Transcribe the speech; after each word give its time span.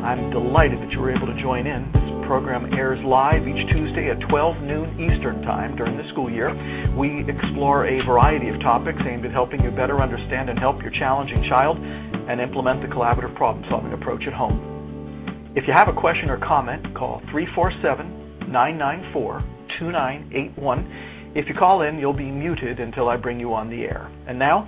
I'm 0.00 0.30
delighted 0.30 0.80
that 0.80 0.90
you 0.92 1.00
were 1.00 1.12
able 1.12 1.26
to 1.28 1.36
join 1.42 1.66
in. 1.66 1.92
This 1.92 2.26
program 2.26 2.72
airs 2.72 2.98
live 3.04 3.44
each 3.44 3.68
Tuesday 3.68 4.08
at 4.08 4.16
12 4.32 4.62
noon 4.64 4.96
Eastern 4.96 5.42
Time 5.42 5.76
during 5.76 5.98
the 6.00 6.08
school 6.12 6.32
year. 6.32 6.48
We 6.96 7.28
explore 7.28 7.84
a 7.84 8.00
variety 8.06 8.48
of 8.48 8.56
topics 8.64 8.98
aimed 9.04 9.26
at 9.26 9.32
helping 9.32 9.60
you 9.60 9.70
better 9.70 10.00
understand 10.00 10.48
and 10.48 10.58
help 10.58 10.80
your 10.80 10.90
challenging 10.92 11.44
child 11.50 11.76
and 11.76 12.40
implement 12.40 12.80
the 12.80 12.88
collaborative 12.88 13.36
problem 13.36 13.64
solving 13.68 13.92
approach 13.92 14.22
at 14.26 14.32
home. 14.32 15.52
If 15.54 15.64
you 15.68 15.74
have 15.76 15.88
a 15.88 15.92
question 15.92 16.30
or 16.30 16.38
comment, 16.38 16.96
call 16.96 17.20
347 17.30 18.48
994 18.48 19.44
2981. 19.78 21.34
If 21.36 21.44
you 21.46 21.54
call 21.54 21.82
in, 21.82 21.98
you'll 21.98 22.16
be 22.16 22.30
muted 22.30 22.80
until 22.80 23.08
I 23.08 23.16
bring 23.16 23.38
you 23.38 23.52
on 23.52 23.68
the 23.68 23.82
air. 23.82 24.10
And 24.26 24.38
now, 24.38 24.66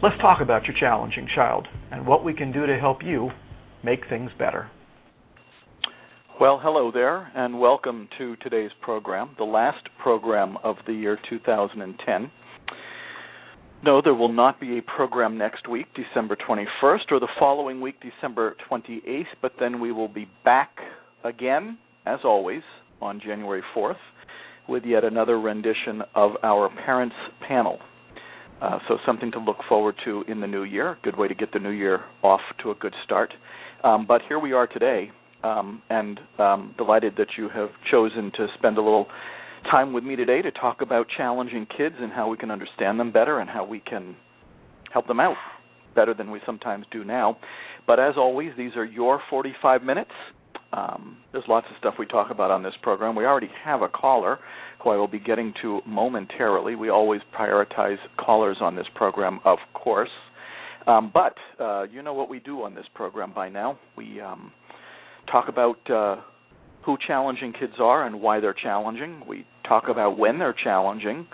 let's 0.00 0.16
talk 0.22 0.40
about 0.40 0.64
your 0.64 0.76
challenging 0.78 1.26
child 1.34 1.66
and 1.90 2.06
what 2.06 2.24
we 2.24 2.34
can 2.34 2.52
do 2.52 2.66
to 2.66 2.78
help 2.78 3.02
you 3.02 3.30
make 3.84 4.00
things 4.08 4.30
better. 4.38 4.70
Well, 6.40 6.58
hello 6.62 6.90
there, 6.90 7.30
and 7.34 7.60
welcome 7.60 8.08
to 8.18 8.36
today's 8.36 8.70
program, 8.80 9.30
the 9.36 9.44
last 9.44 9.88
program 10.02 10.56
of 10.64 10.76
the 10.86 10.92
year 10.92 11.18
2010. 11.28 12.30
No, 13.82 14.00
there 14.02 14.14
will 14.14 14.32
not 14.32 14.60
be 14.60 14.78
a 14.78 14.82
program 14.82 15.36
next 15.38 15.68
week, 15.68 15.86
December 15.94 16.36
21st, 16.36 17.12
or 17.12 17.20
the 17.20 17.28
following 17.38 17.80
week, 17.80 17.96
December 18.00 18.56
28th, 18.70 19.24
but 19.42 19.52
then 19.58 19.80
we 19.80 19.92
will 19.92 20.08
be 20.08 20.28
back 20.44 20.70
again, 21.24 21.78
as 22.06 22.20
always, 22.24 22.62
on 23.02 23.20
January 23.20 23.62
4th 23.76 23.96
with 24.68 24.84
yet 24.84 25.04
another 25.04 25.40
rendition 25.40 26.02
of 26.14 26.32
our 26.42 26.70
Parents 26.86 27.16
Panel. 27.46 27.78
Uh, 28.62 28.78
so, 28.88 28.98
something 29.06 29.32
to 29.32 29.38
look 29.38 29.56
forward 29.68 29.94
to 30.04 30.22
in 30.28 30.40
the 30.40 30.46
new 30.46 30.64
year. 30.64 30.98
Good 31.02 31.16
way 31.16 31.26
to 31.28 31.34
get 31.34 31.52
the 31.52 31.58
new 31.58 31.70
year 31.70 32.04
off 32.22 32.40
to 32.62 32.70
a 32.70 32.74
good 32.74 32.94
start. 33.04 33.32
Um, 33.82 34.06
but 34.06 34.22
here 34.28 34.38
we 34.38 34.52
are 34.52 34.66
today, 34.66 35.10
um, 35.42 35.82
and 35.88 36.20
um, 36.38 36.74
delighted 36.76 37.14
that 37.16 37.28
you 37.38 37.48
have 37.48 37.70
chosen 37.90 38.30
to 38.36 38.46
spend 38.58 38.76
a 38.76 38.82
little 38.82 39.06
time 39.70 39.92
with 39.92 40.04
me 40.04 40.16
today 40.16 40.42
to 40.42 40.50
talk 40.50 40.80
about 40.80 41.06
challenging 41.16 41.66
kids 41.76 41.94
and 41.98 42.12
how 42.12 42.28
we 42.28 42.36
can 42.36 42.50
understand 42.50 42.98
them 42.98 43.12
better 43.12 43.38
and 43.40 43.48
how 43.48 43.64
we 43.64 43.80
can 43.80 44.16
help 44.92 45.06
them 45.06 45.20
out 45.20 45.36
better 45.94 46.14
than 46.14 46.30
we 46.30 46.40
sometimes 46.46 46.84
do 46.90 47.04
now. 47.04 47.38
But 47.86 47.98
as 47.98 48.14
always, 48.16 48.52
these 48.56 48.76
are 48.76 48.84
your 48.84 49.20
45 49.30 49.82
minutes. 49.82 50.10
Um, 50.72 51.16
there's 51.32 51.44
lots 51.48 51.66
of 51.70 51.76
stuff 51.78 51.94
we 51.98 52.06
talk 52.06 52.30
about 52.30 52.50
on 52.50 52.62
this 52.62 52.74
program. 52.82 53.16
We 53.16 53.24
already 53.24 53.50
have 53.64 53.82
a 53.82 53.88
caller 53.88 54.38
who 54.82 54.90
I 54.90 54.96
will 54.96 55.08
be 55.08 55.18
getting 55.18 55.52
to 55.62 55.80
momentarily. 55.86 56.76
We 56.76 56.90
always 56.90 57.20
prioritize 57.36 57.98
callers 58.18 58.58
on 58.60 58.76
this 58.76 58.86
program, 58.94 59.40
of 59.44 59.58
course. 59.74 60.10
Um, 60.86 61.10
but 61.12 61.34
uh, 61.62 61.82
you 61.84 62.02
know 62.02 62.14
what 62.14 62.28
we 62.28 62.38
do 62.40 62.62
on 62.62 62.74
this 62.74 62.86
program 62.94 63.32
by 63.34 63.48
now. 63.48 63.78
We 63.96 64.20
um, 64.20 64.52
talk 65.30 65.48
about 65.48 65.90
uh, 65.90 66.16
who 66.84 66.96
challenging 67.06 67.52
kids 67.52 67.74
are 67.78 68.06
and 68.06 68.20
why 68.20 68.40
they're 68.40 68.54
challenging. 68.54 69.22
We 69.28 69.46
talk 69.68 69.84
about 69.88 70.18
when 70.18 70.38
they're 70.38 70.54
challenging. 70.64 71.26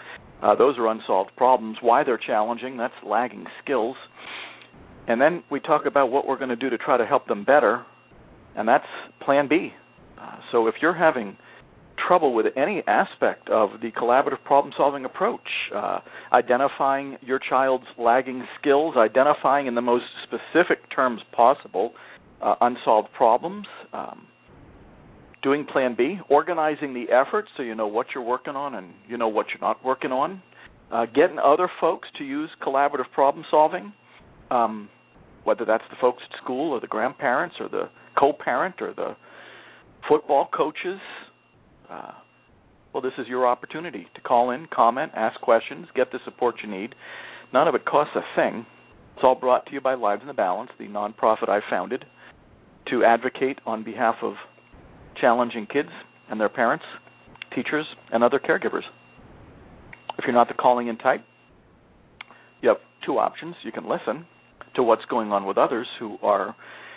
Uh, 0.42 0.54
those 0.54 0.76
are 0.78 0.88
unsolved 0.88 1.30
problems. 1.36 1.78
Why 1.80 2.04
they're 2.04 2.18
challenging, 2.18 2.76
that's 2.76 2.94
lagging 3.04 3.46
skills. 3.62 3.96
And 5.08 5.20
then 5.20 5.44
we 5.50 5.60
talk 5.60 5.86
about 5.86 6.10
what 6.10 6.26
we're 6.26 6.36
going 6.36 6.50
to 6.50 6.56
do 6.56 6.68
to 6.68 6.78
try 6.78 6.96
to 6.96 7.06
help 7.06 7.26
them 7.26 7.44
better, 7.44 7.86
and 8.56 8.66
that's 8.68 8.86
plan 9.24 9.48
B. 9.48 9.72
Uh, 10.20 10.36
so 10.50 10.66
if 10.66 10.74
you're 10.82 10.94
having 10.94 11.36
trouble 12.06 12.34
with 12.34 12.46
any 12.56 12.82
aspect 12.86 13.48
of 13.48 13.70
the 13.80 13.90
collaborative 13.92 14.42
problem 14.44 14.72
solving 14.76 15.04
approach, 15.04 15.40
uh, 15.74 16.00
identifying 16.32 17.16
your 17.20 17.38
child's 17.38 17.86
lagging 17.98 18.44
skills, 18.60 18.94
identifying 18.96 19.66
in 19.66 19.74
the 19.74 19.80
most 19.80 20.04
specific 20.24 20.78
terms 20.94 21.20
possible 21.32 21.92
uh, 22.42 22.54
unsolved 22.60 23.08
problems, 23.16 23.66
um, 23.92 24.26
doing 25.42 25.64
plan 25.64 25.94
B, 25.96 26.18
organizing 26.28 26.92
the 26.92 27.12
effort 27.12 27.46
so 27.56 27.62
you 27.62 27.74
know 27.74 27.86
what 27.86 28.08
you're 28.14 28.24
working 28.24 28.56
on 28.56 28.74
and 28.74 28.92
you 29.08 29.16
know 29.16 29.28
what 29.28 29.46
you're 29.50 29.60
not 29.60 29.84
working 29.84 30.12
on, 30.12 30.42
uh, 30.90 31.06
getting 31.06 31.38
other 31.38 31.70
folks 31.80 32.08
to 32.18 32.24
use 32.24 32.50
collaborative 32.62 33.10
problem 33.12 33.44
solving, 33.50 33.92
um, 34.50 34.88
whether 35.44 35.64
that's 35.64 35.84
the 35.90 35.96
folks 36.00 36.22
at 36.30 36.36
school 36.42 36.72
or 36.72 36.80
the 36.80 36.86
grandparents 36.86 37.56
or 37.60 37.68
the 37.68 37.88
co 38.18 38.32
parent 38.32 38.76
or 38.80 38.92
the 38.94 39.16
football 40.08 40.48
coaches. 40.54 41.00
Uh, 41.90 42.12
well, 42.92 43.02
this 43.02 43.12
is 43.18 43.28
your 43.28 43.46
opportunity 43.46 44.06
to 44.14 44.20
call 44.20 44.50
in, 44.50 44.66
comment, 44.74 45.12
ask 45.14 45.40
questions, 45.40 45.86
get 45.94 46.10
the 46.12 46.18
support 46.24 46.56
you 46.62 46.70
need. 46.70 46.94
None 47.52 47.68
of 47.68 47.74
it 47.74 47.84
costs 47.84 48.14
a 48.16 48.22
thing. 48.34 48.66
It's 49.14 49.22
all 49.22 49.34
brought 49.34 49.66
to 49.66 49.72
you 49.72 49.80
by 49.80 49.94
Lives 49.94 50.22
in 50.22 50.28
the 50.28 50.34
Balance, 50.34 50.70
the 50.78 50.86
nonprofit 50.86 51.48
I 51.48 51.60
founded 51.68 52.04
to 52.90 53.04
advocate 53.04 53.58
on 53.66 53.84
behalf 53.84 54.16
of 54.22 54.34
challenging 55.20 55.66
kids 55.66 55.88
and 56.30 56.40
their 56.40 56.48
parents, 56.48 56.84
teachers, 57.54 57.86
and 58.12 58.22
other 58.22 58.38
caregivers. 58.38 58.82
If 60.18 60.24
you're 60.24 60.34
not 60.34 60.48
the 60.48 60.54
calling 60.54 60.88
in 60.88 60.96
type, 60.96 61.24
you 62.62 62.68
have 62.68 62.78
two 63.04 63.18
options. 63.18 63.54
You 63.62 63.72
can 63.72 63.88
listen 63.88 64.26
to 64.74 64.82
what's 64.82 65.04
going 65.06 65.32
on 65.32 65.46
with 65.46 65.58
others 65.58 65.86
who 65.98 66.16
are 66.22 66.54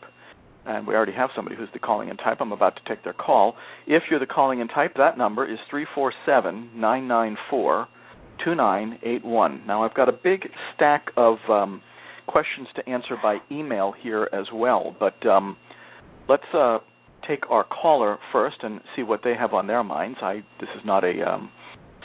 and 0.65 0.87
we 0.87 0.95
already 0.95 1.11
have 1.13 1.29
somebody 1.35 1.57
who's 1.57 1.67
the 1.73 1.79
calling 1.79 2.07
in 2.09 2.17
type. 2.17 2.37
I'm 2.39 2.53
about 2.53 2.77
to 2.77 2.81
take 2.87 3.03
their 3.03 3.13
call. 3.13 3.55
If 3.85 4.03
you're 4.09 4.19
the 4.19 4.25
calling 4.25 4.61
in 4.61 4.69
type, 4.69 4.93
that 4.97 5.17
number 5.17 5.45
is 5.45 5.59
347 5.69 6.79
994 6.79 7.87
2981. 8.43 9.61
Now, 9.67 9.83
I've 9.83 9.93
got 9.93 10.09
a 10.09 10.13
big 10.13 10.49
stack 10.73 11.11
of 11.17 11.37
um, 11.49 11.81
questions 12.27 12.69
to 12.75 12.89
answer 12.89 13.17
by 13.21 13.37
email 13.51 13.93
here 14.01 14.29
as 14.31 14.45
well, 14.53 14.95
but 14.99 15.25
um, 15.27 15.57
let's 16.29 16.43
uh, 16.53 16.77
take 17.27 17.49
our 17.49 17.63
caller 17.63 18.17
first 18.31 18.57
and 18.61 18.81
see 18.95 19.03
what 19.03 19.21
they 19.23 19.35
have 19.35 19.53
on 19.53 19.67
their 19.67 19.83
minds. 19.83 20.19
I 20.21 20.43
This 20.59 20.69
is 20.75 20.81
not 20.85 21.03
a 21.03 21.21
um, 21.27 21.51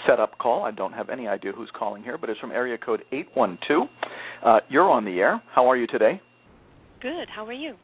setup 0.07 0.39
call. 0.39 0.65
I 0.65 0.71
don't 0.71 0.93
have 0.93 1.11
any 1.11 1.27
idea 1.27 1.53
who's 1.53 1.71
calling 1.77 2.03
here, 2.03 2.19
but 2.19 2.31
it's 2.31 2.41
from 2.41 2.53
area 2.53 2.79
code 2.79 3.03
812. 3.13 3.89
Uh, 4.45 4.61
you're 4.69 4.91
on 4.91 5.05
the 5.05 5.19
air. 5.19 5.43
How 5.55 5.69
are 5.71 5.77
you 5.77 5.87
today? 5.87 6.21
Good. 7.01 7.29
How 7.35 7.47
are 7.47 7.53
you? 7.53 7.75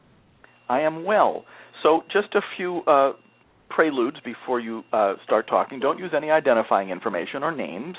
I 0.69 0.81
am 0.81 1.03
well. 1.03 1.45
So, 1.83 2.01
just 2.11 2.33
a 2.35 2.41
few 2.57 2.81
uh, 2.87 3.13
preludes 3.69 4.17
before 4.23 4.59
you 4.59 4.83
uh, 4.93 5.13
start 5.23 5.47
talking. 5.47 5.79
Don't 5.79 5.99
use 5.99 6.11
any 6.15 6.31
identifying 6.31 6.89
information 6.89 7.43
or 7.43 7.55
names. 7.55 7.95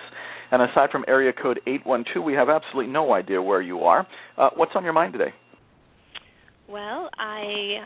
And 0.51 0.63
aside 0.63 0.91
from 0.91 1.05
area 1.09 1.33
code 1.33 1.61
812, 1.67 2.25
we 2.25 2.35
have 2.35 2.49
absolutely 2.49 2.93
no 2.93 3.13
idea 3.13 3.41
where 3.41 3.63
you 3.63 3.81
are. 3.81 4.07
Uh, 4.39 4.51
what's 4.57 4.73
on 4.75 4.85
your 4.85 4.93
mind 4.93 5.13
today? 5.13 5.33
Well, 6.69 7.11
I 7.19 7.85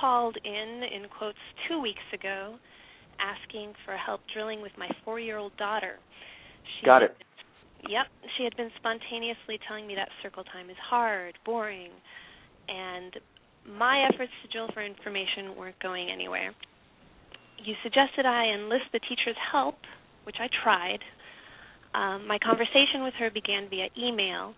called 0.00 0.36
in, 0.44 0.82
in 0.82 1.08
quotes, 1.18 1.38
two 1.68 1.80
weeks 1.80 2.04
ago 2.12 2.56
asking 3.20 3.72
for 3.84 3.96
help 3.96 4.20
drilling 4.32 4.60
with 4.60 4.72
my 4.78 4.88
four 5.04 5.20
year 5.20 5.38
old 5.38 5.56
daughter. 5.56 5.96
She 6.80 6.86
Got 6.86 7.02
it. 7.02 7.16
Yep. 7.88 8.06
She 8.36 8.44
had 8.44 8.56
been 8.56 8.70
spontaneously 8.78 9.60
telling 9.68 9.86
me 9.86 9.94
that 9.94 10.08
circle 10.22 10.44
time 10.44 10.70
is 10.70 10.76
hard, 10.88 11.34
boring, 11.44 11.90
and 12.68 13.12
my 13.68 14.08
efforts 14.12 14.32
to 14.42 14.48
drill 14.48 14.68
for 14.72 14.82
information 14.84 15.56
weren't 15.56 15.78
going 15.80 16.10
anywhere. 16.10 16.54
You 17.62 17.74
suggested 17.82 18.26
I 18.26 18.46
enlist 18.46 18.84
the 18.92 19.00
teacher's 19.00 19.36
help, 19.52 19.76
which 20.24 20.36
I 20.40 20.48
tried. 20.62 21.00
Um, 21.94 22.26
my 22.26 22.38
conversation 22.38 23.02
with 23.02 23.14
her 23.18 23.30
began 23.30 23.68
via 23.70 23.88
email, 23.96 24.54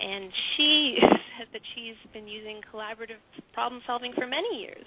and 0.00 0.32
she 0.56 0.96
said 1.02 1.48
that 1.52 1.62
she's 1.74 1.98
been 2.12 2.26
using 2.26 2.60
collaborative 2.72 3.20
problem 3.52 3.80
solving 3.86 4.12
for 4.14 4.26
many 4.26 4.60
years. 4.60 4.84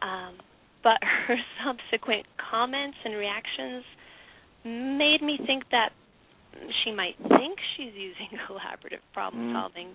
Um, 0.00 0.34
but 0.82 0.98
her 1.28 1.36
subsequent 1.64 2.26
comments 2.50 2.96
and 3.04 3.14
reactions 3.14 3.84
made 4.64 5.22
me 5.22 5.38
think 5.46 5.64
that 5.70 5.90
she 6.84 6.92
might 6.92 7.16
think 7.18 7.58
she's 7.76 7.92
using 7.94 8.38
collaborative 8.48 9.02
problem 9.12 9.52
solving, 9.54 9.94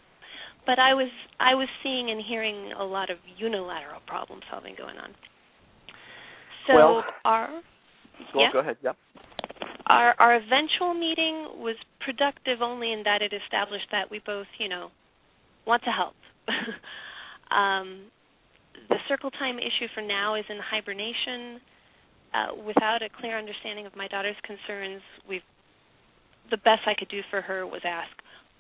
but 0.66 0.80
I 0.80 0.94
was 0.94 1.10
I 1.40 1.56
was 1.56 1.68
seeing 1.84 2.12
and 2.12 2.22
hearing 2.28 2.74
a 2.78 2.84
lot 2.84 3.10
of 3.10 3.18
unilateral 3.38 4.02
problem 4.08 4.40
solving 4.52 4.76
going 4.78 4.98
on. 4.98 5.12
So 6.68 6.76
well, 6.76 7.04
our 7.24 7.50
well, 8.34 8.44
yeah? 8.44 8.52
go 8.52 8.60
ahead. 8.60 8.78
Yep. 8.84 8.98
Our 9.88 10.16
our 10.20 10.36
eventual 10.36 10.94
meeting 10.94 11.64
was 11.64 11.76
productive 12.04 12.62
only 12.62 12.92
in 12.92 13.04
that 13.04 13.22
it 13.22 13.32
established 13.34 13.88
that 13.92 14.12
we 14.12 14.20
both, 14.26 14.48
you 14.60 14.68
know, 14.70 14.90
want 15.66 15.84
to 15.84 15.92
help. 15.92 16.16
um, 17.52 18.12
the 18.90 18.98
circle 19.08 19.32
time 19.32 19.58
issue 19.58 19.88
for 19.94 20.02
now 20.02 20.36
is 20.36 20.46
in 20.50 20.58
hibernation. 20.60 21.62
Uh, 22.34 22.62
without 22.66 23.02
a 23.02 23.10
clear 23.22 23.40
understanding 23.40 23.86
of 23.86 23.96
my 23.96 24.08
daughter's 24.08 24.36
concerns, 24.44 25.02
we've 25.28 25.42
the 26.52 26.58
best 26.58 26.84
I 26.86 26.94
could 26.98 27.10
do 27.10 27.22
for 27.30 27.42
her 27.42 27.66
was 27.66 27.82
ask, 27.86 28.12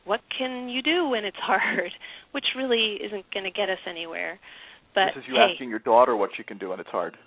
"What 0.05 0.21
can 0.37 0.69
you 0.69 0.81
do 0.81 1.09
when 1.09 1.25
it's 1.25 1.37
hard?" 1.41 1.91
Which 2.31 2.45
really 2.55 2.99
isn't 3.03 3.25
going 3.33 3.43
to 3.43 3.51
get 3.51 3.69
us 3.69 3.79
anywhere. 3.85 4.39
But 4.95 5.13
this 5.13 5.23
is 5.23 5.27
you 5.27 5.35
hey, 5.35 5.51
asking 5.53 5.69
your 5.69 5.79
daughter 5.79 6.15
what 6.15 6.31
she 6.37 6.43
can 6.43 6.57
do 6.57 6.69
when 6.69 6.79
it's 6.79 6.89
hard. 6.89 7.17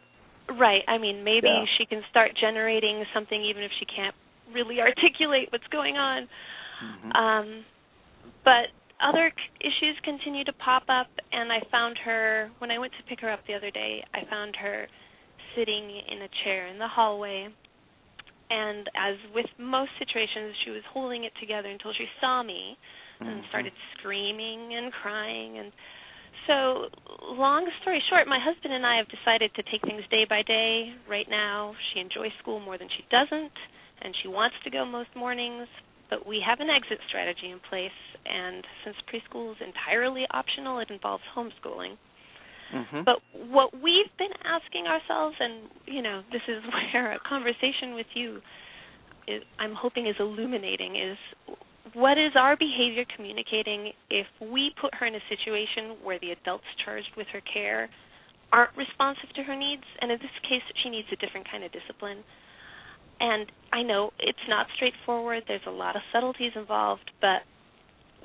Right. 0.58 0.82
I 0.88 0.98
mean, 0.98 1.22
maybe 1.22 1.48
Yeah. 1.48 1.64
she 1.78 1.86
can 1.86 2.02
start 2.10 2.32
generating 2.40 3.04
something 3.14 3.40
even 3.42 3.62
if 3.62 3.70
she 3.78 3.84
can't 3.86 4.14
really 4.52 4.80
articulate 4.88 5.48
what's 5.52 5.66
going 5.68 5.96
on. 5.96 6.28
Mhm. 6.82 7.16
Um, 7.16 7.64
but 8.44 8.68
other 9.00 9.30
c- 9.30 9.66
issues 9.68 9.96
continue 10.02 10.44
to 10.44 10.52
pop 10.54 10.84
up, 10.88 11.08
and 11.32 11.52
I 11.52 11.60
found 11.70 11.96
her 11.98 12.50
when 12.58 12.70
I 12.70 12.78
went 12.78 12.92
to 12.94 13.02
pick 13.04 13.20
her 13.20 13.30
up 13.30 13.40
the 13.46 13.54
other 13.54 13.70
day. 13.70 14.04
I 14.12 14.24
found 14.28 14.56
her 14.56 14.88
sitting 15.54 15.90
in 16.08 16.22
a 16.22 16.28
chair 16.44 16.66
in 16.68 16.78
the 16.78 16.88
hallway, 16.88 17.48
and 18.50 18.88
as 18.96 19.16
with 19.34 19.46
most 19.58 19.90
situations, 19.98 20.54
she 20.64 20.70
was 20.70 20.82
holding 20.92 21.24
it 21.24 21.32
together 21.40 21.68
until 21.68 21.92
she 21.92 22.08
saw 22.20 22.42
me 22.42 22.76
and 23.20 23.42
Mhm. 23.44 23.48
started 23.48 23.72
screaming 23.98 24.74
and 24.74 24.92
crying 24.92 25.58
and 25.58 25.72
so 26.46 26.86
long 27.34 27.68
story 27.82 28.02
short 28.08 28.26
my 28.26 28.38
husband 28.40 28.72
and 28.74 28.84
i 28.86 28.96
have 28.96 29.06
decided 29.08 29.50
to 29.54 29.62
take 29.70 29.82
things 29.82 30.02
day 30.10 30.24
by 30.28 30.42
day 30.42 30.92
right 31.08 31.26
now 31.28 31.74
she 31.92 32.00
enjoys 32.00 32.32
school 32.40 32.60
more 32.60 32.78
than 32.78 32.88
she 32.96 33.04
doesn't 33.10 33.52
and 34.02 34.14
she 34.22 34.28
wants 34.28 34.56
to 34.64 34.70
go 34.70 34.84
most 34.84 35.08
mornings 35.14 35.68
but 36.08 36.26
we 36.26 36.42
have 36.44 36.58
an 36.60 36.68
exit 36.68 36.98
strategy 37.08 37.50
in 37.50 37.60
place 37.68 38.00
and 38.26 38.64
since 38.84 38.96
preschool 39.08 39.52
is 39.52 39.58
entirely 39.64 40.24
optional 40.32 40.78
it 40.80 40.90
involves 40.90 41.22
homeschooling 41.36 41.96
Mhm. 42.72 43.04
but 43.04 43.18
what 43.50 43.74
we've 43.74 44.16
been 44.16 44.32
asking 44.44 44.86
ourselves, 44.86 45.36
and 45.40 45.68
you 45.86 46.02
know, 46.02 46.22
this 46.30 46.42
is 46.46 46.62
where 46.94 47.12
a 47.12 47.18
conversation 47.28 47.94
with 47.94 48.06
you 48.14 48.40
is, 49.26 49.42
I'm 49.58 49.74
hoping 49.74 50.06
is 50.06 50.16
illuminating, 50.18 50.96
is 50.96 51.18
what 51.94 52.18
is 52.18 52.32
our 52.36 52.56
behavior 52.56 53.04
communicating 53.16 53.92
if 54.10 54.26
we 54.40 54.72
put 54.80 54.94
her 54.94 55.06
in 55.06 55.14
a 55.14 55.24
situation 55.28 55.96
where 56.02 56.18
the 56.20 56.30
adults 56.30 56.64
charged 56.84 57.10
with 57.16 57.26
her 57.32 57.40
care 57.52 57.88
aren't 58.52 58.76
responsive 58.76 59.30
to 59.36 59.42
her 59.42 59.56
needs, 59.56 59.84
and 60.00 60.10
in 60.10 60.18
this 60.18 60.36
case, 60.42 60.62
she 60.82 60.90
needs 60.90 61.08
a 61.12 61.16
different 61.16 61.46
kind 61.50 61.64
of 61.64 61.70
discipline. 61.72 62.18
And 63.20 63.46
I 63.72 63.82
know 63.82 64.10
it's 64.18 64.46
not 64.48 64.66
straightforward. 64.76 65.44
There's 65.46 65.60
a 65.66 65.70
lot 65.70 65.94
of 65.94 66.02
subtleties 66.12 66.52
involved, 66.56 67.10
but 67.20 67.44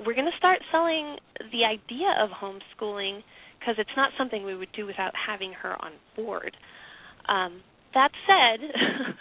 we're 0.04 0.14
going 0.14 0.30
to 0.30 0.38
start 0.38 0.58
selling 0.72 1.16
the 1.52 1.64
idea 1.64 2.12
of 2.20 2.30
homeschooling 2.30 3.22
because 3.58 3.76
it's 3.78 3.96
not 3.96 4.10
something 4.18 4.44
we 4.44 4.56
would 4.56 4.72
do 4.74 4.86
without 4.86 5.12
having 5.14 5.52
her 5.52 5.72
on 5.82 5.92
board. 6.14 6.56
Um, 7.28 7.62
that 7.94 8.10
said, 8.26 8.60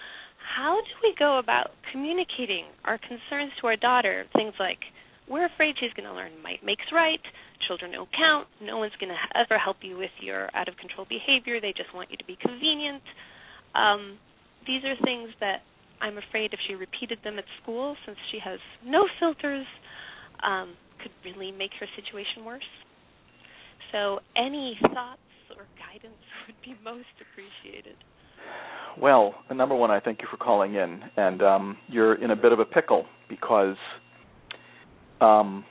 how 0.46 0.78
do 0.78 0.94
we 1.02 1.16
go 1.18 1.40
about 1.40 1.72
communicating 1.92 2.66
our 2.84 2.98
concerns 2.98 3.52
to 3.62 3.68
our 3.68 3.76
daughter? 3.76 4.26
Things 4.36 4.54
like, 4.60 4.80
we're 5.28 5.46
afraid 5.46 5.76
she's 5.80 5.94
going 5.98 6.08
to 6.08 6.14
learn 6.14 6.32
might 6.44 6.64
makes 6.64 6.86
right, 6.94 7.22
children 7.68 7.92
don't 7.92 8.10
count, 8.14 8.48
no 8.62 8.78
one's 8.78 8.94
going 9.00 9.10
to 9.10 9.22
ever 9.34 9.58
help 9.58 9.78
you 9.82 9.98
with 9.98 10.14
your 10.22 10.50
out 10.56 10.70
of 10.70 10.78
control 10.78 11.08
behavior, 11.10 11.60
they 11.60 11.74
just 11.74 11.94
want 11.94 12.12
you 12.12 12.18
to 12.18 12.26
be 12.26 12.38
convenient. 12.38 13.02
Um, 13.74 14.20
these 14.68 14.86
are 14.86 14.94
things 15.04 15.30
that 15.42 15.66
I'm 16.02 16.18
afraid 16.18 16.54
if 16.54 16.60
she 16.68 16.76
repeated 16.76 17.20
them 17.24 17.40
at 17.40 17.46
school, 17.62 17.96
since 18.06 18.18
she 18.32 18.40
has 18.44 18.60
no 18.86 19.08
filters, 19.20 19.66
um, 20.44 20.76
could 21.02 21.12
really 21.24 21.52
make 21.52 21.72
her 21.80 21.88
situation 21.96 22.46
worse. 22.46 22.70
So, 23.92 24.20
any 24.36 24.78
thoughts 24.82 25.26
or 25.56 25.66
guidance 25.78 26.22
would 26.48 26.60
be 26.62 26.76
most 26.84 27.14
appreciated. 27.22 27.96
Well, 29.02 29.36
number 29.54 29.76
one, 29.76 29.92
I 29.92 30.00
thank 30.00 30.22
you 30.22 30.28
for 30.32 30.38
calling 30.38 30.76
in, 30.76 31.02
and 31.18 31.42
um, 31.42 31.78
you're 31.90 32.16
in 32.16 32.32
a 32.32 32.36
bit 32.36 32.54
of 32.54 32.60
a 32.60 32.66
pickle 32.66 33.06
because 33.28 33.76
um, 35.20 35.66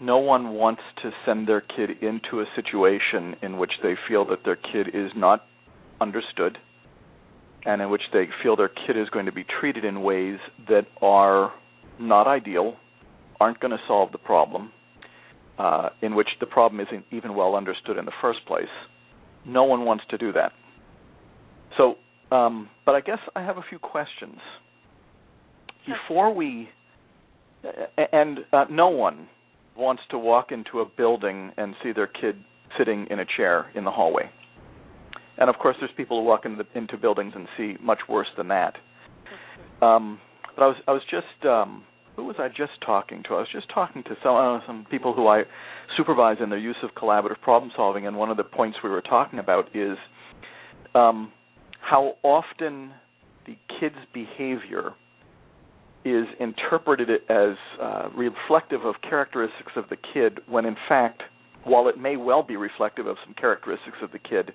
no 0.00 0.18
one 0.18 0.50
wants 0.50 0.82
to 1.02 1.10
send 1.24 1.48
their 1.48 1.62
kid 1.62 1.90
into 2.02 2.40
a 2.40 2.44
situation 2.54 3.36
in 3.42 3.56
which 3.56 3.72
they 3.82 3.94
feel 4.08 4.26
that 4.26 4.40
their 4.44 4.56
kid 4.56 4.88
is 4.92 5.10
not 5.16 5.46
understood, 6.00 6.58
and 7.64 7.80
in 7.80 7.88
which 7.88 8.02
they 8.12 8.24
feel 8.42 8.56
their 8.56 8.68
kid 8.68 8.98
is 8.98 9.08
going 9.10 9.26
to 9.26 9.32
be 9.32 9.44
treated 9.60 9.84
in 9.84 10.02
ways 10.02 10.38
that 10.68 10.86
are 11.00 11.52
not 11.98 12.26
ideal, 12.26 12.76
aren't 13.40 13.60
going 13.60 13.70
to 13.70 13.80
solve 13.86 14.12
the 14.12 14.18
problem, 14.18 14.72
uh, 15.58 15.88
in 16.02 16.14
which 16.14 16.28
the 16.40 16.46
problem 16.46 16.80
isn't 16.80 17.04
even 17.12 17.34
well 17.34 17.54
understood 17.54 17.96
in 17.96 18.04
the 18.04 18.12
first 18.20 18.44
place. 18.46 18.64
No 19.46 19.64
one 19.64 19.84
wants 19.84 20.04
to 20.10 20.18
do 20.18 20.32
that. 20.32 20.52
So, 21.76 21.96
um, 22.34 22.68
but 22.84 22.94
I 22.94 23.00
guess 23.00 23.18
I 23.34 23.42
have 23.42 23.56
a 23.56 23.64
few 23.68 23.78
questions 23.78 24.38
before 25.86 26.34
we. 26.34 26.68
And 28.12 28.40
uh, 28.52 28.64
no 28.68 28.88
one 28.88 29.28
wants 29.76 30.02
to 30.10 30.18
walk 30.18 30.50
into 30.50 30.80
a 30.80 30.84
building 30.84 31.52
and 31.56 31.74
see 31.82 31.92
their 31.92 32.08
kid 32.08 32.36
sitting 32.76 33.06
in 33.08 33.20
a 33.20 33.24
chair 33.36 33.70
in 33.76 33.84
the 33.84 33.90
hallway. 33.90 34.28
And 35.38 35.48
of 35.48 35.56
course, 35.56 35.76
there's 35.80 35.92
people 35.96 36.20
who 36.20 36.26
walk 36.26 36.44
into, 36.44 36.64
into 36.74 36.96
buildings 36.96 37.32
and 37.34 37.46
see 37.56 37.76
much 37.80 38.00
worse 38.08 38.26
than 38.36 38.48
that. 38.48 38.74
Um, 39.80 40.20
but 40.56 40.64
I 40.64 40.66
was 40.66 40.76
I 40.86 40.92
was 40.92 41.02
just 41.10 41.46
um, 41.46 41.84
who 42.16 42.24
was 42.24 42.36
I 42.38 42.48
just 42.48 42.72
talking 42.84 43.22
to? 43.24 43.34
I 43.34 43.38
was 43.38 43.48
just 43.52 43.72
talking 43.72 44.02
to 44.04 44.16
some 44.22 44.36
uh, 44.36 44.60
some 44.66 44.86
people 44.90 45.14
who 45.14 45.26
I 45.28 45.42
supervise 45.96 46.36
in 46.42 46.50
their 46.50 46.58
use 46.58 46.76
of 46.82 46.90
collaborative 46.94 47.40
problem 47.40 47.72
solving, 47.74 48.06
and 48.06 48.16
one 48.16 48.30
of 48.30 48.36
the 48.36 48.44
points 48.44 48.78
we 48.84 48.90
were 48.90 49.00
talking 49.00 49.38
about 49.38 49.74
is 49.74 49.96
um, 50.94 51.32
how 51.82 52.14
often 52.22 52.92
the 53.46 53.56
kid's 53.80 53.96
behavior 54.14 54.92
is 56.04 56.26
interpreted 56.40 57.08
as 57.28 57.56
uh, 57.80 58.08
reflective 58.16 58.84
of 58.84 58.94
characteristics 59.08 59.72
of 59.76 59.84
the 59.90 59.96
kid, 60.14 60.40
when 60.48 60.64
in 60.64 60.76
fact, 60.88 61.22
while 61.64 61.88
it 61.88 61.98
may 61.98 62.16
well 62.16 62.42
be 62.42 62.56
reflective 62.56 63.06
of 63.06 63.16
some 63.24 63.34
characteristics 63.34 63.98
of 64.02 64.10
the 64.10 64.18
kid, 64.18 64.52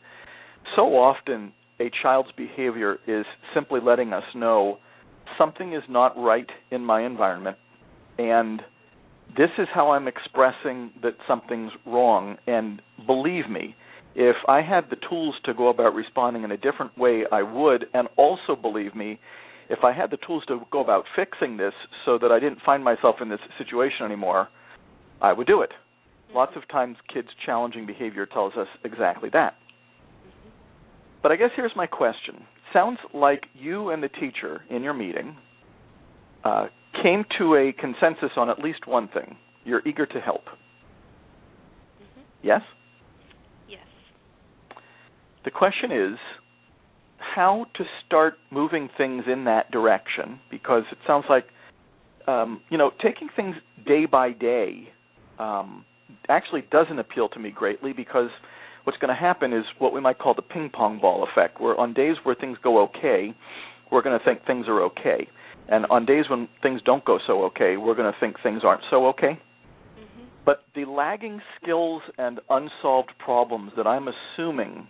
so 0.76 0.98
often 0.98 1.54
a 1.80 1.90
child's 2.02 2.32
behavior 2.36 2.98
is 3.08 3.26
simply 3.54 3.80
letting 3.82 4.12
us 4.12 4.24
know 4.36 4.78
something 5.38 5.74
is 5.74 5.84
not 5.88 6.18
right 6.18 6.50
in 6.72 6.84
my 6.84 7.06
environment, 7.06 7.58
and 8.18 8.62
this 9.38 9.50
is 9.58 9.68
how 9.74 9.92
I'm 9.92 10.08
expressing 10.08 10.92
that 11.04 11.14
something's 11.28 11.72
wrong. 11.86 12.38
And 12.48 12.82
believe 13.06 13.50
me, 13.50 13.76
if 14.20 14.36
I 14.50 14.64
had 14.64 14.86
the 14.90 14.96
tools 15.08 15.36
to 15.46 15.54
go 15.54 15.70
about 15.70 15.94
responding 15.94 16.44
in 16.44 16.50
a 16.50 16.58
different 16.58 16.98
way, 16.98 17.26
I 17.32 17.44
would. 17.44 17.86
And 17.94 18.08
also 18.18 18.56
believe 18.60 18.96
me, 18.96 19.20
if 19.70 19.84
I 19.84 19.94
had 19.94 20.10
the 20.10 20.18
tools 20.26 20.44
to 20.48 20.62
go 20.72 20.82
about 20.82 21.06
fixing 21.16 21.56
this 21.56 21.74
so 22.04 22.18
that 22.18 22.32
I 22.32 22.40
didn't 22.40 22.58
find 22.66 22.84
myself 22.84 23.18
in 23.22 23.30
this 23.30 23.40
situation 23.60 24.06
anymore, 24.06 24.50
I 25.22 25.34
would 25.34 25.46
do 25.46 25.62
it. 25.62 25.70
Lots 26.34 26.54
of 26.56 26.68
times, 26.68 26.98
kids' 27.14 27.28
challenging 27.46 27.86
behavior 27.86 28.26
tells 28.26 28.54
us 28.56 28.68
exactly 28.84 29.30
that. 29.34 29.54
But 31.22 31.32
I 31.32 31.36
guess 31.36 31.52
here's 31.56 31.72
my 31.76 31.86
question. 31.86 32.44
Sounds 32.74 32.98
like 33.14 33.44
you 33.54 33.92
and 33.92 34.02
the 34.02 34.10
teacher 34.10 34.62
in 34.72 34.82
your 34.82 34.94
meeting 34.96 35.38
uh, 36.44 36.68
came 37.04 37.24
to 37.38 37.56
a 37.56 37.72
consensus 37.80 38.32
on 38.36 38.50
at 38.50 38.58
least 38.60 38.88
one 38.88 39.10
thing. 39.10 39.38
You're 39.64 39.88
eager 39.88 40.08
to 40.08 40.20
help. 40.20 40.46
hmm 42.00 42.22
Yes? 42.42 42.62
Yes. 42.62 42.62
The 45.48 45.52
question 45.52 45.94
is 45.94 46.20
how 47.20 47.68
to 47.76 47.86
start 48.06 48.34
moving 48.52 48.90
things 48.98 49.24
in 49.32 49.46
that 49.46 49.72
direction? 49.72 50.42
Because 50.52 50.84
it 50.92 50.98
sounds 51.08 51.24
like 51.30 51.46
um, 52.28 52.60
you 52.70 52.78
know 52.78 52.92
taking 53.02 53.30
things 53.34 53.56
day 53.86 54.06
by 54.06 54.34
day 54.34 54.90
um, 55.40 55.86
actually 56.28 56.66
doesn't 56.70 57.00
appeal 57.00 57.30
to 57.30 57.40
me 57.40 57.50
greatly 57.50 57.94
because 57.94 58.30
what's 58.84 59.00
going 59.00 59.08
to 59.08 59.16
happen 59.16 59.54
is 59.54 59.64
what 59.80 59.94
we 59.94 60.02
might 60.02 60.20
call 60.20 60.34
the 60.34 60.42
ping 60.42 60.70
pong 60.70 61.00
ball 61.00 61.26
effect 61.32 61.62
where 61.62 61.80
on 61.80 61.94
days 61.94 62.18
where 62.24 62.36
things 62.36 62.58
go 62.62 62.82
okay 62.82 63.34
we're 63.90 64.02
going 64.02 64.20
to 64.20 64.26
think 64.26 64.46
things 64.46 64.66
are 64.68 64.82
okay. 64.82 65.30
And 65.70 65.86
on 65.86 66.06
days 66.06 66.26
when 66.30 66.50
things 66.62 66.82
don't 66.84 67.06
go 67.06 67.20
so 67.26 67.46
okay 67.46 67.78
we're 67.78 67.96
going 67.96 68.12
to 68.12 68.20
think 68.20 68.36
things 68.44 68.64
aren't 68.66 68.84
so 68.90 69.08
okay. 69.08 69.40
Hmm 69.96 70.24
but 70.44 70.64
the 70.76 70.84
lagging 70.84 71.42
skills 71.62 72.02
and 72.18 72.42
unsolved 72.50 73.12
problems 73.18 73.72
that 73.78 73.88
I'm 73.88 74.08
assuming 74.08 74.88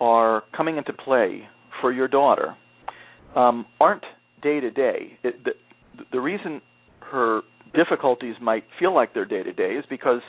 are 0.00 0.44
coming 0.56 0.76
into 0.76 0.92
play 0.92 1.42
for 1.80 1.92
your 1.92 2.08
daughter 2.08 2.56
um, 3.34 3.66
aren't 3.80 4.04
day 4.42 4.60
to 4.60 4.70
day. 4.70 5.18
The, 6.12 6.20
reason 6.20 6.60
her 7.00 7.42
difficulties 7.74 8.36
might 8.40 8.64
feel 8.78 8.94
like 8.94 9.14
they're 9.14 9.24
day 9.24 9.42
to 9.42 9.52
day 9.52 9.72
is 9.72 9.84
because 9.90 10.20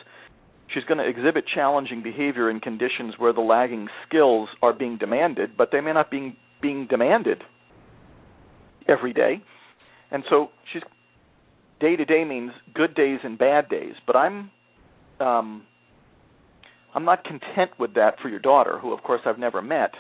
she's 0.74 0.84
going 0.86 0.98
to 0.98 1.08
exhibit 1.08 1.46
challenging 1.54 2.04
behavior 2.04 2.50
in 2.50 2.60
conditions 2.60 3.16
where 3.18 3.34
the 3.34 3.42
lagging 3.42 3.88
skills 4.08 4.50
are 4.62 4.74
being 4.74 4.98
demanded, 4.98 5.58
but 5.58 5.70
they 5.72 5.82
may 5.82 5.94
not 5.94 6.12
be 6.12 6.38
being 6.62 6.88
demanded 6.88 7.44
every 8.88 9.14
day. 9.14 9.42
And 10.12 10.24
so 10.30 10.50
she's 10.72 10.82
day 11.80 11.96
to 11.96 12.06
day 12.06 12.26
means 12.26 12.52
good 12.74 12.96
days 12.96 13.20
and 13.24 13.38
bad 13.38 13.70
days, 13.70 13.94
but 14.06 14.16
I'm 14.16 14.52
um 15.20 15.64
I'm 17.00 17.06
not 17.06 17.24
content 17.24 17.72
with 17.80 17.94
that 17.94 18.20
for 18.22 18.28
your 18.28 18.40
daughter, 18.40 18.78
who 18.78 18.92
of 18.92 19.04
course 19.04 19.22
I've 19.26 19.40
never 19.40 19.62
met, 19.62 19.92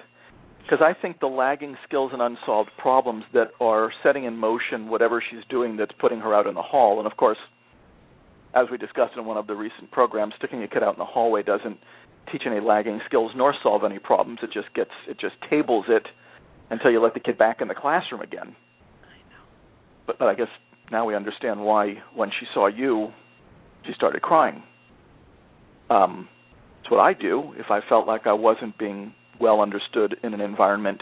because 0.61 0.79
I 0.81 0.91
think 1.01 1.21
the 1.21 1.27
lagging 1.27 1.77
skills 1.87 2.11
and 2.11 2.21
unsolved 2.21 2.71
problems 2.77 3.23
that 3.33 3.51
are 3.61 3.89
setting 4.03 4.25
in 4.25 4.35
motion 4.35 4.89
whatever 4.89 5.23
she's 5.31 5.45
doing 5.49 5.77
that's 5.77 5.93
putting 5.97 6.19
her 6.19 6.35
out 6.35 6.45
in 6.45 6.55
the 6.55 6.61
hall, 6.61 6.99
and 6.99 7.09
of 7.09 7.15
course 7.15 7.37
as 8.53 8.65
we 8.69 8.77
discussed 8.77 9.13
in 9.15 9.23
one 9.23 9.37
of 9.37 9.47
the 9.47 9.55
recent 9.55 9.89
programs, 9.91 10.33
sticking 10.37 10.61
a 10.61 10.67
kid 10.67 10.83
out 10.83 10.93
in 10.93 10.99
the 10.99 11.05
hallway 11.05 11.41
doesn't 11.41 11.77
teach 12.33 12.41
any 12.45 12.59
lagging 12.59 12.99
skills 13.05 13.31
nor 13.33 13.55
solve 13.63 13.85
any 13.85 13.99
problems. 13.99 14.39
It 14.43 14.51
just 14.51 14.73
gets 14.73 14.91
it 15.07 15.17
just 15.21 15.35
tables 15.49 15.85
it 15.87 16.05
until 16.69 16.91
you 16.91 17.01
let 17.01 17.13
the 17.13 17.21
kid 17.21 17.37
back 17.37 17.61
in 17.61 17.69
the 17.69 17.75
classroom 17.75 18.19
again. 18.19 18.57
I 19.03 19.19
know. 19.29 19.45
But, 20.05 20.19
but 20.19 20.27
I 20.27 20.33
guess 20.33 20.49
now 20.91 21.05
we 21.05 21.15
understand 21.15 21.61
why 21.61 21.93
when 22.13 22.29
she 22.37 22.45
saw 22.53 22.67
you, 22.67 23.13
she 23.85 23.93
started 23.93 24.21
crying. 24.21 24.63
Um, 25.89 26.27
what 26.89 26.99
I 26.99 27.13
do 27.13 27.53
if 27.57 27.67
I 27.69 27.79
felt 27.87 28.07
like 28.07 28.27
I 28.27 28.33
wasn't 28.33 28.77
being 28.77 29.13
well 29.39 29.61
understood 29.61 30.17
in 30.23 30.33
an 30.33 30.41
environment 30.41 31.01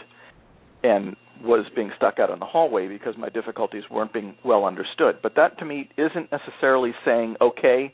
and 0.84 1.16
was 1.44 1.66
being 1.76 1.92
stuck 1.96 2.20
out 2.20 2.30
in 2.30 2.40
the 2.40 2.46
hallway 2.46 2.88
because 2.88 3.16
my 3.18 3.30
difficulties 3.30 3.84
weren't 3.92 4.14
being 4.14 4.36
well 4.44 4.66
understood. 4.66 5.18
But 5.22 5.36
that 5.36 5.58
to 5.60 5.66
me 5.66 5.90
isn't 5.98 6.32
necessarily 6.32 6.92
saying, 7.06 7.36
okay, 7.42 7.94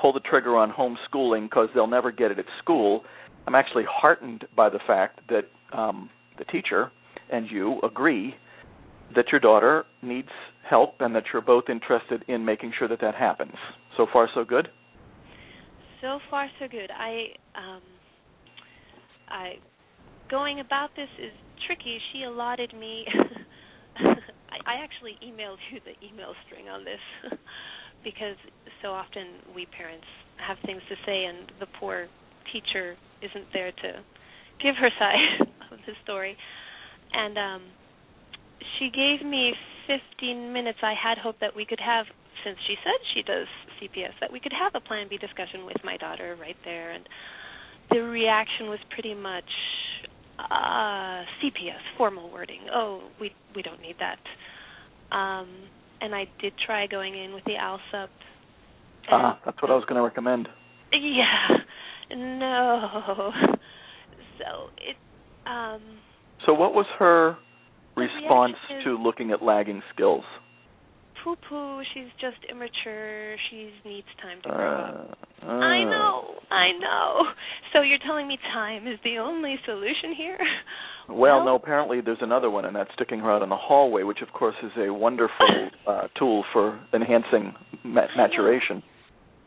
pull 0.00 0.12
the 0.12 0.20
trigger 0.20 0.56
on 0.56 0.72
homeschooling 0.72 1.48
because 1.48 1.68
they'll 1.74 1.86
never 1.86 2.10
get 2.12 2.30
it 2.30 2.38
at 2.38 2.44
school. 2.62 3.02
I'm 3.46 3.54
actually 3.54 3.84
heartened 3.88 4.44
by 4.56 4.68
the 4.68 4.80
fact 4.86 5.20
that 5.28 5.44
um, 5.76 6.10
the 6.38 6.44
teacher 6.44 6.90
and 7.30 7.50
you 7.50 7.80
agree 7.82 8.34
that 9.14 9.26
your 9.30 9.40
daughter 9.40 9.84
needs 10.02 10.28
help 10.68 10.94
and 11.00 11.14
that 11.14 11.24
you're 11.32 11.42
both 11.42 11.64
interested 11.68 12.24
in 12.28 12.44
making 12.44 12.72
sure 12.78 12.88
that 12.88 13.00
that 13.00 13.14
happens. 13.14 13.54
So 13.96 14.06
far, 14.12 14.28
so 14.34 14.44
good. 14.44 14.68
So 16.04 16.20
far, 16.28 16.50
so 16.60 16.68
good. 16.68 16.90
I, 16.92 17.32
um, 17.56 17.80
I, 19.30 19.54
going 20.30 20.60
about 20.60 20.90
this 20.96 21.08
is 21.18 21.32
tricky. 21.66 21.96
She 22.12 22.24
allotted 22.24 22.74
me. 22.78 23.06
I, 23.96 24.12
I 24.66 24.84
actually 24.84 25.16
emailed 25.24 25.56
you 25.72 25.80
the 25.80 25.96
email 26.06 26.34
string 26.44 26.68
on 26.68 26.84
this 26.84 27.00
because 28.04 28.36
so 28.82 28.88
often 28.88 29.40
we 29.54 29.64
parents 29.64 30.04
have 30.46 30.58
things 30.66 30.82
to 30.90 30.94
say, 31.06 31.24
and 31.24 31.50
the 31.58 31.66
poor 31.80 32.08
teacher 32.52 32.96
isn't 33.22 33.48
there 33.54 33.72
to 33.72 34.04
give 34.62 34.76
her 34.76 34.90
side 34.98 35.48
of 35.72 35.78
the 35.86 35.94
story. 36.02 36.36
And 37.14 37.38
um, 37.38 37.62
she 38.78 38.90
gave 38.90 39.26
me 39.26 39.54
15 39.86 40.52
minutes. 40.52 40.80
I 40.82 40.92
had 41.02 41.16
hoped 41.16 41.40
that 41.40 41.56
we 41.56 41.64
could 41.64 41.80
have, 41.80 42.04
since 42.44 42.58
she 42.66 42.74
said 42.84 42.98
she 43.14 43.22
does 43.22 43.46
CPS, 43.80 44.12
that 44.20 44.32
we 44.32 44.40
could 44.40 44.52
have 44.52 44.72
a 44.74 44.86
Plan 44.86 45.06
B 45.08 45.18
discussion 45.18 45.66
with 45.66 45.76
my 45.82 45.96
daughter 45.96 46.36
right 46.40 46.56
there. 46.64 46.92
And 46.92 47.08
the 47.90 48.00
reaction 48.00 48.66
was 48.66 48.78
pretty 48.90 49.14
much 49.14 49.48
uh, 50.38 51.24
CPS, 51.40 51.82
formal 51.96 52.30
wording. 52.30 52.60
Oh, 52.72 53.08
we 53.20 53.32
we 53.54 53.62
don't 53.62 53.80
need 53.80 53.96
that. 54.00 54.18
Um, 55.16 55.48
and 56.00 56.14
I 56.14 56.26
did 56.40 56.52
try 56.66 56.86
going 56.86 57.16
in 57.16 57.32
with 57.34 57.44
the 57.44 57.52
ALSUP. 57.52 58.08
Ah, 59.10 59.38
that's 59.44 59.60
what 59.62 59.70
I 59.70 59.74
was 59.74 59.84
going 59.84 59.96
to 59.96 60.02
recommend. 60.02 60.48
Yeah, 60.92 61.56
no. 62.16 63.32
So 64.38 64.70
it. 64.78 64.96
Um, 65.46 65.80
so 66.46 66.54
what 66.54 66.74
was 66.74 66.86
her 66.98 67.36
response 67.96 68.54
to 68.84 68.96
looking 68.96 69.30
at 69.30 69.42
lagging 69.42 69.82
skills? 69.94 70.24
Poo 71.24 71.36
poo, 71.48 71.82
she's 71.94 72.12
just 72.20 72.36
immature, 72.50 73.36
she 73.50 73.70
needs 73.84 74.06
time 74.22 74.38
to 74.44 74.48
grow 74.50 74.72
up. 74.72 75.18
Uh, 75.42 75.46
I 75.46 75.84
know, 75.84 76.34
I 76.50 76.68
know. 76.78 77.22
So 77.72 77.80
you're 77.80 77.98
telling 78.06 78.28
me 78.28 78.38
time 78.52 78.86
is 78.86 78.98
the 79.02 79.18
only 79.18 79.56
solution 79.64 80.14
here? 80.16 80.38
Well, 81.06 81.18
well, 81.18 81.44
no, 81.44 81.54
apparently 81.56 82.00
there's 82.00 82.22
another 82.22 82.48
one, 82.48 82.64
and 82.64 82.74
that's 82.74 82.88
sticking 82.94 83.18
her 83.20 83.30
out 83.30 83.42
in 83.42 83.50
the 83.50 83.58
hallway, 83.60 84.04
which 84.04 84.22
of 84.22 84.32
course 84.32 84.54
is 84.62 84.70
a 84.78 84.90
wonderful 84.90 85.68
uh, 85.86 86.08
tool 86.18 86.44
for 86.50 86.80
enhancing 86.94 87.52
ma- 87.84 88.06
maturation. 88.16 88.82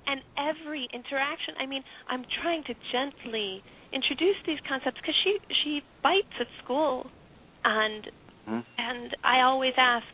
And 0.06 0.22
every 0.38 0.88
interaction, 0.94 1.56
I 1.60 1.66
mean, 1.66 1.82
I'm 2.08 2.24
trying 2.44 2.64
to 2.66 2.76
gently 2.92 3.64
introduce 3.92 4.36
these 4.46 4.60
concepts 4.70 4.98
because 5.02 5.16
she 5.24 5.38
she 5.64 5.82
bites 6.04 6.38
at 6.40 6.46
school, 6.64 7.10
and 7.66 8.04
mm-hmm. 8.48 8.60
and 8.78 9.16
I 9.24 9.42
always 9.42 9.74
ask, 9.78 10.06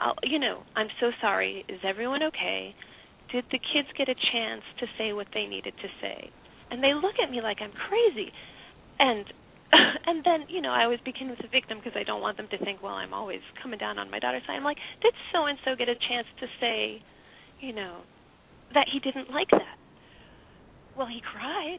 I'll, 0.00 0.16
you 0.22 0.38
know, 0.38 0.62
I'm 0.74 0.88
so 1.00 1.10
sorry. 1.20 1.64
Is 1.68 1.80
everyone 1.84 2.22
okay? 2.24 2.74
Did 3.32 3.44
the 3.52 3.58
kids 3.58 3.88
get 3.96 4.08
a 4.08 4.14
chance 4.32 4.62
to 4.80 4.86
say 4.98 5.12
what 5.12 5.28
they 5.34 5.46
needed 5.46 5.74
to 5.82 5.88
say? 6.00 6.30
And 6.70 6.82
they 6.82 6.94
look 6.94 7.14
at 7.22 7.30
me 7.30 7.40
like 7.42 7.58
I'm 7.60 7.72
crazy. 7.72 8.32
And 8.98 9.24
and 10.06 10.24
then, 10.24 10.46
you 10.48 10.60
know, 10.60 10.70
I 10.70 10.84
always 10.84 11.00
begin 11.04 11.30
with 11.30 11.38
the 11.38 11.48
victim 11.48 11.78
because 11.78 11.94
I 11.94 12.02
don't 12.02 12.20
want 12.20 12.36
them 12.36 12.48
to 12.50 12.58
think, 12.58 12.82
well, 12.82 12.94
I'm 12.94 13.14
always 13.14 13.40
coming 13.62 13.78
down 13.78 13.98
on 13.98 14.10
my 14.10 14.18
daughter's 14.18 14.42
side. 14.46 14.56
I'm 14.56 14.64
like, 14.64 14.78
did 15.02 15.14
so 15.32 15.46
and 15.46 15.58
so 15.64 15.76
get 15.76 15.88
a 15.88 15.94
chance 15.94 16.26
to 16.40 16.46
say, 16.60 17.02
you 17.60 17.72
know, 17.72 18.02
that 18.74 18.86
he 18.92 18.98
didn't 18.98 19.30
like 19.30 19.50
that? 19.50 19.78
Well, 20.96 21.06
he 21.06 21.22
cried. 21.22 21.78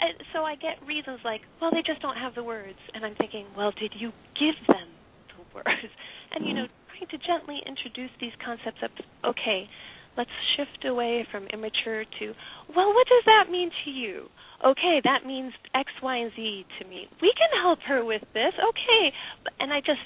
And 0.00 0.14
so 0.32 0.40
I 0.40 0.54
get 0.56 0.78
reasons 0.86 1.20
like, 1.24 1.40
well, 1.60 1.70
they 1.70 1.82
just 1.86 2.02
don't 2.02 2.16
have 2.16 2.34
the 2.34 2.42
words. 2.42 2.78
And 2.94 3.04
I'm 3.04 3.14
thinking, 3.16 3.46
well, 3.56 3.72
did 3.78 3.92
you 3.98 4.10
give 4.38 4.54
them 4.68 4.88
the 5.34 5.42
words? 5.54 5.68
And, 6.34 6.44
you 6.44 6.52
know, 6.52 6.66
mm-hmm. 6.66 6.83
Trying 6.94 7.10
to 7.10 7.18
gently 7.26 7.60
introduce 7.66 8.10
these 8.20 8.32
concepts 8.44 8.78
of 8.82 8.90
okay, 9.24 9.68
let's 10.16 10.30
shift 10.56 10.84
away 10.84 11.26
from 11.30 11.46
immature 11.52 12.04
to 12.18 12.34
well, 12.74 12.94
what 12.94 13.06
does 13.06 13.24
that 13.26 13.50
mean 13.50 13.70
to 13.84 13.90
you? 13.90 14.28
Okay, 14.64 15.00
that 15.04 15.26
means 15.26 15.52
X, 15.74 15.90
Y, 16.02 16.16
and 16.16 16.32
Z 16.34 16.64
to 16.80 16.88
me. 16.88 17.08
We 17.20 17.32
can 17.36 17.60
help 17.60 17.80
her 17.86 18.04
with 18.04 18.22
this. 18.32 18.52
Okay, 18.56 19.12
and 19.60 19.72
I 19.72 19.80
just 19.80 20.00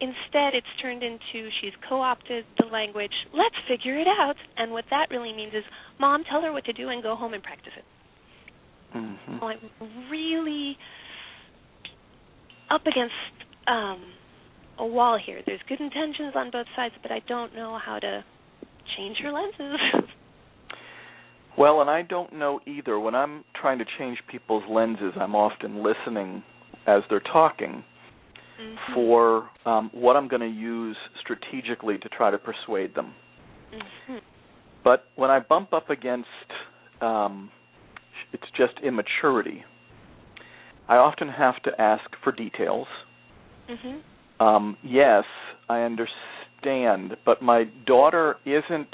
instead 0.00 0.54
it's 0.54 0.66
turned 0.80 1.02
into 1.02 1.50
she's 1.60 1.74
co-opted 1.88 2.44
the 2.58 2.66
language. 2.66 3.12
Let's 3.32 3.56
figure 3.68 3.98
it 3.98 4.06
out. 4.06 4.36
And 4.56 4.72
what 4.72 4.84
that 4.90 5.10
really 5.10 5.32
means 5.32 5.54
is, 5.54 5.64
mom, 5.98 6.24
tell 6.30 6.42
her 6.42 6.52
what 6.52 6.64
to 6.66 6.72
do 6.72 6.88
and 6.88 7.02
go 7.02 7.16
home 7.16 7.34
and 7.34 7.42
practice 7.42 7.72
it. 7.76 7.84
Mm-hmm. 8.96 9.44
I'm 9.44 10.10
really 10.10 10.76
up 12.70 12.82
against 12.82 13.14
um, 13.66 14.02
a 14.78 14.86
wall 14.86 15.18
here. 15.24 15.40
There's 15.44 15.60
good 15.68 15.80
intentions 15.80 16.34
on 16.34 16.50
both 16.50 16.66
sides, 16.76 16.94
but 17.02 17.10
I 17.10 17.20
don't 17.28 17.54
know 17.54 17.78
how 17.84 17.98
to 17.98 18.24
change 18.96 19.18
her 19.22 19.32
lenses. 19.32 20.08
well, 21.58 21.80
and 21.80 21.90
I 21.90 22.02
don't 22.02 22.34
know 22.34 22.60
either. 22.66 22.98
When 22.98 23.14
I'm 23.14 23.44
trying 23.60 23.78
to 23.78 23.84
change 23.98 24.18
people's 24.30 24.64
lenses, 24.70 25.12
I'm 25.20 25.34
often 25.34 25.82
listening 25.82 26.42
as 26.86 27.02
they're 27.10 27.20
talking 27.20 27.84
mm-hmm. 28.60 28.94
for 28.94 29.48
um, 29.66 29.90
what 29.92 30.16
I'm 30.16 30.28
going 30.28 30.42
to 30.42 30.60
use 30.60 30.96
strategically 31.20 31.98
to 31.98 32.08
try 32.08 32.30
to 32.30 32.38
persuade 32.38 32.94
them. 32.94 33.14
Mm-hmm. 33.74 34.16
But 34.84 35.04
when 35.16 35.30
I 35.30 35.40
bump 35.40 35.72
up 35.72 35.90
against 35.90 36.28
um, 37.00 37.50
it's 38.32 38.44
just 38.56 38.72
immaturity, 38.82 39.64
I 40.88 40.96
often 40.96 41.28
have 41.28 41.62
to 41.64 41.70
ask 41.78 42.04
for 42.22 42.32
details. 42.32 42.86
Mm-hmm. 43.70 43.98
Um, 44.40 44.76
yes, 44.82 45.24
I 45.68 45.80
understand, 45.80 47.16
but 47.24 47.42
my 47.42 47.64
daughter 47.86 48.36
isn't. 48.44 48.88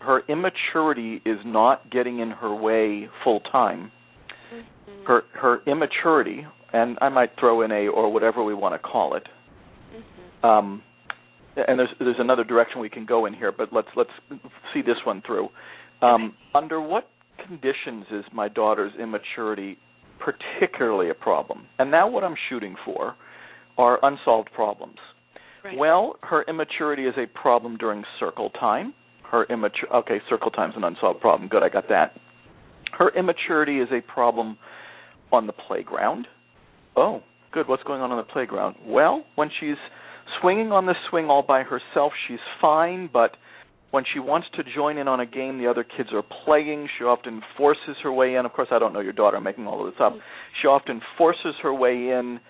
Her 0.00 0.22
immaturity 0.28 1.20
is 1.24 1.38
not 1.44 1.90
getting 1.90 2.20
in 2.20 2.30
her 2.30 2.54
way 2.54 3.08
full 3.24 3.40
time. 3.40 3.90
Mm-hmm. 4.52 5.06
Her 5.06 5.22
her 5.34 5.60
immaturity, 5.66 6.46
and 6.72 6.96
I 7.00 7.08
might 7.08 7.30
throw 7.38 7.62
in 7.62 7.72
a 7.72 7.88
or 7.88 8.12
whatever 8.12 8.44
we 8.44 8.54
want 8.54 8.74
to 8.74 8.78
call 8.78 9.16
it. 9.16 9.24
Mm-hmm. 9.94 10.46
Um, 10.46 10.82
and 11.56 11.78
there's 11.78 11.88
there's 11.98 12.16
another 12.18 12.44
direction 12.44 12.80
we 12.80 12.90
can 12.90 13.06
go 13.06 13.26
in 13.26 13.34
here, 13.34 13.52
but 13.52 13.72
let's 13.72 13.88
let's 13.96 14.10
see 14.72 14.82
this 14.82 14.96
one 15.04 15.22
through. 15.26 15.48
Um, 16.02 16.24
okay. 16.24 16.34
Under 16.54 16.80
what 16.80 17.08
conditions 17.46 18.06
is 18.10 18.24
my 18.32 18.48
daughter's 18.48 18.92
immaturity 19.00 19.78
particularly 20.18 21.10
a 21.10 21.14
problem? 21.14 21.66
And 21.78 21.90
now 21.90 22.08
what 22.08 22.24
I'm 22.24 22.36
shooting 22.48 22.76
for 22.84 23.14
are 23.78 23.98
unsolved 24.02 24.50
problems. 24.54 24.96
Right. 25.64 25.76
Well, 25.76 26.16
her 26.22 26.44
immaturity 26.48 27.04
is 27.04 27.14
a 27.16 27.26
problem 27.38 27.76
during 27.76 28.04
circle 28.20 28.50
time. 28.50 28.94
Her 29.30 29.44
immature 29.50 29.92
okay, 29.96 30.20
circle 30.30 30.50
time's 30.50 30.74
an 30.76 30.84
unsolved 30.84 31.20
problem. 31.20 31.48
Good, 31.48 31.62
I 31.62 31.68
got 31.68 31.88
that. 31.88 32.12
Her 32.96 33.10
immaturity 33.16 33.78
is 33.80 33.88
a 33.90 34.00
problem 34.00 34.56
on 35.32 35.46
the 35.46 35.52
playground. 35.52 36.26
Oh, 36.96 37.22
good. 37.52 37.68
What's 37.68 37.82
going 37.82 38.00
on 38.00 38.12
on 38.12 38.18
the 38.18 38.32
playground? 38.32 38.76
Well, 38.86 39.24
when 39.34 39.50
she's 39.60 39.76
swinging 40.40 40.72
on 40.72 40.86
the 40.86 40.94
swing 41.10 41.26
all 41.26 41.42
by 41.42 41.62
herself, 41.62 42.12
she's 42.28 42.38
fine, 42.60 43.10
but 43.12 43.32
when 43.90 44.04
she 44.12 44.20
wants 44.20 44.46
to 44.54 44.62
join 44.74 44.98
in 44.98 45.08
on 45.08 45.20
a 45.20 45.26
game 45.26 45.58
the 45.58 45.66
other 45.66 45.84
kids 45.84 46.10
are 46.12 46.24
playing, 46.44 46.88
she 46.98 47.04
often 47.04 47.42
forces 47.56 47.96
her 48.02 48.12
way 48.12 48.34
in. 48.34 48.46
Of 48.46 48.52
course, 48.52 48.68
I 48.70 48.78
don't 48.78 48.92
know 48.92 49.00
your 49.00 49.12
daughter. 49.12 49.36
I'm 49.36 49.44
making 49.44 49.66
all 49.66 49.86
of 49.86 49.92
this 49.92 50.00
up. 50.00 50.12
Mm-hmm. 50.12 50.20
She 50.62 50.68
often 50.68 51.00
forces 51.18 51.54
her 51.62 51.74
way 51.74 51.92
in. 51.92 52.40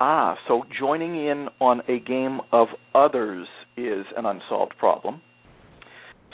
Ah, 0.00 0.36
so 0.46 0.64
joining 0.78 1.16
in 1.16 1.48
on 1.60 1.82
a 1.88 1.98
game 1.98 2.40
of 2.52 2.68
others 2.94 3.48
is 3.76 4.06
an 4.16 4.26
unsolved 4.26 4.74
problem. 4.78 5.20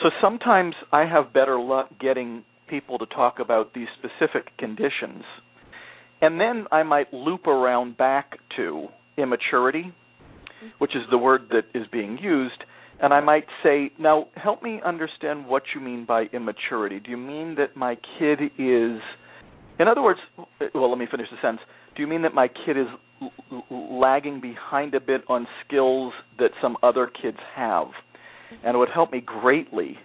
So 0.02 0.10
sometimes 0.20 0.74
I 0.92 1.06
have 1.06 1.32
better 1.32 1.58
luck 1.58 1.88
getting 1.98 2.44
people 2.68 2.98
to 2.98 3.06
talk 3.06 3.38
about 3.38 3.72
these 3.74 3.88
specific 3.98 4.56
conditions. 4.58 5.24
And 6.20 6.40
then 6.40 6.66
I 6.72 6.82
might 6.82 7.12
loop 7.12 7.46
around 7.46 7.96
back 7.96 8.38
to 8.56 8.88
immaturity, 9.16 9.92
which 10.78 10.94
is 10.94 11.02
the 11.10 11.18
word 11.18 11.42
that 11.50 11.78
is 11.78 11.86
being 11.92 12.18
used, 12.18 12.64
and 13.00 13.12
I 13.12 13.20
might 13.20 13.44
say, 13.62 13.90
now 13.98 14.28
help 14.36 14.62
me 14.62 14.80
understand 14.84 15.46
what 15.46 15.62
you 15.74 15.80
mean 15.80 16.04
by 16.06 16.24
immaturity. 16.32 17.00
Do 17.00 17.10
you 17.10 17.16
mean 17.16 17.56
that 17.56 17.76
my 17.76 17.96
kid 18.18 18.40
is, 18.58 19.00
in 19.78 19.88
other 19.88 20.02
words, 20.02 20.20
well, 20.74 20.88
let 20.90 20.98
me 20.98 21.06
finish 21.10 21.28
the 21.30 21.36
sentence. 21.42 21.60
Do 21.96 22.02
you 22.02 22.08
mean 22.08 22.22
that 22.22 22.34
my 22.34 22.48
kid 22.48 22.78
is 22.78 22.86
lagging 23.70 24.40
behind 24.40 24.94
a 24.94 25.00
bit 25.00 25.22
on 25.28 25.46
skills 25.66 26.12
that 26.38 26.50
some 26.62 26.76
other 26.82 27.06
kids 27.06 27.38
have? 27.54 27.88
And 28.64 28.76
it 28.76 28.78
would 28.78 28.90
help 28.92 29.12
me 29.12 29.20
greatly 29.20 29.96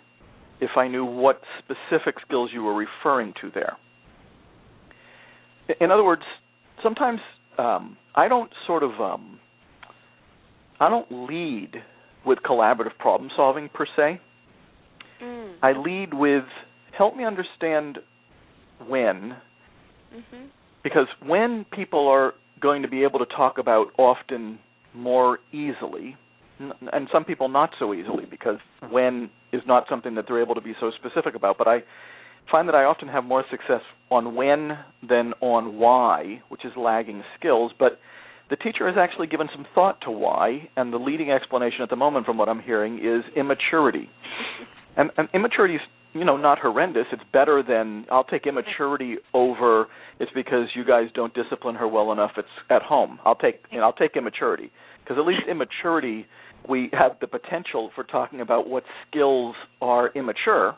if 0.59 0.71
I 0.75 0.87
knew 0.87 1.05
what 1.05 1.41
specific 1.59 2.15
skills 2.25 2.49
you 2.53 2.63
were 2.63 2.75
referring 2.75 3.33
to 3.41 3.51
there. 3.53 3.77
In 5.79 5.91
other 5.91 6.03
words, 6.03 6.23
sometimes 6.81 7.19
um, 7.57 7.97
I 8.15 8.27
don't 8.27 8.51
sort 8.65 8.83
of 8.83 8.91
um, 8.99 9.39
I 10.79 10.89
don't 10.89 11.29
lead 11.29 11.75
with 12.25 12.39
collaborative 12.39 12.97
problem 12.97 13.29
solving 13.35 13.69
per 13.69 13.85
se. 13.95 14.19
Mm. 15.21 15.55
I 15.61 15.73
lead 15.73 16.13
with 16.13 16.45
help 16.97 17.15
me 17.15 17.25
understand 17.25 17.99
when, 18.87 19.35
hmm 20.11 20.45
because 20.81 21.07
when 21.25 21.65
people 21.73 22.07
are 22.07 22.33
going 22.61 22.81
to 22.81 22.87
be 22.87 23.03
able 23.03 23.19
to 23.19 23.25
talk 23.25 23.57
about 23.57 23.87
often 23.97 24.59
more 24.93 25.39
easily, 25.51 26.15
and 26.59 27.07
some 27.11 27.23
people 27.23 27.47
not 27.47 27.71
so 27.79 27.93
easily 27.93 28.25
because 28.29 28.57
when 28.89 29.29
is 29.53 29.61
not 29.65 29.85
something 29.89 30.15
that 30.15 30.25
they're 30.27 30.41
able 30.41 30.55
to 30.55 30.61
be 30.61 30.73
so 30.79 30.91
specific 30.99 31.35
about. 31.35 31.57
But 31.57 31.67
I 31.67 31.79
find 32.51 32.67
that 32.67 32.75
I 32.75 32.83
often 32.83 33.07
have 33.07 33.23
more 33.23 33.43
success 33.49 33.81
on 34.11 34.35
when 34.35 34.77
than 35.07 35.33
on 35.41 35.77
why, 35.77 36.41
which 36.49 36.65
is 36.65 36.71
lagging 36.77 37.23
skills. 37.37 37.71
But 37.77 37.99
the 38.49 38.55
teacher 38.55 38.87
has 38.87 38.95
actually 38.97 39.27
given 39.27 39.47
some 39.53 39.65
thought 39.75 40.01
to 40.01 40.11
why, 40.11 40.69
and 40.75 40.91
the 40.91 40.97
leading 40.97 41.31
explanation 41.31 41.81
at 41.81 41.89
the 41.89 41.95
moment, 41.95 42.25
from 42.25 42.37
what 42.37 42.49
I'm 42.49 42.61
hearing, 42.61 42.97
is 42.97 43.23
immaturity. 43.35 44.09
And, 44.97 45.11
and 45.17 45.29
immaturity 45.33 45.75
is, 45.75 45.81
you 46.13 46.25
know, 46.25 46.37
not 46.37 46.59
horrendous. 46.59 47.05
It's 47.11 47.23
better 47.31 47.63
than 47.67 48.05
I'll 48.11 48.23
take 48.23 48.47
immaturity 48.47 49.17
over. 49.33 49.87
It's 50.19 50.31
because 50.33 50.67
you 50.75 50.83
guys 50.83 51.07
don't 51.13 51.33
discipline 51.33 51.75
her 51.75 51.87
well 51.87 52.11
enough. 52.11 52.31
It's 52.37 52.47
at 52.69 52.81
home. 52.81 53.19
I'll 53.25 53.35
take, 53.35 53.63
you 53.71 53.77
know, 53.79 53.85
I'll 53.85 53.93
take 53.93 54.15
immaturity 54.15 54.71
because 55.03 55.17
at 55.19 55.25
least 55.25 55.43
immaturity, 55.49 56.25
we 56.67 56.89
have 56.93 57.13
the 57.21 57.27
potential 57.27 57.91
for 57.95 58.03
talking 58.03 58.41
about 58.41 58.67
what 58.67 58.83
skills 59.09 59.55
are 59.81 60.09
immature. 60.15 60.75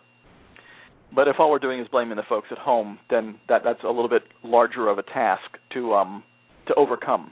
But 1.13 1.27
if 1.27 1.38
all 1.39 1.51
we're 1.51 1.59
doing 1.59 1.79
is 1.81 1.88
blaming 1.89 2.17
the 2.17 2.23
folks 2.27 2.47
at 2.51 2.57
home, 2.57 3.00
then 3.09 3.38
that 3.50 3.61
that's 3.63 3.83
a 3.83 3.88
little 3.88 4.09
bit 4.09 4.23
larger 4.43 4.88
of 4.88 4.97
a 4.97 5.03
task 5.03 5.43
to 5.73 5.93
um 5.93 6.23
to 6.67 6.73
overcome. 6.75 7.31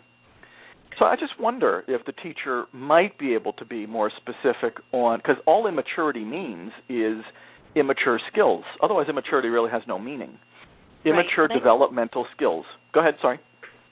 So 0.97 1.05
I 1.05 1.15
just 1.15 1.39
wonder 1.39 1.85
if 1.87 2.05
the 2.05 2.11
teacher 2.11 2.65
might 2.73 3.17
be 3.17 3.33
able 3.33 3.53
to 3.53 3.65
be 3.65 3.85
more 3.85 4.11
specific 4.17 4.77
on 4.91 5.19
because 5.19 5.37
all 5.45 5.67
immaturity 5.67 6.25
means 6.25 6.71
is 6.89 7.23
immature 7.75 8.19
skills. 8.31 8.63
Otherwise, 8.81 9.07
immaturity 9.09 9.49
really 9.49 9.69
has 9.71 9.81
no 9.88 9.99
meaning. 9.99 10.38
Immature 11.05 11.47
Right. 11.47 11.57
developmental 11.57 12.25
skills. 12.35 12.65
Go 12.93 12.99
ahead. 12.99 13.15
Sorry. 13.21 13.39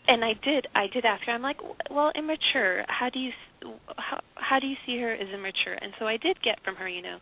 And 0.07 0.23
I 0.23 0.33
did, 0.43 0.67
I 0.75 0.87
did 0.87 1.05
ask 1.05 1.23
her. 1.25 1.33
I'm 1.33 1.41
like, 1.41 1.57
well, 1.91 2.11
immature. 2.15 2.83
How 2.87 3.09
do 3.09 3.19
you, 3.19 3.31
how, 3.97 4.19
how 4.35 4.59
do 4.59 4.67
you 4.67 4.75
see 4.85 4.99
her 4.99 5.13
as 5.13 5.27
immature? 5.29 5.73
And 5.79 5.93
so 5.99 6.07
I 6.07 6.17
did 6.17 6.41
get 6.41 6.59
from 6.63 6.75
her, 6.75 6.87
you 6.87 7.01
know, 7.01 7.17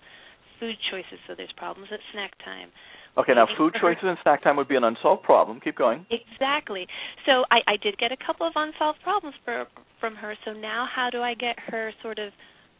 food 0.59 0.75
choices. 0.91 1.19
So 1.27 1.33
there's 1.35 1.51
problems 1.57 1.89
at 1.91 1.99
snack 2.13 2.31
time. 2.43 2.69
Okay. 3.17 3.33
Now, 3.33 3.47
food 3.57 3.73
choices 3.79 4.03
and 4.03 4.17
snack 4.23 4.43
time 4.43 4.55
would 4.57 4.67
be 4.67 4.75
an 4.75 4.83
unsolved 4.83 5.23
problem. 5.23 5.59
Keep 5.61 5.77
going. 5.77 6.05
Exactly. 6.11 6.87
So 7.25 7.43
I, 7.49 7.59
I 7.67 7.77
did 7.81 7.97
get 7.97 8.11
a 8.11 8.17
couple 8.17 8.45
of 8.45 8.53
unsolved 8.55 8.99
problems 9.03 9.35
for, 9.43 9.65
from 9.99 10.15
her. 10.15 10.35
So 10.45 10.53
now, 10.53 10.87
how 10.93 11.09
do 11.09 11.21
I 11.21 11.33
get 11.33 11.57
her 11.67 11.91
sort 12.01 12.19
of 12.19 12.33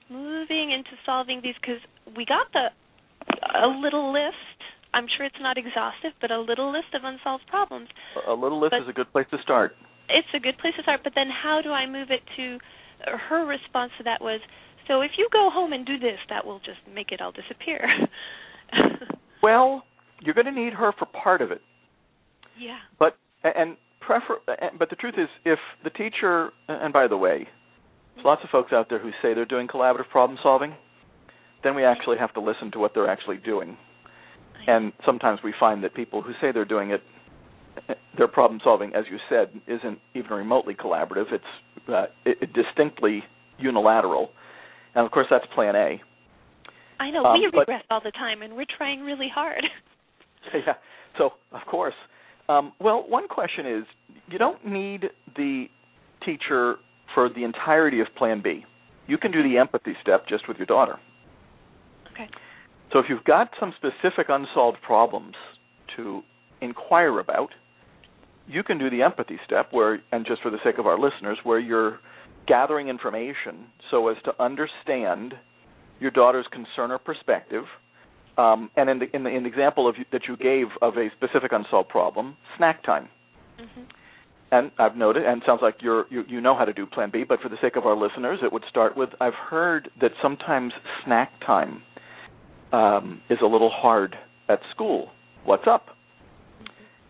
moving 0.09 0.71
into 0.71 0.91
solving 1.05 1.41
these? 1.41 1.55
Because 1.59 1.81
we 2.15 2.25
got 2.25 2.47
the 2.53 2.67
a 3.63 3.67
little 3.67 4.11
list. 4.13 4.35
I'm 4.93 5.07
sure 5.17 5.25
it's 5.25 5.39
not 5.41 5.57
exhaustive, 5.57 6.13
but 6.21 6.31
a 6.31 6.39
little 6.39 6.71
list 6.71 6.93
of 6.93 7.03
unsolved 7.03 7.47
problems. 7.47 7.89
A 8.27 8.33
little 8.33 8.59
list 8.59 8.71
But- 8.71 8.81
is 8.83 8.87
a 8.89 8.93
good 8.93 9.11
place 9.11 9.27
to 9.31 9.37
start. 9.41 9.75
It's 10.07 10.27
a 10.33 10.39
good 10.39 10.57
place 10.59 10.75
to 10.75 10.83
start. 10.83 11.01
But 11.03 11.13
then, 11.15 11.29
how 11.29 11.61
do 11.61 11.71
I 11.71 11.85
move 11.85 12.11
it 12.11 12.21
to? 12.37 12.59
Her 13.07 13.45
response 13.45 13.91
to 13.97 14.03
that 14.03 14.21
was, 14.21 14.39
"So 14.87 15.01
if 15.01 15.17
you 15.17 15.27
go 15.31 15.49
home 15.49 15.73
and 15.73 15.85
do 15.85 15.97
this, 15.97 16.19
that 16.29 16.45
will 16.45 16.59
just 16.59 16.79
make 16.87 17.11
it 17.11 17.21
all 17.21 17.31
disappear." 17.31 18.07
Well, 19.43 19.83
you're 20.21 20.33
going 20.33 20.45
to 20.47 20.51
need 20.51 20.73
her 20.73 20.91
for 20.93 21.05
part 21.05 21.41
of 21.41 21.51
it. 21.51 21.61
yeah. 22.57 22.79
But 22.97 23.15
and 23.43 23.77
prefer 23.99 24.37
but 24.79 24.89
the 24.89 24.95
truth 24.95 25.15
is 25.19 25.27
if 25.43 25.59
the 25.83 25.89
teacher 25.91 26.51
and 26.67 26.91
by 26.93 27.07
the 27.07 27.17
way 27.17 27.47
there's 28.15 28.25
lots 28.25 28.43
of 28.43 28.49
folks 28.49 28.71
out 28.73 28.89
there 28.89 28.97
who 28.97 29.11
say 29.21 29.33
they're 29.35 29.45
doing 29.45 29.67
collaborative 29.67 30.09
problem 30.09 30.39
solving 30.41 30.73
then 31.65 31.75
we 31.75 31.83
actually 31.83 32.17
have 32.17 32.33
to 32.33 32.39
listen 32.39 32.71
to 32.71 32.79
what 32.79 32.93
they're 32.93 33.09
actually 33.09 33.37
doing 33.37 33.75
and 34.67 34.93
sometimes 35.05 35.39
we 35.43 35.53
find 35.59 35.83
that 35.83 35.93
people 35.93 36.21
who 36.21 36.31
say 36.39 36.51
they're 36.53 36.63
doing 36.65 36.91
it 36.91 37.01
their 38.17 38.27
problem 38.27 38.59
solving 38.63 38.93
as 38.95 39.03
you 39.11 39.17
said 39.29 39.49
isn't 39.67 39.99
even 40.13 40.31
remotely 40.31 40.73
collaborative 40.73 41.25
it's 41.33 41.89
uh, 41.89 42.05
it, 42.25 42.37
it 42.41 42.49
distinctly 42.53 43.23
unilateral 43.59 44.29
and 44.95 45.05
of 45.05 45.11
course 45.11 45.27
that's 45.29 45.45
plan 45.53 45.75
A 45.75 46.01
I 46.97 47.11
know 47.11 47.25
Um, 47.25 47.39
we 47.41 47.49
but- 47.51 47.59
regress 47.59 47.83
all 47.89 47.99
the 48.01 48.11
time, 48.11 48.41
and 48.41 48.55
we're 48.55 48.71
trying 48.77 49.01
really 49.01 49.27
hard. 49.27 49.63
yeah. 50.53 50.75
So 51.17 51.31
of 51.51 51.59
course. 51.69 51.93
Um, 52.47 52.71
well, 52.79 53.03
one 53.09 53.27
question 53.27 53.65
is 53.65 53.83
you 54.29 54.37
don't 54.37 54.65
need 54.65 55.09
the 55.35 55.65
teacher 56.25 56.75
for 57.13 57.27
the 57.27 57.43
entirety 57.43 57.99
of 57.99 58.07
Plan 58.17 58.41
B. 58.41 58.63
You 59.07 59.17
can 59.17 59.31
do 59.33 59.43
the 59.43 59.57
empathy 59.57 59.93
step 60.01 60.25
just 60.29 60.47
with 60.47 60.55
your 60.55 60.67
daughter. 60.67 60.97
Okay. 62.15 62.29
So 62.91 62.99
if 62.99 63.05
you've 63.09 63.23
got 63.25 63.49
some 63.59 63.73
specific 63.75 64.27
unsolved 64.29 64.77
problems 64.81 65.35
to 65.97 66.21
inquire 66.61 67.19
about, 67.19 67.49
you 68.47 68.63
can 68.63 68.77
do 68.77 68.89
the 68.89 69.01
empathy 69.01 69.39
step 69.45 69.67
where 69.71 70.01
and 70.11 70.25
just 70.25 70.41
for 70.41 70.49
the 70.49 70.59
sake 70.63 70.77
of 70.77 70.85
our 70.85 70.97
listeners 70.97 71.37
where 71.43 71.59
you're 71.59 71.99
gathering 72.47 72.87
information 72.87 73.65
so 73.89 74.07
as 74.07 74.17
to 74.23 74.41
understand 74.41 75.33
your 75.99 76.11
daughter's 76.11 76.45
concern 76.51 76.91
or 76.91 76.99
perspective 76.99 77.63
um, 78.37 78.69
and 78.75 78.89
in 78.89 78.99
the, 78.99 79.15
in 79.15 79.23
the 79.23 79.29
in 79.29 79.43
the 79.43 79.49
example 79.49 79.87
of 79.87 79.95
that 80.11 80.23
you 80.27 80.35
gave 80.37 80.67
of 80.81 80.95
a 80.97 81.07
specific 81.15 81.51
unsolved 81.51 81.89
problem, 81.89 82.35
snack 82.57 82.83
time. 82.83 83.07
hmm 83.57 83.83
And 84.51 84.71
I've 84.77 84.95
noted, 84.95 85.25
and 85.25 85.41
it 85.41 85.45
sounds 85.45 85.61
like 85.61 85.75
you're, 85.81 86.05
you 86.09 86.23
you 86.27 86.41
know 86.41 86.55
how 86.55 86.65
to 86.65 86.73
do 86.73 86.85
Plan 86.85 87.09
B. 87.11 87.23
But 87.27 87.39
for 87.41 87.49
the 87.49 87.57
sake 87.61 87.75
of 87.75 87.85
our 87.85 87.95
listeners, 87.95 88.39
it 88.43 88.51
would 88.51 88.63
start 88.69 88.97
with: 88.97 89.09
I've 89.21 89.33
heard 89.33 89.89
that 90.01 90.11
sometimes 90.21 90.73
snack 91.05 91.31
time 91.45 91.81
um, 92.75 93.21
is 93.29 93.37
a 93.41 93.45
little 93.45 93.71
hard 93.73 94.15
at 94.49 94.59
school. 94.71 95.09
What's 95.45 95.63
up? 95.65 95.85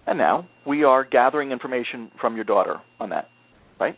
And 0.05 0.17
now 0.19 0.47
we 0.65 0.83
are 0.83 1.03
gathering 1.03 1.51
information 1.51 2.11
from 2.21 2.35
your 2.35 2.45
daughter 2.45 2.75
on 2.99 3.09
that, 3.09 3.29
right? 3.79 3.95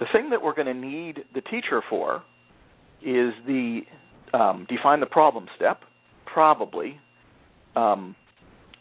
The 0.00 0.06
thing 0.12 0.30
that 0.30 0.42
we're 0.42 0.54
going 0.54 0.66
to 0.66 0.74
need 0.74 1.20
the 1.34 1.40
teacher 1.42 1.82
for 1.88 2.24
is 3.00 3.32
the 3.46 3.82
um, 4.34 4.66
define 4.68 4.98
the 4.98 5.06
problem 5.06 5.46
step, 5.54 5.80
probably, 6.26 6.98
um, 7.76 8.16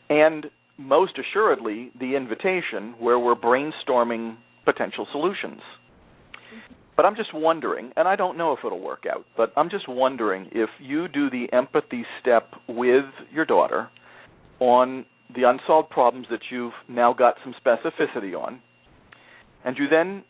and 0.10 0.48
most 0.80 1.14
assuredly 1.20 1.92
the 2.00 2.16
invitation 2.16 2.96
where 3.00 3.20
we're 3.20 3.36
brainstorming 3.36 4.38
potential 4.66 5.08
solutions. 5.12 5.62
But 6.98 7.06
I'm 7.06 7.16
just 7.16 7.32
wondering, 7.32 7.92
and 7.96 8.08
I 8.08 8.16
don't 8.16 8.40
know 8.40 8.54
if 8.54 8.60
it'll 8.66 8.82
work 8.82 9.04
out, 9.10 9.24
but 9.38 9.54
I'm 9.56 9.70
just 9.70 9.88
wondering 9.88 10.50
if 10.52 10.70
you 10.80 11.08
do 11.08 11.30
the 11.30 11.46
empathy 11.54 12.04
step 12.20 12.50
with 12.68 13.06
your 13.32 13.46
daughter 13.46 13.90
on 14.60 15.06
the 15.36 15.44
unsolved 15.44 15.92
problems 15.92 16.26
that 16.32 16.40
you've 16.50 16.74
now 16.90 17.14
got 17.14 17.36
some 17.44 17.54
specificity 17.64 18.36
on, 18.36 18.60
and 19.64 19.78
you 19.78 19.88
then 19.88 20.24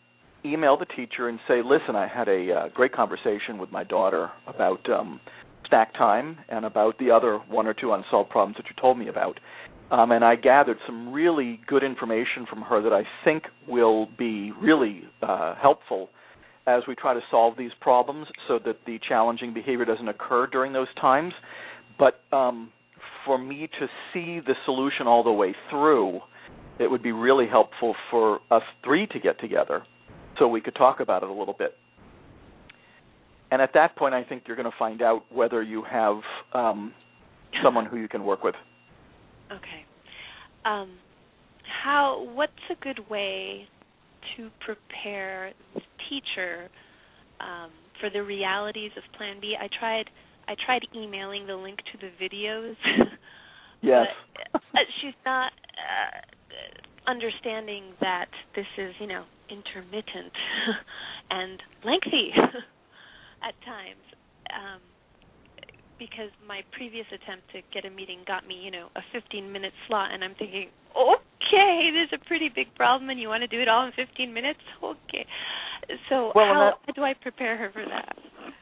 email 0.44 0.76
the 0.76 0.84
teacher 0.84 1.30
and 1.30 1.40
say, 1.48 1.62
"Listen, 1.62 1.96
I 1.96 2.06
had 2.06 2.28
a 2.28 2.52
uh, 2.52 2.68
great 2.74 2.92
conversation 2.92 3.56
with 3.56 3.72
my 3.72 3.82
daughter 3.82 4.30
about 4.46 4.88
um, 4.90 5.20
snack 5.68 5.94
time 5.94 6.36
and 6.50 6.66
about 6.66 6.98
the 6.98 7.10
other 7.10 7.38
one 7.48 7.66
or 7.66 7.72
two 7.72 7.94
unsolved 7.94 8.28
problems 8.28 8.58
that 8.58 8.66
you 8.66 8.76
told 8.78 8.98
me 8.98 9.08
about, 9.08 9.40
um, 9.90 10.12
and 10.12 10.22
I 10.22 10.36
gathered 10.36 10.78
some 10.84 11.14
really 11.14 11.60
good 11.66 11.82
information 11.82 12.44
from 12.44 12.60
her 12.60 12.82
that 12.82 12.92
I 12.92 13.04
think 13.24 13.44
will 13.66 14.06
be 14.18 14.52
really 14.60 15.04
uh, 15.22 15.54
helpful 15.54 16.10
as 16.68 16.82
we 16.86 16.94
try 16.94 17.14
to 17.14 17.20
solve 17.30 17.56
these 17.56 17.70
problems 17.80 18.26
so 18.46 18.58
that 18.62 18.76
the 18.86 18.98
challenging 19.08 19.54
behavior 19.54 19.86
doesn't 19.86 20.08
occur 20.08 20.46
during 20.46 20.74
those 20.74 20.92
times. 21.00 21.32
But 21.98 22.20
um, 22.36 22.70
for 23.24 23.38
me 23.38 23.70
to 23.80 23.86
see 24.12 24.40
the 24.46 24.54
solution 24.66 25.06
all 25.06 25.24
the 25.24 25.32
way 25.32 25.54
through, 25.70 26.20
it 26.78 26.90
would 26.90 27.02
be 27.02 27.12
really 27.12 27.46
helpful 27.48 27.94
for 28.10 28.40
us 28.50 28.62
three 28.84 29.06
to 29.08 29.18
get 29.18 29.40
together 29.40 29.82
so 30.38 30.46
we 30.46 30.60
could 30.60 30.74
talk 30.74 31.00
about 31.00 31.22
it 31.22 31.30
a 31.30 31.32
little 31.32 31.56
bit. 31.58 31.74
And 33.50 33.62
at 33.62 33.70
that 33.72 33.96
point, 33.96 34.14
I 34.14 34.22
think 34.22 34.42
you're 34.46 34.56
going 34.56 34.70
to 34.70 34.78
find 34.78 35.00
out 35.00 35.22
whether 35.32 35.62
you 35.62 35.82
have 35.90 36.20
um, 36.52 36.92
someone 37.64 37.86
who 37.86 37.96
you 37.96 38.08
can 38.08 38.24
work 38.24 38.44
with. 38.44 38.54
Okay. 39.50 39.86
Um, 40.66 40.98
how? 41.82 42.28
What's 42.34 42.52
a 42.70 42.84
good 42.84 43.08
way 43.08 43.68
to 44.36 44.50
prepare 44.60 45.52
the 45.74 45.80
teacher 46.08 46.68
um, 47.40 47.70
for 48.00 48.10
the 48.10 48.22
realities 48.22 48.90
of 48.96 49.02
Plan 49.16 49.36
B? 49.40 49.54
I 49.58 49.68
tried. 49.78 50.10
I 50.48 50.54
tried 50.64 50.82
emailing 50.96 51.46
the 51.46 51.56
link 51.56 51.78
to 51.92 51.98
the 51.98 52.10
videos. 52.24 52.74
yes. 53.82 54.06
but 54.52 54.60
uh, 54.62 54.78
she's 55.00 55.14
not 55.26 55.52
uh, 55.76 57.10
understanding 57.10 57.92
that 58.00 58.28
this 58.54 58.66
is, 58.78 58.94
you 58.98 59.06
know, 59.06 59.24
intermittent 59.50 60.32
and 61.30 61.62
lengthy 61.84 62.30
at 63.42 63.54
times. 63.64 64.04
Um, 64.52 64.80
because 65.98 66.30
my 66.46 66.60
previous 66.72 67.06
attempt 67.08 67.50
to 67.52 67.60
get 67.72 67.84
a 67.84 67.90
meeting 67.94 68.20
got 68.26 68.46
me, 68.46 68.60
you 68.62 68.70
know, 68.70 68.88
a 68.96 69.00
15 69.12 69.50
minute 69.50 69.72
slot, 69.86 70.12
and 70.12 70.22
I'm 70.22 70.34
thinking, 70.38 70.68
okay, 70.96 71.90
there's 71.92 72.12
a 72.12 72.24
pretty 72.26 72.50
big 72.54 72.74
problem, 72.74 73.10
and 73.10 73.20
you 73.20 73.28
want 73.28 73.42
to 73.42 73.48
do 73.48 73.60
it 73.60 73.68
all 73.68 73.86
in 73.86 73.92
15 73.92 74.32
minutes? 74.32 74.60
Okay. 74.82 75.26
So 76.08 76.32
well, 76.34 76.44
how 76.44 76.72
that, 76.86 76.94
do 76.94 77.02
I 77.02 77.14
prepare 77.14 77.56
her 77.56 77.70
for 77.72 77.84
that? 77.88 78.16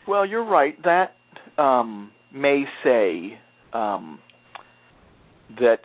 Well, 0.06 0.24
you're 0.24 0.44
right. 0.44 0.76
That 0.84 1.12
um, 1.60 2.12
may 2.32 2.64
say 2.84 3.38
um, 3.72 4.20
that, 5.58 5.78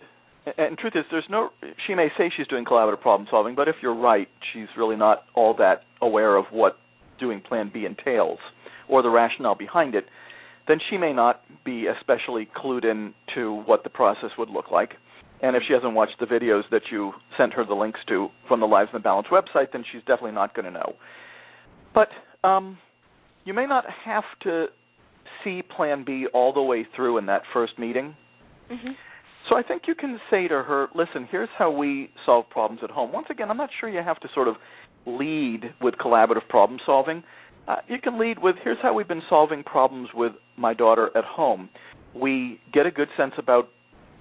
and 0.58 0.78
truth 0.78 0.94
is, 0.96 1.04
there's 1.12 1.26
no. 1.30 1.50
She 1.88 1.96
may 1.96 2.10
say 2.18 2.32
she's 2.36 2.48
doing 2.48 2.66
collaborative 2.66 3.02
problem 3.02 3.28
solving, 3.30 3.56
but 3.56 3.68
if 3.68 3.76
you're 3.82 3.96
right, 3.96 4.28
she's 4.54 4.68
really 4.78 4.96
not 4.96 5.24
all 5.36 5.56
that 5.58 5.82
aware 6.02 6.36
of 6.36 6.46
what 6.52 6.78
doing 7.20 7.42
Plan 7.42 7.72
B 7.74 7.86
entails 7.86 8.40
or 8.90 9.02
the 9.02 9.10
rationale 9.10 9.56
behind 9.56 9.96
it 9.96 10.06
then 10.68 10.78
she 10.90 10.98
may 10.98 11.14
not 11.14 11.42
be 11.66 11.88
especially 11.88 12.48
clued 12.56 12.86
in 12.86 13.14
to 13.36 13.64
what 13.66 13.84
the 13.84 13.90
process 13.90 14.30
would 14.38 14.50
look 14.50 14.72
like. 14.72 14.92
And 15.42 15.56
if 15.56 15.64
she 15.68 15.74
hasn't 15.74 15.94
watched 15.94 16.20
the 16.20 16.28
videos 16.28 16.64
that 16.72 16.84
you 16.92 17.14
sent 17.38 17.54
her 17.54 17.66
the 17.66 17.74
links 17.74 18.00
to 18.10 18.30
from 18.48 18.60
the 18.60 18.68
Lives 18.68 18.90
in 18.94 19.00
the 19.00 19.04
Balance 19.04 19.28
website, 19.32 19.72
then 19.74 19.84
she's 19.92 20.02
definitely 20.02 20.34
not 20.34 20.54
going 20.54 20.66
to 20.66 20.72
know. 20.72 20.94
But 21.94 22.10
um, 22.48 22.78
you 23.44 23.54
may 23.54 23.66
not 23.66 23.86
have 24.06 24.24
to 24.44 24.68
see 25.44 25.62
Plan 25.76 26.04
B 26.06 26.28
all 26.34 26.54
the 26.54 26.62
way 26.62 26.86
through 26.96 27.18
in 27.18 27.26
that 27.26 27.42
first 27.54 27.80
meeting. 27.80 28.16
Mm-hmm. 28.72 28.92
So 29.50 29.58
I 29.58 29.64
think 29.64 29.84
you 29.88 29.96
can 29.96 30.20
say 30.30 30.48
to 30.48 30.64
her, 30.64 30.88
listen, 30.94 31.28
here's 31.30 31.50
how 31.58 31.72
we 31.72 32.12
solve 32.26 32.50
problems 32.50 32.82
at 32.84 32.92
home. 32.92 33.12
Once 33.12 33.28
again, 33.30 33.50
I'm 33.50 33.58
not 33.58 33.70
sure 33.80 33.90
you 33.90 34.02
have 34.04 34.20
to 34.20 34.28
sort 34.34 34.48
of 34.48 34.56
lead 35.08 35.74
with 35.82 35.96
collaborative 35.96 36.48
problem 36.48 36.80
solving. 36.86 37.24
Uh, 37.72 37.78
you 37.88 38.00
can 38.00 38.20
lead 38.20 38.38
with 38.38 38.58
here's 38.64 38.78
how 38.82 38.94
we've 38.94 39.08
been 39.08 39.22
solving 39.30 39.64
problems 39.64 40.10
with 40.14 40.34
my 40.58 40.74
daughter 40.74 41.10
at 41.16 41.24
home. 41.24 41.70
We 42.14 42.60
get 42.74 42.86
a 42.86 42.92
good 42.92 43.08
sense 43.16 43.32
about 43.38 43.70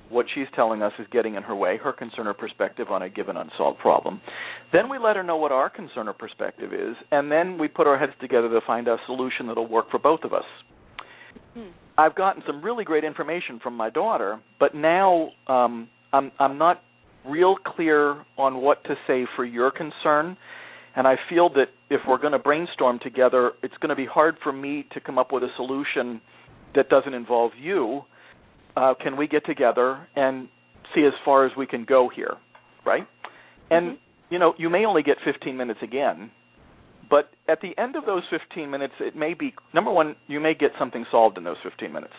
what 0.09 0.27
she's 0.33 0.47
telling 0.55 0.83
us 0.83 0.93
is 1.01 1.07
getting 1.11 1.35
in 1.35 1.43
her 1.43 1.57
way, 1.57 1.77
her 1.79 1.93
concern 1.93 2.29
or 2.29 2.35
perspective 2.35 2.89
on 2.91 3.03
a 3.03 3.09
given 3.09 3.37
unsolved 3.37 3.81
problem. 3.81 4.21
Then 4.73 4.89
we 4.89 4.99
let 4.99 5.17
her 5.17 5.25
know 5.25 5.37
what 5.37 5.51
our 5.51 5.69
concern 5.69 6.07
or 6.07 6.13
perspective 6.13 6.73
is, 6.73 6.95
and 7.11 7.31
then 7.31 7.59
we 7.59 7.67
put 7.67 7.89
our 7.89 7.99
heads 7.99 8.13
together 8.21 8.49
to 8.49 8.61
find 8.65 8.87
a 8.87 8.99
solution 9.07 9.49
that'll 9.49 9.69
work 9.69 9.91
for 9.91 9.99
both 9.99 10.21
of 10.23 10.33
us. 10.33 10.45
Hmm. 11.55 11.71
I've 11.99 12.15
gotten 12.15 12.45
some 12.47 12.63
really 12.63 12.85
great 12.85 13.03
information 13.03 13.59
from 13.61 13.77
my 13.77 13.91
daughter, 13.91 14.41
but 14.61 14.77
now 14.77 15.31
um, 15.49 15.89
I'm 16.13 16.31
I'm 16.39 16.57
not 16.57 16.83
real 17.27 17.57
clear 17.57 18.25
on 18.39 18.63
what 18.63 18.85
to 18.85 18.95
say 19.09 19.27
for 19.35 19.45
your 19.45 19.73
concern 19.73 20.37
and 20.97 21.07
I 21.07 21.17
feel 21.29 21.49
that 21.51 21.67
if 21.89 22.01
we're 22.09 22.19
going 22.19 22.33
to 22.33 22.39
brainstorm 22.39 22.99
together, 23.03 23.53
it's 23.63 23.75
going 23.81 23.91
to 23.91 23.97
be 23.97 24.07
hard 24.07 24.37
for 24.43 24.53
me 24.53 24.87
to 24.93 25.01
come 25.01 25.19
up 25.19 25.33
with 25.33 25.43
a 25.43 25.49
solution 25.57 26.21
that 26.75 26.89
doesn't 26.89 27.15
involve 27.15 27.53
you. 27.61 28.03
Uh, 28.77 28.95
can 29.01 29.17
we 29.17 29.27
get 29.27 29.45
together 29.47 30.07
and 30.17 30.49
see 30.95 31.05
as 31.05 31.13
far 31.25 31.47
as 31.47 31.53
we 31.57 31.67
can 31.67 31.85
go 31.85 32.11
here, 32.15 32.35
right? 32.85 33.07
And 33.71 33.87
mm-hmm. 33.87 34.35
you 34.35 34.39
know, 34.39 34.55
you 34.59 34.71
may 34.71 34.85
only 34.85 35.03
get 35.03 35.17
15 35.25 35.57
minutes 35.57 35.81
again, 35.83 36.31
but 37.09 37.31
at 37.49 37.61
the 37.61 37.71
end 37.81 37.97
of 37.97 38.07
those 38.07 38.23
15 38.31 38.71
minutes, 38.71 38.95
it 39.01 39.17
may 39.17 39.35
be 39.35 39.55
number 39.75 39.91
one, 39.91 40.17
you 40.29 40.41
may 40.41 40.55
get 40.55 40.71
something 40.79 41.05
solved 41.11 41.39
in 41.39 41.45
those 41.45 41.57
15 41.63 41.93
minutes. 41.93 42.15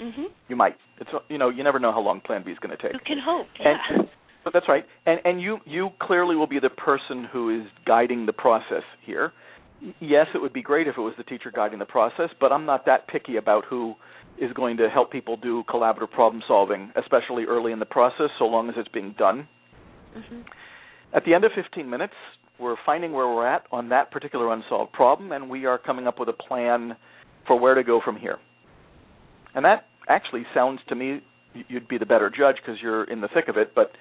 Mm-hmm. 0.00 0.24
You 0.48 0.56
might. 0.56 0.76
It's 1.00 1.10
you 1.28 1.38
know, 1.38 1.48
you 1.48 1.64
never 1.64 1.78
know 1.78 1.92
how 1.92 2.00
long 2.00 2.20
Plan 2.20 2.42
B 2.44 2.52
is 2.52 2.58
going 2.58 2.76
to 2.76 2.82
take. 2.82 2.92
You 2.92 3.00
can 3.06 3.18
hope. 3.24 3.46
Yeah. 3.58 3.74
And, 3.88 4.08
but 4.46 4.52
that's 4.52 4.68
right. 4.68 4.84
And 5.06 5.18
and 5.24 5.42
you 5.42 5.58
you 5.66 5.90
clearly 6.00 6.36
will 6.36 6.46
be 6.46 6.60
the 6.60 6.70
person 6.70 7.26
who 7.32 7.50
is 7.50 7.66
guiding 7.84 8.26
the 8.26 8.32
process 8.32 8.84
here. 9.04 9.32
Yes, 9.98 10.28
it 10.36 10.38
would 10.38 10.52
be 10.52 10.62
great 10.62 10.86
if 10.86 10.96
it 10.96 11.00
was 11.00 11.14
the 11.18 11.24
teacher 11.24 11.50
guiding 11.52 11.80
the 11.80 11.84
process, 11.84 12.30
but 12.40 12.52
I'm 12.52 12.64
not 12.64 12.86
that 12.86 13.08
picky 13.08 13.38
about 13.38 13.64
who 13.68 13.94
is 14.40 14.52
going 14.52 14.76
to 14.76 14.88
help 14.88 15.10
people 15.10 15.36
do 15.36 15.64
collaborative 15.68 16.12
problem 16.12 16.44
solving, 16.46 16.92
especially 16.94 17.44
early 17.44 17.72
in 17.72 17.80
the 17.80 17.86
process, 17.86 18.30
so 18.38 18.44
long 18.44 18.68
as 18.68 18.76
it's 18.78 18.88
being 18.88 19.16
done. 19.18 19.48
Mm-hmm. 20.16 20.42
At 21.12 21.24
the 21.24 21.34
end 21.34 21.44
of 21.44 21.50
15 21.54 21.90
minutes, 21.90 22.14
we're 22.60 22.76
finding 22.86 23.12
where 23.12 23.26
we're 23.26 23.46
at 23.46 23.64
on 23.72 23.88
that 23.88 24.12
particular 24.12 24.52
unsolved 24.52 24.92
problem, 24.92 25.32
and 25.32 25.50
we 25.50 25.66
are 25.66 25.76
coming 25.76 26.06
up 26.06 26.20
with 26.20 26.28
a 26.28 26.32
plan 26.32 26.96
for 27.46 27.58
where 27.58 27.74
to 27.74 27.82
go 27.82 28.00
from 28.02 28.16
here. 28.16 28.38
And 29.54 29.64
that 29.64 29.86
actually 30.08 30.46
sounds 30.54 30.80
to 30.88 30.94
me 30.94 31.20
you'd 31.68 31.88
be 31.88 31.98
the 31.98 32.06
better 32.06 32.30
judge 32.30 32.56
because 32.56 32.80
you're 32.80 33.04
in 33.04 33.20
the 33.20 33.28
thick 33.28 33.48
of 33.48 33.56
it, 33.56 33.74
but 33.74 33.92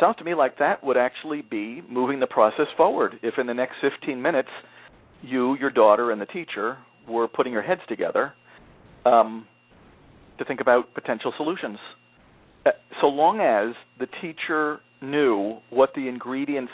sounds 0.00 0.16
to 0.18 0.24
me 0.24 0.34
like 0.34 0.58
that 0.58 0.82
would 0.82 0.96
actually 0.96 1.42
be 1.42 1.82
moving 1.88 2.20
the 2.20 2.26
process 2.26 2.66
forward. 2.76 3.18
If 3.22 3.34
in 3.38 3.46
the 3.46 3.54
next 3.54 3.74
15 3.80 4.20
minutes 4.20 4.48
you, 5.22 5.56
your 5.58 5.70
daughter, 5.70 6.10
and 6.10 6.20
the 6.20 6.26
teacher 6.26 6.78
were 7.08 7.28
putting 7.28 7.52
your 7.52 7.62
heads 7.62 7.80
together 7.88 8.32
um, 9.06 9.46
to 10.38 10.44
think 10.44 10.60
about 10.60 10.92
potential 10.94 11.32
solutions. 11.36 11.78
Uh, 12.66 12.70
so 13.00 13.06
long 13.06 13.40
as 13.40 13.74
the 13.98 14.06
teacher 14.20 14.80
knew 15.02 15.58
what 15.70 15.90
the 15.94 16.08
ingredients 16.08 16.72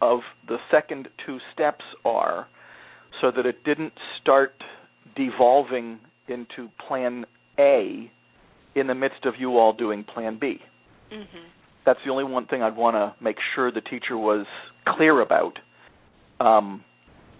of 0.00 0.20
the 0.48 0.56
second 0.70 1.08
two 1.24 1.38
steps 1.52 1.84
are, 2.04 2.46
so 3.20 3.30
that 3.34 3.46
it 3.46 3.64
didn't 3.64 3.92
start 4.20 4.52
devolving 5.16 5.98
into 6.28 6.68
plan 6.86 7.24
A 7.58 8.10
in 8.74 8.86
the 8.86 8.94
midst 8.94 9.24
of 9.24 9.34
you 9.38 9.56
all 9.56 9.72
doing 9.72 10.04
plan 10.04 10.36
B. 10.40 10.58
Mm-hmm 11.12 11.63
that's 11.86 11.98
the 12.04 12.10
only 12.10 12.24
one 12.24 12.46
thing 12.46 12.62
I'd 12.62 12.76
want 12.76 12.96
to 12.96 13.14
make 13.22 13.36
sure 13.54 13.70
the 13.70 13.80
teacher 13.80 14.16
was 14.16 14.46
clear 14.86 15.20
about. 15.20 15.58
Um, 16.40 16.84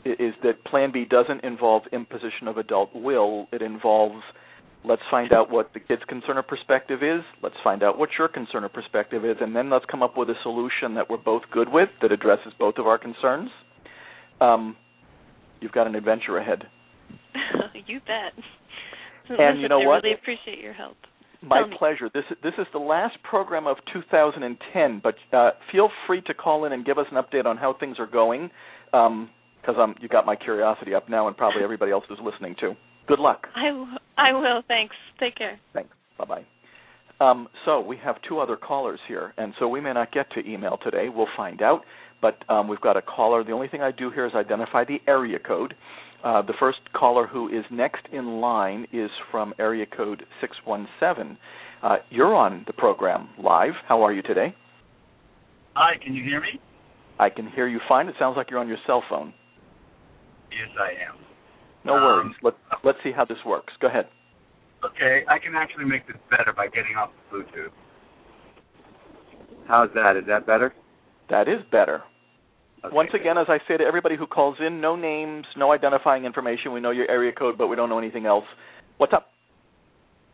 is 0.04 0.34
that 0.42 0.62
Plan 0.64 0.92
B 0.92 1.06
doesn't 1.08 1.44
involve 1.44 1.82
imposition 1.92 2.46
of 2.46 2.58
adult 2.58 2.94
will. 2.94 3.48
It 3.52 3.62
involves 3.62 4.22
let's 4.84 5.02
find 5.10 5.32
out 5.32 5.50
what 5.50 5.72
the 5.72 5.80
kid's 5.80 6.02
concern 6.08 6.36
or 6.36 6.42
perspective 6.42 7.02
is. 7.02 7.22
Let's 7.42 7.56
find 7.64 7.82
out 7.82 7.98
what 7.98 8.10
your 8.18 8.28
concern 8.28 8.64
or 8.64 8.68
perspective 8.68 9.24
is, 9.24 9.36
and 9.40 9.56
then 9.56 9.70
let's 9.70 9.86
come 9.90 10.02
up 10.02 10.16
with 10.16 10.28
a 10.28 10.34
solution 10.42 10.94
that 10.94 11.08
we're 11.08 11.16
both 11.16 11.42
good 11.50 11.68
with 11.70 11.88
that 12.02 12.12
addresses 12.12 12.52
both 12.58 12.74
of 12.78 12.86
our 12.86 12.98
concerns. 12.98 13.50
Um, 14.40 14.76
you've 15.60 15.72
got 15.72 15.86
an 15.86 15.94
adventure 15.94 16.36
ahead. 16.36 16.64
you 17.86 18.00
bet. 18.00 18.32
And 19.28 19.38
Listen, 19.38 19.60
you 19.60 19.68
know 19.68 19.80
I 19.80 19.86
what? 19.86 20.02
really 20.04 20.14
appreciate 20.14 20.60
your 20.60 20.74
help. 20.74 20.96
My 21.46 21.62
pleasure. 21.78 22.10
This 22.12 22.24
this 22.42 22.54
is 22.58 22.66
the 22.72 22.78
last 22.78 23.16
program 23.22 23.66
of 23.66 23.76
2010, 23.92 25.00
but 25.02 25.14
uh, 25.36 25.50
feel 25.70 25.90
free 26.06 26.22
to 26.22 26.34
call 26.34 26.64
in 26.64 26.72
and 26.72 26.84
give 26.84 26.98
us 26.98 27.06
an 27.10 27.22
update 27.22 27.46
on 27.46 27.56
how 27.56 27.74
things 27.78 27.98
are 27.98 28.06
going, 28.06 28.50
because 28.90 29.76
um, 29.78 29.94
you 30.00 30.08
got 30.08 30.26
my 30.26 30.36
curiosity 30.36 30.94
up 30.94 31.08
now, 31.08 31.28
and 31.28 31.36
probably 31.36 31.62
everybody 31.64 31.92
else 31.92 32.04
is 32.10 32.18
listening 32.22 32.54
too. 32.58 32.74
Good 33.06 33.18
luck. 33.18 33.46
I, 33.54 33.68
w- 33.68 33.86
I 34.16 34.32
will. 34.32 34.62
Thanks. 34.66 34.94
Take 35.20 35.36
care. 35.36 35.58
Thanks. 35.72 35.90
Bye 36.18 36.24
bye. 36.24 36.44
Um, 37.20 37.48
so 37.64 37.80
we 37.80 37.96
have 37.98 38.16
two 38.28 38.38
other 38.38 38.56
callers 38.56 39.00
here, 39.06 39.34
and 39.36 39.54
so 39.58 39.68
we 39.68 39.80
may 39.80 39.92
not 39.92 40.12
get 40.12 40.30
to 40.32 40.40
email 40.40 40.78
today. 40.82 41.08
We'll 41.14 41.28
find 41.36 41.62
out. 41.62 41.82
But 42.22 42.38
um, 42.48 42.68
we've 42.68 42.80
got 42.80 42.96
a 42.96 43.02
caller. 43.02 43.44
The 43.44 43.52
only 43.52 43.68
thing 43.68 43.82
I 43.82 43.90
do 43.90 44.10
here 44.10 44.26
is 44.26 44.32
identify 44.34 44.84
the 44.84 44.98
area 45.06 45.38
code. 45.38 45.74
Uh, 46.24 46.40
the 46.40 46.54
first 46.58 46.78
caller 46.94 47.26
who 47.26 47.48
is 47.48 47.64
next 47.70 48.06
in 48.10 48.40
line 48.40 48.86
is 48.92 49.10
from 49.30 49.52
area 49.58 49.84
code 49.84 50.24
617. 50.40 51.36
Uh, 51.82 51.96
you're 52.08 52.34
on 52.34 52.64
the 52.66 52.72
program 52.72 53.28
live. 53.38 53.74
How 53.86 54.02
are 54.02 54.12
you 54.12 54.22
today? 54.22 54.54
Hi, 55.74 55.96
can 56.02 56.14
you 56.14 56.24
hear 56.24 56.40
me? 56.40 56.58
I 57.18 57.28
can 57.28 57.46
hear 57.50 57.68
you 57.68 57.78
fine. 57.86 58.08
It 58.08 58.14
sounds 58.18 58.36
like 58.38 58.50
you're 58.50 58.58
on 58.58 58.68
your 58.68 58.78
cell 58.86 59.02
phone. 59.08 59.34
Yes, 60.50 60.70
I 60.80 61.10
am. 61.10 61.18
No 61.84 61.96
Um, 61.96 62.02
worries. 62.02 62.36
Let, 62.42 62.54
let's 62.84 62.98
see 63.04 63.12
how 63.12 63.26
this 63.26 63.38
works. 63.44 63.74
Go 63.80 63.88
ahead. 63.88 64.06
Okay, 64.82 65.24
I 65.28 65.38
can 65.38 65.54
actually 65.54 65.84
make 65.84 66.06
this 66.06 66.16
better 66.30 66.54
by 66.56 66.68
getting 66.68 66.96
off 66.96 67.10
the 67.30 67.36
Bluetooth. 67.38 67.70
How's 69.68 69.90
that? 69.94 70.16
Is 70.16 70.24
that 70.26 70.46
better? 70.46 70.74
That 71.28 71.48
is 71.48 71.60
better. 71.70 72.02
Okay, 72.84 72.94
Once 72.94 73.10
again, 73.14 73.38
as 73.38 73.46
I 73.48 73.58
say 73.66 73.76
to 73.76 73.84
everybody 73.84 74.16
who 74.16 74.26
calls 74.26 74.56
in, 74.64 74.80
no 74.80 74.96
names, 74.96 75.46
no 75.56 75.72
identifying 75.72 76.24
information. 76.24 76.72
We 76.72 76.80
know 76.80 76.90
your 76.90 77.10
area 77.10 77.32
code, 77.32 77.56
but 77.56 77.68
we 77.68 77.76
don't 77.76 77.88
know 77.88 77.98
anything 77.98 78.26
else. 78.26 78.44
What's 78.98 79.12
up? 79.12 79.28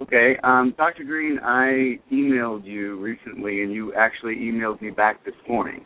Okay, 0.02 0.36
um, 0.42 0.74
Dr. 0.78 1.04
Greene, 1.04 1.38
I 1.42 1.98
emailed 2.12 2.64
you 2.64 2.98
recently, 3.00 3.62
and 3.62 3.72
you 3.72 3.92
actually 3.94 4.36
emailed 4.36 4.80
me 4.80 4.90
back 4.90 5.24
this 5.24 5.34
morning. 5.48 5.84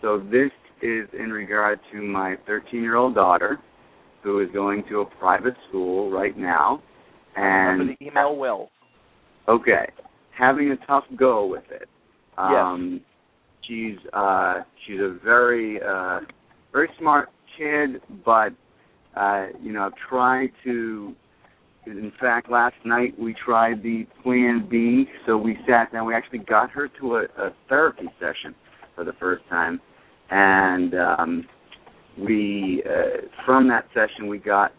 So 0.00 0.18
this 0.18 0.50
is 0.82 1.08
in 1.18 1.30
regard 1.30 1.78
to 1.92 2.02
my 2.02 2.36
13-year-old 2.48 3.14
daughter, 3.14 3.58
who 4.22 4.40
is 4.40 4.48
going 4.52 4.82
to 4.88 5.00
a 5.00 5.04
private 5.04 5.54
school 5.68 6.10
right 6.10 6.36
now, 6.36 6.82
and 7.36 7.78
Remember 7.80 7.94
the 7.98 8.06
email 8.06 8.36
well. 8.36 8.70
okay, 9.48 9.90
having 10.36 10.70
a 10.70 10.86
tough 10.86 11.04
go 11.16 11.46
with 11.46 11.64
it. 11.70 11.88
Um, 12.38 13.02
She's 13.66 13.96
uh, 14.12 14.60
she's 14.86 15.00
a 15.00 15.18
very 15.24 15.80
uh, 15.82 16.20
very 16.72 16.88
smart 16.98 17.30
kid, 17.56 18.00
but 18.24 18.52
uh, 19.16 19.46
you 19.62 19.72
know, 19.72 19.86
I've 19.86 20.08
tried 20.08 20.50
to. 20.64 21.14
In 21.86 22.12
fact, 22.18 22.50
last 22.50 22.76
night 22.86 23.12
we 23.18 23.34
tried 23.44 23.82
the 23.82 24.06
Plan 24.22 24.66
B. 24.70 25.04
So 25.26 25.36
we 25.36 25.58
sat 25.68 25.92
down. 25.92 26.06
We 26.06 26.14
actually 26.14 26.38
got 26.38 26.70
her 26.70 26.88
to 27.00 27.16
a, 27.16 27.24
a 27.38 27.54
therapy 27.68 28.08
session 28.18 28.54
for 28.94 29.04
the 29.04 29.12
first 29.20 29.42
time, 29.50 29.80
and 30.30 30.94
um, 30.94 31.44
we 32.18 32.82
uh, 32.86 33.26
from 33.44 33.68
that 33.68 33.86
session 33.92 34.28
we 34.28 34.38
got 34.38 34.72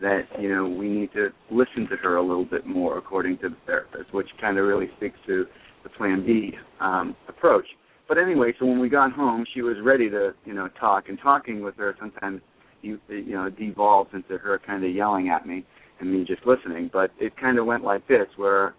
that 0.00 0.22
you 0.38 0.54
know 0.54 0.68
we 0.68 0.88
need 0.88 1.12
to 1.12 1.28
listen 1.50 1.88
to 1.88 1.96
her 1.96 2.16
a 2.16 2.22
little 2.22 2.44
bit 2.44 2.66
more 2.66 2.98
according 2.98 3.38
to 3.38 3.48
the 3.48 3.56
therapist, 3.66 4.12
which 4.12 4.28
kind 4.40 4.58
of 4.58 4.66
really 4.66 4.88
speaks 4.96 5.18
to 5.26 5.46
the 5.82 5.88
Plan 5.90 6.24
B 6.24 6.52
um, 6.80 7.16
approach. 7.28 7.66
But 8.10 8.18
anyway, 8.18 8.52
so 8.58 8.66
when 8.66 8.80
we 8.80 8.88
got 8.88 9.12
home, 9.12 9.46
she 9.54 9.62
was 9.62 9.76
ready 9.84 10.10
to 10.10 10.34
you 10.44 10.52
know 10.52 10.68
talk, 10.80 11.08
and 11.08 11.16
talking 11.22 11.62
with 11.62 11.76
her 11.76 11.94
sometimes 12.00 12.40
you 12.82 12.98
you 13.08 13.34
know 13.34 13.48
devolves 13.48 14.10
into 14.12 14.36
her 14.36 14.60
kind 14.66 14.84
of 14.84 14.92
yelling 14.92 15.28
at 15.28 15.46
me 15.46 15.64
and 16.00 16.12
me 16.12 16.24
just 16.24 16.44
listening. 16.44 16.90
But 16.92 17.12
it 17.20 17.36
kind 17.36 17.56
of 17.56 17.66
went 17.66 17.84
like 17.84 18.08
this, 18.08 18.26
where 18.36 18.74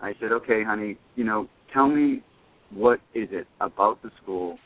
I 0.00 0.12
said, 0.20 0.30
"Okay, 0.30 0.62
honey, 0.62 0.96
you 1.16 1.24
know, 1.24 1.48
tell 1.74 1.88
me 1.88 2.22
what 2.70 3.00
is 3.12 3.26
it 3.32 3.48
about 3.60 4.00
the 4.04 4.10
school 4.22 4.56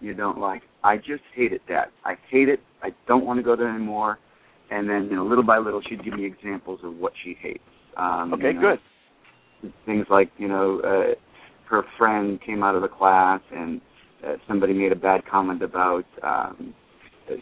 you 0.00 0.12
don't 0.12 0.38
like? 0.38 0.62
I 0.82 0.96
just 0.96 1.22
hate 1.32 1.52
it, 1.52 1.60
Dad. 1.68 1.86
I 2.04 2.16
hate 2.32 2.48
it. 2.48 2.58
I 2.82 2.88
don't 3.06 3.24
want 3.24 3.38
to 3.38 3.44
go 3.44 3.54
there 3.54 3.72
anymore." 3.72 4.18
And 4.72 4.90
then 4.90 5.04
you 5.08 5.14
know, 5.14 5.24
little 5.24 5.44
by 5.44 5.58
little, 5.58 5.80
she'd 5.88 6.04
give 6.04 6.14
me 6.14 6.26
examples 6.26 6.80
of 6.82 6.96
what 6.96 7.12
she 7.22 7.36
hates. 7.40 7.62
Um, 7.96 8.34
Okay, 8.34 8.48
you 8.48 8.54
know, 8.54 8.76
good. 9.62 9.72
things 9.86 10.06
like 10.10 10.32
you 10.36 10.48
know 10.48 10.80
uh, 10.80 11.14
her 11.72 11.82
friend 11.96 12.38
came 12.44 12.62
out 12.62 12.74
of 12.74 12.82
the 12.82 12.88
class 12.88 13.40
and 13.50 13.80
uh, 14.24 14.34
somebody 14.46 14.74
made 14.74 14.92
a 14.92 14.96
bad 14.96 15.22
comment 15.26 15.62
about 15.62 16.04
um, 16.22 16.74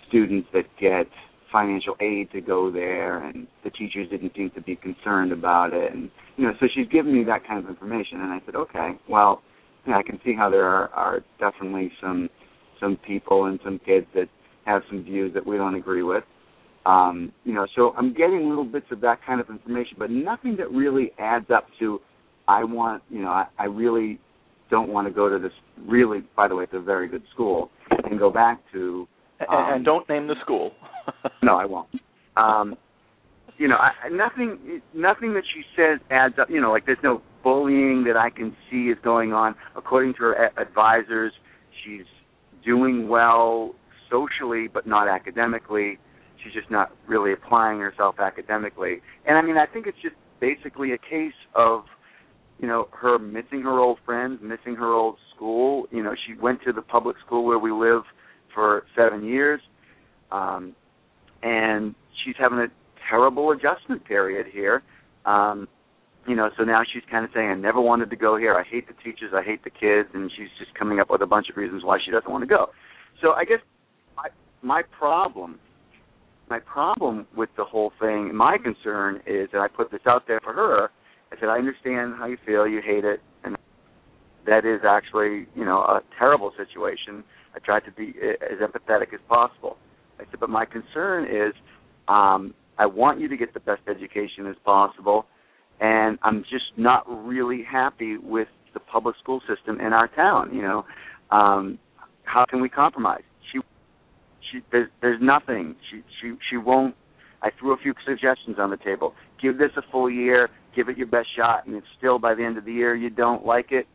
students 0.09 0.49
that 0.53 0.65
get 0.81 1.07
financial 1.53 1.97
aid 2.01 2.31
to 2.31 2.41
go 2.41 2.71
there 2.71 3.25
and 3.25 3.49
the 3.65 3.71
teachers 3.71 4.09
didn't 4.09 4.33
seem 4.37 4.51
to 4.53 4.61
be 4.63 4.77
concerned 4.77 5.33
about 5.33 5.73
it. 5.75 5.93
And 5.93 6.11
you 6.37 6.47
know 6.47 6.53
so 6.61 6.67
she's 6.73 6.87
giving 6.93 7.13
me 7.13 7.25
that 7.25 7.47
kind 7.47 7.63
of 7.63 7.69
information 7.69 8.21
and 8.21 8.33
I 8.33 8.41
said 8.47 8.55
okay 8.55 8.93
well 9.09 9.43
yeah, 9.87 9.97
I 9.97 10.03
can 10.03 10.21
see 10.25 10.35
how 10.37 10.49
there 10.49 10.67
are, 10.67 10.89
are 10.91 11.21
definitely 11.39 11.91
some 12.01 12.29
some 12.79 12.99
people 13.07 13.47
and 13.47 13.59
some 13.65 13.81
kids 13.85 14.07
that 14.15 14.29
have 14.65 14.83
some 14.89 15.03
views 15.03 15.35
that 15.35 15.45
we 15.45 15.57
don't 15.57 15.75
agree 15.75 16.03
with. 16.03 16.25
Um, 16.87 17.33
you 17.45 17.53
know, 17.53 17.67
so 17.77 17.93
I'm 17.97 18.15
getting 18.15 18.49
little 18.49 18.65
bits 18.65 18.87
of 18.91 19.01
that 19.03 19.19
kind 19.27 19.41
of 19.41 19.51
information, 19.51 19.97
but 19.99 20.11
nothing 20.11 20.57
that 20.57 20.71
really 20.71 21.13
adds 21.19 21.47
up 21.55 21.67
to 21.79 22.01
I 22.51 22.65
want, 22.65 23.03
you 23.11 23.23
know, 23.23 23.29
I, 23.31 23.47
I 23.59 23.65
really 23.67 24.19
don't 24.71 24.91
want 24.91 25.07
to 25.09 25.13
go 25.15 25.29
to 25.29 25.39
this 25.39 25.53
really, 25.87 26.21
by 26.37 26.49
the 26.49 26.55
way, 26.57 26.65
it's 26.65 26.73
a 26.75 26.81
very 26.81 27.09
good 27.09 27.23
school 27.33 27.71
and 28.05 28.19
go 28.19 28.31
back 28.31 28.61
to. 28.73 29.07
And, 29.41 29.49
Um, 29.49 29.73
and 29.75 29.85
don't 29.85 30.09
name 30.09 30.27
the 30.27 30.37
school. 30.45 30.73
No, 31.43 31.57
I 31.57 31.65
won't. 31.65 31.89
Um, 32.37 32.77
you 33.57 33.67
know, 33.69 33.77
I, 33.77 33.91
I- 34.05 34.09
nothing, 34.11 34.81
nothing 34.95 35.35
that 35.35 35.43
she 35.53 35.63
says 35.77 35.99
adds 36.11 36.35
up. 36.41 36.49
You 36.51 36.61
know, 36.61 36.71
like 36.71 36.85
there's 36.87 37.03
no 37.03 37.23
bullying 37.43 38.05
that 38.05 38.17
I 38.17 38.31
can 38.31 38.55
see 38.71 38.85
is 38.95 38.99
going 39.03 39.33
on. 39.33 39.55
According 39.77 40.13
to 40.15 40.19
her 40.25 40.51
advisors, 40.61 41.33
she's 41.83 42.07
doing 42.65 43.09
well 43.09 43.75
socially, 44.11 44.69
but 44.73 44.87
not 44.87 45.09
academically. 45.09 45.99
She's 46.45 46.53
just 46.53 46.71
not 46.71 46.93
really 47.09 47.33
applying 47.33 47.81
herself 47.81 48.17
academically. 48.21 49.01
And 49.27 49.37
I 49.39 49.43
mean, 49.43 49.57
I 49.57 49.67
think 49.67 49.87
it's 49.87 50.01
just 50.03 50.17
basically 50.41 50.93
a 50.93 50.99
case 50.99 51.39
of, 51.55 51.85
you 52.61 52.69
know, 52.69 52.89
her 52.93 53.19
missing 53.19 53.63
her 53.63 53.79
old 53.79 53.99
friends, 54.05 54.41
missing 54.43 54.75
her 54.77 54.93
old 54.93 55.17
school. 55.35 55.87
You 55.91 56.03
know, 56.03 56.15
she 56.27 56.35
went 56.35 56.63
to 56.67 56.73
the 56.73 56.83
public 56.83 57.17
school 57.25 57.47
where 57.47 57.59
we 57.59 57.73
live 57.73 58.03
for 58.55 58.85
seven 58.95 59.25
years. 59.25 59.61
Um, 60.31 60.75
and 61.43 61.95
she's 62.23 62.35
having 62.39 62.59
a 62.59 62.67
terrible 63.09 63.51
adjustment 63.53 64.05
period 64.05 64.47
here. 64.53 64.83
Um, 65.25 65.69
you 66.29 66.37
know, 66.37 66.51
so 66.59 66.65
now 66.65 66.83
she's 66.93 67.03
kind 67.11 67.25
of 67.25 67.31
saying, 67.35 67.49
I 67.49 67.55
never 67.55 67.81
wanted 67.81 68.11
to 68.11 68.17
go 68.17 68.37
here. 68.37 68.55
I 68.55 68.63
hate 68.63 68.87
the 68.87 68.95
teachers. 69.03 69.33
I 69.35 69.43
hate 69.43 69.65
the 69.65 69.71
kids. 69.71 70.11
And 70.13 70.31
she's 70.37 70.49
just 70.59 70.75
coming 70.79 71.01
up 71.01 71.09
with 71.09 71.23
a 71.23 71.27
bunch 71.27 71.49
of 71.49 71.57
reasons 71.57 71.83
why 71.83 71.99
she 72.05 72.11
doesn't 72.11 72.31
want 72.31 72.43
to 72.43 72.49
go. 72.49 72.67
So 73.23 73.33
I 73.33 73.45
guess 73.45 73.61
my, 74.17 74.29
my 74.63 74.83
problem, 74.99 75.59
my 76.51 76.59
problem 76.61 77.27
with 77.35 77.49
the 77.57 77.65
whole 77.65 77.93
thing, 77.99 78.35
my 78.35 78.59
concern 78.63 79.23
is 79.27 79.49
that 79.53 79.61
I 79.61 79.69
put 79.69 79.91
this 79.91 80.03
out 80.07 80.25
there 80.29 80.41
for 80.41 80.53
her. 80.53 80.91
I 81.33 81.37
said, 81.39 81.49
I 81.49 81.59
understand 81.59 82.15
how 82.19 82.27
you 82.27 82.37
feel. 82.45 82.67
You 82.67 82.81
hate 82.85 83.05
it. 83.05 83.21
And 83.45 83.57
that 84.47 84.65
is 84.65 84.81
actually, 84.87 85.47
you 85.55 85.65
know, 85.65 85.79
a 85.79 86.01
terrible 86.19 86.53
situation. 86.57 87.25
I 87.55 87.59
tried 87.59 87.85
to 87.85 87.93
be 87.93 88.15
as 88.21 88.59
empathetic 88.59 89.15
as 89.15 89.21
possible. 89.29 89.77
I 90.19 90.25
said, 90.31 90.41
but 90.41 90.51
my 90.51 90.65
concern 90.65 91.25
is 91.25 91.55
um, 92.09 92.55
I 92.79 92.87
want 92.87 93.21
you 93.21 93.29
to 93.29 93.37
get 93.37 93.55
the 93.55 93.61
best 93.61 93.83
education 93.89 94.47
as 94.47 94.57
possible, 94.65 95.27
and 95.81 96.19
I'm 96.23 96.43
just 96.51 96.73
not 96.77 97.05
really 97.09 97.63
happy 97.63 98.17
with 98.17 98.49
the 98.75 98.81
public 98.81 99.17
school 99.23 99.41
system 99.49 99.81
in 99.81 99.93
our 99.93 100.09
town. 100.09 100.55
You 100.55 100.63
know, 100.63 100.85
um, 101.31 101.79
how 102.25 102.45
can 102.49 102.61
we 102.61 102.69
compromise? 102.69 103.23
She, 103.53 103.61
she, 104.51 104.61
there's, 104.71 104.89
there's 105.01 105.21
nothing. 105.21 105.77
She, 105.91 106.03
she, 106.21 106.35
she 106.51 106.57
won't. 106.57 106.95
I 107.43 107.51
threw 107.59 107.73
a 107.73 107.77
few 107.77 107.95
suggestions 108.07 108.57
on 108.59 108.71
the 108.71 108.77
table. 108.77 109.15
Give 109.41 109.59
this 109.59 109.71
a 109.77 109.83
full 109.91 110.11
year. 110.11 110.49
Give 110.75 110.89
it 110.89 110.97
your 110.97 111.07
best 111.07 111.29
shot, 111.37 111.67
and 111.67 111.75
if 111.75 111.85
still 111.99 112.19
by 112.19 112.35
the 112.35 112.45
end 112.45 112.59
of 112.59 112.65
the 112.65 112.73
year 112.73 112.95
you 112.95 113.11
don't 113.11 113.45
like 113.45 113.73
it, 113.73 113.87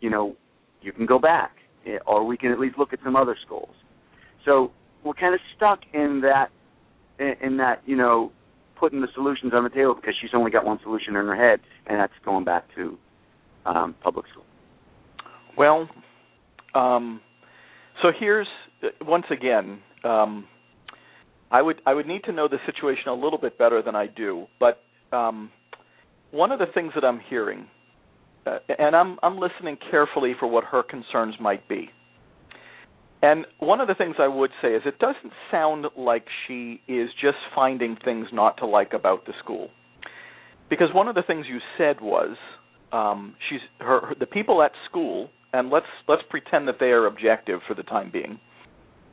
you 0.00 0.10
know, 0.10 0.36
you 0.82 0.92
can 0.92 1.06
go 1.06 1.18
back, 1.18 1.52
eh, 1.86 1.98
or 2.06 2.24
we 2.24 2.36
can 2.36 2.50
at 2.50 2.58
least 2.58 2.78
look 2.78 2.92
at 2.92 2.98
some 3.04 3.16
other 3.16 3.36
schools. 3.44 3.74
So 4.44 4.72
we're 5.04 5.14
kind 5.14 5.34
of 5.34 5.40
stuck 5.56 5.80
in 5.92 6.22
that 6.22 6.50
in, 7.18 7.56
that 7.58 7.82
you 7.86 7.96
know 7.96 8.32
putting 8.78 9.00
the 9.00 9.08
solutions 9.14 9.52
on 9.54 9.64
the 9.64 9.70
table 9.70 9.94
because 9.94 10.14
she's 10.20 10.30
only 10.34 10.50
got 10.50 10.64
one 10.64 10.78
solution 10.82 11.16
in 11.16 11.26
her 11.26 11.36
head, 11.36 11.60
and 11.86 12.00
that's 12.00 12.12
going 12.24 12.44
back 12.44 12.64
to 12.74 12.98
um, 13.64 13.94
public 14.02 14.26
school. 14.32 14.44
Well, 15.56 15.88
um, 16.74 17.20
so 18.02 18.08
here's 18.18 18.48
once 19.02 19.26
again. 19.30 19.80
Um, 20.04 20.46
I 21.50 21.62
would 21.62 21.80
I 21.86 21.94
would 21.94 22.06
need 22.06 22.24
to 22.24 22.32
know 22.32 22.48
the 22.48 22.58
situation 22.66 23.08
a 23.08 23.14
little 23.14 23.38
bit 23.38 23.58
better 23.58 23.82
than 23.82 23.94
I 23.94 24.06
do, 24.06 24.46
but 24.58 24.82
um, 25.12 25.50
one 26.30 26.50
of 26.52 26.58
the 26.58 26.66
things 26.74 26.92
that 26.94 27.04
I'm 27.04 27.20
hearing, 27.30 27.66
uh, 28.46 28.58
and 28.78 28.96
I'm 28.96 29.18
I'm 29.22 29.38
listening 29.38 29.76
carefully 29.90 30.34
for 30.38 30.48
what 30.48 30.64
her 30.64 30.82
concerns 30.82 31.36
might 31.40 31.68
be. 31.68 31.90
And 33.22 33.46
one 33.58 33.80
of 33.80 33.88
the 33.88 33.94
things 33.94 34.16
I 34.18 34.28
would 34.28 34.50
say 34.60 34.74
is 34.74 34.82
it 34.84 34.98
doesn't 34.98 35.32
sound 35.50 35.86
like 35.96 36.26
she 36.46 36.80
is 36.86 37.08
just 37.20 37.38
finding 37.54 37.96
things 38.04 38.26
not 38.32 38.58
to 38.58 38.66
like 38.66 38.92
about 38.92 39.24
the 39.24 39.32
school. 39.42 39.70
Because 40.68 40.88
one 40.92 41.08
of 41.08 41.14
the 41.14 41.22
things 41.22 41.46
you 41.48 41.58
said 41.78 42.00
was 42.00 42.36
um, 42.92 43.34
she's 43.48 43.60
her, 43.80 44.00
her 44.06 44.14
the 44.18 44.26
people 44.26 44.62
at 44.62 44.72
school, 44.88 45.30
and 45.52 45.70
let's 45.70 45.86
let's 46.08 46.22
pretend 46.28 46.68
that 46.68 46.76
they 46.78 46.86
are 46.86 47.06
objective 47.06 47.60
for 47.66 47.74
the 47.74 47.82
time 47.84 48.10
being, 48.12 48.38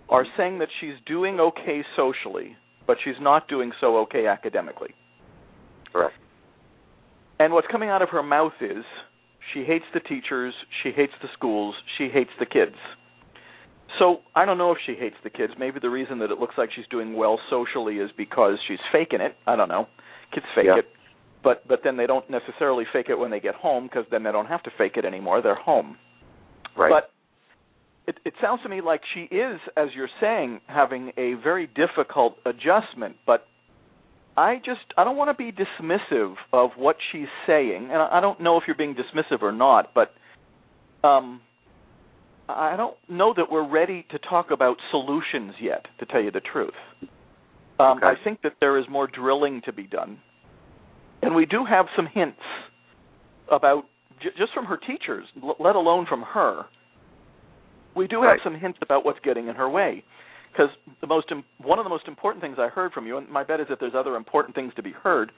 are 0.10 0.26
saying 0.38 0.60
that 0.60 0.70
she's 0.80 0.96
doing 1.06 1.40
okay 1.40 1.84
socially, 1.96 2.56
but 2.86 2.98
she's 3.04 3.16
not 3.22 3.48
doing 3.48 3.72
so 3.80 3.98
okay 4.00 4.28
academically. 4.28 4.94
Correct. 5.92 6.14
And 7.40 7.54
what's 7.54 7.68
coming 7.72 7.90
out 7.90 8.02
of 8.02 8.10
her 8.10 8.24
mouth 8.24 8.54
is 8.62 8.84
she 9.54 9.64
hates 9.64 9.86
the 9.94 10.00
teachers, 10.00 10.54
she 10.82 10.92
hates 10.92 11.14
the 11.22 11.28
schools, 11.34 11.76
she 11.98 12.10
hates 12.10 12.30
the 12.40 12.46
kids. 12.46 12.76
So 14.00 14.20
I 14.36 14.46
don't 14.46 14.58
know 14.58 14.72
if 14.72 14.78
she 14.86 14.96
hates 14.96 15.16
the 15.24 15.30
kids. 15.30 15.54
Maybe 15.60 15.80
the 15.80 15.90
reason 15.90 16.20
that 16.20 16.32
it 16.32 16.40
looks 16.40 16.56
like 16.58 16.70
she's 16.76 16.88
doing 16.90 17.16
well 17.16 17.40
socially 17.50 17.98
is 17.98 18.10
because 18.18 18.58
she's 18.68 18.80
faking 18.92 19.22
it. 19.22 19.36
I 19.46 19.56
don't 19.56 19.70
know. 19.70 19.88
Kids 20.34 20.46
fake 20.56 20.66
Yeah. 20.66 20.80
it, 20.80 20.88
but 21.44 21.68
but 21.68 21.84
then 21.84 21.98
they 21.98 22.08
don't 22.08 22.28
necessarily 22.30 22.86
fake 22.92 23.10
it 23.10 23.20
when 23.20 23.30
they 23.30 23.40
get 23.40 23.56
home 23.56 23.84
because 23.84 24.06
then 24.10 24.24
they 24.24 24.32
don't 24.32 24.48
have 24.48 24.64
to 24.64 24.72
fake 24.78 24.98
it 24.98 25.06
anymore. 25.06 25.42
They're 25.42 25.54
home. 25.54 25.98
Right. 26.76 26.90
But 26.90 27.12
it, 28.08 28.18
it 28.26 28.34
sounds 28.42 28.62
to 28.64 28.70
me 28.70 28.82
like 28.82 29.02
she 29.14 29.22
is, 29.34 29.60
as 29.78 29.90
you're 29.96 30.10
saying, 30.20 30.62
having 30.68 31.12
a 31.18 31.36
very 31.36 31.68
difficult 31.68 32.38
adjustment. 32.46 33.16
But 33.26 33.46
I 34.36 34.58
just 34.58 34.82
I 34.98 35.04
don't 35.04 35.16
want 35.16 35.36
to 35.36 35.44
be 35.44 35.52
dismissive 35.52 36.36
of 36.52 36.72
what 36.76 36.98
she's 37.12 37.28
saying, 37.48 37.90
and 37.92 38.02
I 38.02 38.18
I 38.18 38.22
don't 38.22 38.42
know 38.42 38.58
if 38.58 38.64
you're 38.68 38.76
being 38.76 38.96
dismissive 38.96 39.42
or 39.42 39.52
not. 39.52 39.94
But 39.94 40.14
um, 41.08 41.42
I 42.50 42.76
don't 42.76 42.98
know 43.10 43.34
that 43.36 43.52
we're 43.52 43.68
ready 43.68 44.06
to 44.12 44.20
talk 44.20 44.52
about 44.52 44.78
solutions 44.92 45.54
yet, 45.62 45.86
to 46.00 46.06
tell 46.06 46.22
you 46.22 46.32
the 46.32 46.42
truth. 46.42 46.74
Um, 47.80 47.98
okay. 47.98 48.08
I 48.08 48.16
think 48.24 48.42
that 48.44 48.54
there 48.60 48.78
is 48.78 48.86
more 48.90 49.08
drilling 49.08 49.62
to 49.66 49.74
be 49.74 49.84
done, 49.84 50.20
and 51.22 51.36
we 51.36 51.46
do 51.46 51.66
have 51.66 51.86
some 51.96 52.08
hints 52.14 52.38
about 53.52 53.86
j- 54.22 54.30
just 54.38 54.54
from 54.54 54.66
her 54.66 54.78
teachers, 54.78 55.26
l- 55.42 55.56
let 55.60 55.76
alone 55.76 56.06
from 56.08 56.22
her. 56.22 56.66
We 57.96 58.08
do 58.08 58.22
have 58.24 58.38
some 58.44 58.56
hints 58.56 58.80
about 58.82 59.06
what's 59.06 59.20
getting 59.24 59.48
in 59.48 59.56
her 59.56 59.70
way, 59.70 60.04
because 60.52 60.70
the 61.02 61.08
most 61.08 61.28
Im- 61.32 61.44
one 61.58 61.80
of 61.80 61.86
the 61.86 61.90
most 61.90 62.08
important 62.08 62.44
things 62.44 62.58
I 62.60 62.68
heard 62.68 62.92
from 62.92 63.08
you, 63.08 63.18
and 63.18 63.30
my 63.30 63.44
bet 63.44 63.60
is 63.60 63.68
that 63.70 63.80
there's 63.80 63.96
other 63.96 64.16
important 64.16 64.56
things 64.56 64.74
to 64.76 64.84
be 64.84 64.92
heard, 64.92 65.32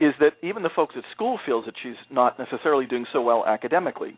is 0.00 0.14
that 0.20 0.32
even 0.42 0.62
the 0.62 0.70
folks 0.74 0.94
at 0.96 1.04
school 1.12 1.38
feels 1.44 1.64
that 1.66 1.74
she's 1.82 1.96
not 2.10 2.38
necessarily 2.38 2.86
doing 2.86 3.06
so 3.12 3.20
well 3.20 3.44
academically. 3.46 4.16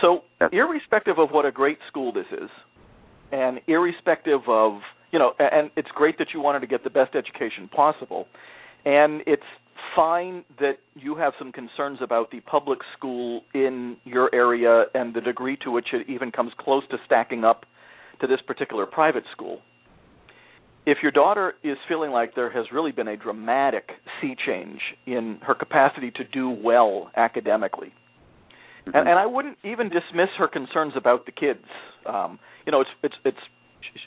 So, 0.00 0.22
irrespective 0.52 1.18
of 1.18 1.30
what 1.30 1.44
a 1.44 1.52
great 1.52 1.78
school 1.88 2.12
this 2.12 2.26
is, 2.32 2.50
and 3.30 3.60
irrespective 3.68 4.40
of 4.48 4.80
you 5.12 5.18
know, 5.18 5.34
and 5.38 5.70
it's 5.76 5.90
great 5.94 6.16
that 6.18 6.28
you 6.32 6.40
wanted 6.40 6.60
to 6.60 6.66
get 6.66 6.82
the 6.82 6.90
best 6.90 7.14
education 7.14 7.68
possible, 7.68 8.26
and 8.84 9.22
it's 9.26 9.42
fine 9.94 10.44
that 10.58 10.78
you 10.94 11.16
have 11.16 11.32
some 11.38 11.52
concerns 11.52 11.98
about 12.00 12.30
the 12.30 12.40
public 12.40 12.78
school 12.96 13.42
in 13.54 13.96
your 14.04 14.34
area 14.34 14.84
and 14.94 15.14
the 15.14 15.20
degree 15.20 15.56
to 15.58 15.70
which 15.70 15.88
it 15.92 16.08
even 16.08 16.30
comes 16.30 16.52
close 16.58 16.82
to 16.90 16.96
stacking 17.06 17.44
up 17.44 17.66
to 18.20 18.26
this 18.26 18.40
particular 18.46 18.86
private 18.86 19.24
school. 19.32 19.60
If 20.84 20.98
your 21.02 21.12
daughter 21.12 21.54
is 21.62 21.76
feeling 21.88 22.10
like 22.10 22.34
there 22.34 22.50
has 22.50 22.66
really 22.72 22.92
been 22.92 23.08
a 23.08 23.16
dramatic 23.16 23.90
sea 24.20 24.34
change 24.46 24.80
in 25.06 25.38
her 25.42 25.54
capacity 25.54 26.10
to 26.12 26.24
do 26.24 26.50
well 26.50 27.10
academically, 27.16 27.92
Mhm. 28.86 28.98
and, 28.98 29.08
and 29.08 29.18
I 29.18 29.26
wouldn't 29.26 29.58
even 29.62 29.88
dismiss 29.90 30.30
her 30.38 30.48
concerns 30.48 30.96
about 30.96 31.24
the 31.24 31.32
kids. 31.32 31.64
Um, 32.04 32.40
you 32.66 32.72
know, 32.72 32.80
it's 32.80 32.90
it's 33.04 33.14
it's 33.24 33.38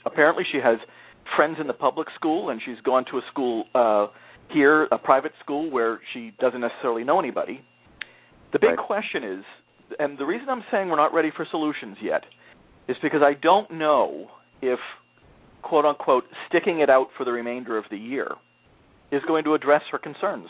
apparently 0.05 0.43
she 0.51 0.59
has 0.59 0.79
friends 1.35 1.59
in 1.59 1.67
the 1.67 1.73
public 1.73 2.09
school, 2.11 2.49
and 2.49 2.61
she's 2.61 2.79
gone 2.81 3.05
to 3.05 3.17
a 3.17 3.21
school 3.31 3.67
uh, 3.73 4.07
here, 4.49 4.87
a 4.91 4.97
private 4.97 5.33
school 5.43 5.69
where 5.69 5.99
she 6.13 6.31
doesn't 6.39 6.61
necessarily 6.61 7.03
know 7.03 7.19
anybody. 7.19 7.61
The 8.53 8.59
big 8.59 8.71
Right. 8.71 8.77
question 8.77 9.23
is, 9.23 9.45
and 9.99 10.17
the 10.17 10.25
reason 10.25 10.49
I'm 10.49 10.63
saying 10.71 10.89
we're 10.89 10.95
not 10.95 11.13
ready 11.13 11.31
for 11.31 11.45
solutions 11.45 11.97
yet, 12.01 12.25
is 12.87 12.97
because 13.01 13.21
I 13.21 13.33
don't 13.33 13.69
know 13.71 14.29
if 14.61 14.79
quote 15.61 15.85
unquote 15.85 16.25
sticking 16.47 16.79
it 16.79 16.89
out 16.89 17.07
for 17.17 17.23
the 17.25 17.31
remainder 17.31 17.77
of 17.77 17.85
the 17.89 17.97
year 17.97 18.31
is 19.11 19.21
going 19.27 19.43
to 19.43 19.53
address 19.55 19.81
her 19.91 19.97
concerns. 19.97 20.49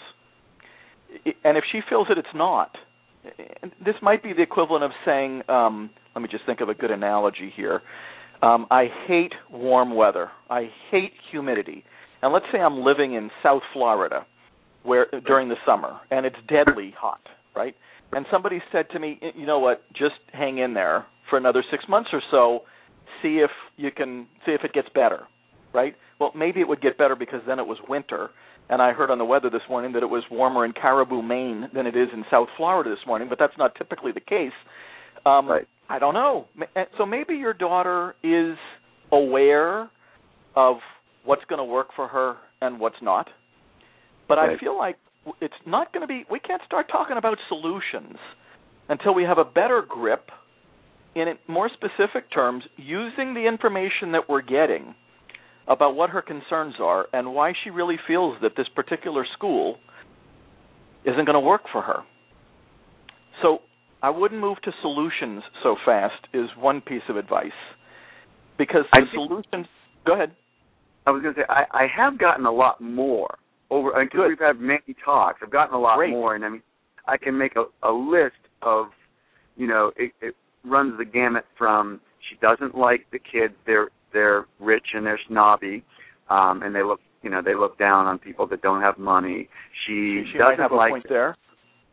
And 1.43 1.58
if 1.58 1.63
she 1.71 1.81
feels 1.89 2.08
that 2.10 2.17
it's 2.17 2.27
not, 2.36 2.75
and 3.62 3.71
this 3.84 3.95
might 4.01 4.21
be 4.21 4.34
the 4.34 4.41
equivalent 4.41 4.84
of 4.84 4.91
saying, 5.05 5.41
um, 5.49 5.89
let 6.15 6.21
me 6.21 6.27
just 6.29 6.45
think 6.45 6.62
of 6.62 6.69
a 6.69 6.73
good 6.73 6.91
analogy 6.91 7.51
here. 7.55 7.81
Um, 8.41 8.67
I 8.69 8.88
hate 9.08 9.34
warm 9.49 9.95
weather. 9.95 10.29
I 10.49 10.69
hate 10.91 11.13
humidity. 11.31 11.84
And 12.21 12.34
let's 12.34 12.45
say 12.51 12.60
I'm 12.60 12.82
living 12.84 13.13
in 13.13 13.30
South 13.43 13.62
Florida, 13.73 14.25
where 14.84 15.08
during 15.25 15.49
the 15.49 15.56
summer, 15.65 15.99
and 16.12 16.25
it's 16.25 16.36
deadly 16.47 16.93
hot, 16.97 17.21
right? 17.56 17.75
And 18.12 18.25
somebody 18.32 18.62
said 18.71 18.86
to 18.91 18.99
me, 18.99 19.19
you 19.36 19.45
know 19.45 19.60
what? 19.60 19.84
Just 19.93 20.15
hang 20.32 20.58
in 20.60 20.73
there 20.73 21.06
for 21.30 21.38
another 21.38 21.63
six 21.71 21.84
months 21.89 22.10
or 22.13 22.21
so. 22.32 22.62
See 23.21 23.38
if 23.43 23.51
you 23.78 23.91
can 23.91 24.28
see 24.45 24.51
if 24.51 24.62
it 24.63 24.73
gets 24.73 24.88
better, 24.93 25.21
right? 25.73 25.95
Well, 26.19 26.32
maybe 26.36 26.62
it 26.62 26.67
would 26.67 26.82
get 26.82 26.97
better 26.97 27.15
because 27.15 27.41
then 27.47 27.60
it 27.60 27.67
was 27.67 27.78
winter, 27.89 28.30
and 28.69 28.82
I 28.82 28.93
heard 28.93 29.12
on 29.12 29.17
the 29.17 29.25
weather 29.25 29.49
this 29.49 29.62
morning 29.69 29.91
that 29.93 30.04
it 30.04 30.10
was 30.10 30.23
warmer 30.32 30.65
in 30.65 30.71
Caribou, 30.71 31.21
Maine 31.21 31.69
than 31.73 31.86
it 31.88 31.95
is 31.95 32.10
in 32.13 32.23
South 32.32 32.47
Florida 32.58 32.89
this 32.89 33.06
morning, 33.06 33.28
but 33.30 33.38
that's 33.39 33.58
not 33.58 33.75
typically 33.75 34.12
the 34.12 34.21
case. 34.21 34.54
Um, 35.25 35.47
Right. 35.47 35.67
I 35.89 35.99
don't 35.99 36.13
know. 36.13 36.47
So 36.97 37.06
maybe 37.06 37.36
your 37.36 37.54
daughter 37.54 38.15
is 38.23 38.58
aware 39.12 39.89
of 40.56 40.78
what's 41.25 41.43
going 41.45 41.59
to 41.59 41.65
work 41.65 41.88
for 41.95 42.07
her 42.07 42.35
and 42.61 42.79
what's 42.79 43.01
not. 43.01 43.27
But 44.27 44.39
I 44.39 44.57
feel 44.57 44.77
like 44.77 44.97
it's 45.41 45.53
not 45.65 45.93
going 45.93 46.01
to 46.01 46.07
be. 46.07 46.25
We 46.29 46.39
can't 46.39 46.61
start 46.65 46.88
talking 46.91 47.17
about 47.17 47.38
solutions 47.49 48.15
until 48.89 49.13
we 49.13 49.23
have 49.23 49.38
a 49.38 49.43
better 49.43 49.83
grip, 49.88 50.29
in 51.15 51.27
more 51.47 51.69
specific 51.69 52.31
terms, 52.31 52.63
using 52.77 53.33
the 53.33 53.47
information 53.47 54.11
that 54.11 54.29
we're 54.29 54.41
getting 54.41 54.95
about 55.67 55.95
what 55.95 56.11
her 56.11 56.21
concerns 56.21 56.75
are 56.79 57.07
and 57.13 57.33
why 57.33 57.53
she 57.63 57.69
really 57.69 57.97
feels 58.07 58.38
that 58.41 58.51
this 58.55 58.67
particular 58.75 59.25
school 59.33 59.77
isn't 61.05 61.25
going 61.25 61.33
to 61.33 61.39
work 61.39 61.61
for 61.71 61.81
her. 61.81 61.99
So 63.41 63.59
I 64.01 64.09
wouldn't 64.09 64.39
move 64.39 64.61
to 64.63 64.71
solutions 64.81 65.43
so 65.63 65.75
fast 65.85 66.27
is 66.33 66.47
one 66.59 66.81
piece 66.81 67.01
of 67.09 67.17
advice. 67.17 67.51
Because 68.57 68.85
the 68.93 69.05
solutions 69.13 69.67
go 70.05 70.13
ahead. 70.13 70.31
I 71.06 71.12
was 71.12 71.22
going 71.22 71.36
to 71.36 71.41
say 71.41 71.46
I, 71.50 71.63
I 71.72 71.88
have 71.96 72.18
gotten 72.18 72.46
a 72.46 72.52
lot 72.52 72.82
more 72.82 73.38
over 73.70 73.91
because 73.91 74.18
Good. 74.18 74.28
we've 74.30 74.39
had 74.39 74.60
many 74.60 74.96
talks. 75.04 75.39
I've 75.44 75.52
gotten 75.52 75.76
a 75.76 75.80
lot 75.80 75.98
Great. 75.98 76.12
more, 76.12 76.36
and 76.36 76.44
I 76.46 76.50
mean, 76.50 76.62
I 77.08 77.18
can 77.18 77.38
make 77.38 77.54
a, 77.56 77.65
a 77.88 77.91
list 77.91 78.34
of, 78.62 78.88
you 79.56 79.68
know, 79.68 79.91
it, 79.98 80.12
it 80.22 80.36
runs 80.63 80.98
the 80.98 81.06
gamut 81.06 81.46
from 81.58 82.00
she 82.30 82.38
doesn't 82.41 82.76
like 82.76 83.06
the 83.12 83.20
kids. 83.20 83.54
They're 83.65 83.89
they're 84.13 84.46
rich 84.60 84.88
and 84.94 85.06
they're 85.06 85.20
snobby, 85.28 85.84
um, 86.30 86.63
and 86.63 86.74
they 86.74 86.84
look, 86.84 87.02
you 87.22 87.30
know, 87.30 87.41
they 87.44 87.54
look 87.54 87.78
down 87.78 88.08
on 88.08 88.18
people 88.18 88.48
that 88.48 88.62
don't 88.62 88.82
have 88.82 88.98
money. 88.98 89.50
She, 89.86 90.24
She, 90.32 90.38
doesn't 90.38 90.60
have 90.60 90.72
like 90.72 91.04
there. 91.10 91.36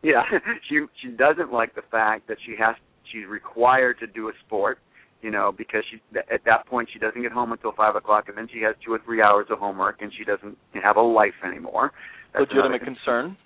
yeah, 0.02 0.22
she 0.68 0.80
she 1.02 1.08
doesn't 1.08 1.52
like 1.52 1.74
the 1.74 1.82
fact 1.90 2.28
that 2.28 2.38
she 2.46 2.54
has 2.58 2.76
she's 3.10 3.26
required 3.28 3.98
to 4.00 4.06
do 4.06 4.28
a 4.28 4.32
sport, 4.46 4.78
you 5.22 5.30
know, 5.30 5.52
because 5.56 5.82
she 5.90 6.00
at 6.16 6.44
that 6.44 6.66
point 6.66 6.88
she 6.92 6.98
doesn't 6.98 7.22
get 7.22 7.32
home 7.32 7.52
until 7.52 7.72
five 7.72 7.94
o'clock, 7.94 8.28
and 8.28 8.36
then 8.36 8.48
she 8.52 8.60
has 8.62 8.74
two 8.84 8.92
or 8.92 9.00
three 9.04 9.22
hours 9.22 9.46
of 9.50 9.58
homework, 9.58 10.02
and 10.02 10.12
she 10.16 10.24
doesn't 10.24 10.58
have 10.82 10.96
a 10.96 11.00
life 11.00 11.32
anymore. 11.46 11.92
That's 12.34 12.50
Legitimate 12.50 12.82
concern. 12.82 13.36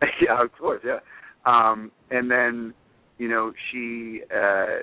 yeah, 0.22 0.42
of 0.42 0.50
course, 0.58 0.80
yeah. 0.84 0.98
Um, 1.44 1.92
and 2.10 2.30
then, 2.30 2.74
you 3.18 3.28
know, 3.28 3.52
she 3.70 4.22
uh, 4.34 4.82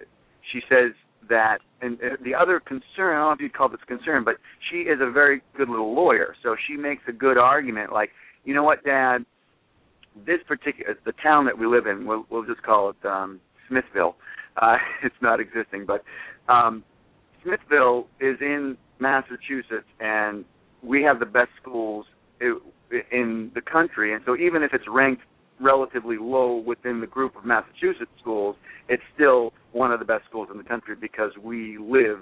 she 0.52 0.62
says 0.70 0.92
that, 1.30 1.60
and 1.82 1.96
uh, 1.96 2.18
the 2.24 2.36
other 2.36 2.60
concern, 2.60 2.84
I 2.98 3.20
don't 3.20 3.28
know 3.28 3.32
if 3.32 3.40
you'd 3.40 3.54
call 3.54 3.70
this 3.70 3.80
concern, 3.88 4.24
but 4.24 4.36
she 4.70 4.82
is 4.82 5.00
a 5.02 5.10
very 5.10 5.42
good 5.58 5.70
little 5.70 5.96
lawyer, 5.96 6.36
so 6.44 6.56
she 6.68 6.78
makes 6.78 7.04
a 7.08 7.12
good 7.12 7.38
argument. 7.38 7.92
Like, 7.92 8.12
you 8.44 8.54
know 8.54 8.64
what, 8.64 8.84
Dad, 8.84 9.26
this 10.26 10.40
particular 10.48 10.96
the 11.06 11.14
town 11.24 11.46
that 11.46 11.58
we 11.58 11.66
live 11.66 11.88
in, 11.88 12.06
we'll 12.06 12.26
we'll 12.30 12.46
just 12.46 12.62
call 12.62 12.92
it 12.92 13.08
um, 13.08 13.40
Smithville. 13.68 14.10
Uh, 14.10 14.22
it's 15.04 15.16
not 15.22 15.40
existing, 15.40 15.86
but 15.86 16.04
um, 16.52 16.84
Smithville 17.44 18.08
is 18.20 18.38
in 18.42 18.78
Massachusetts, 19.00 19.88
and 20.00 20.46
we 20.84 21.04
have 21.04 21.20
the 21.20 21.26
best 21.26 21.50
schools 21.62 22.06
in 23.12 23.52
the 23.54 23.62
country. 23.62 24.14
And 24.14 24.22
so, 24.26 24.36
even 24.36 24.64
if 24.64 24.74
it's 24.74 24.86
ranked 24.90 25.24
relatively 25.60 26.18
low 26.20 26.58
within 26.58 27.02
the 27.02 27.08
group 27.08 27.36
of 27.36 27.46
Massachusetts 27.46 28.12
schools, 28.20 28.56
it's 28.90 29.04
still 29.14 29.54
one 29.72 29.92
of 29.92 30.00
the 30.00 30.06
best 30.06 30.26
schools 30.30 30.50
in 30.52 30.58
the 30.58 30.64
country 30.64 30.96
because 31.00 31.32
we 31.42 31.78
live 31.78 32.20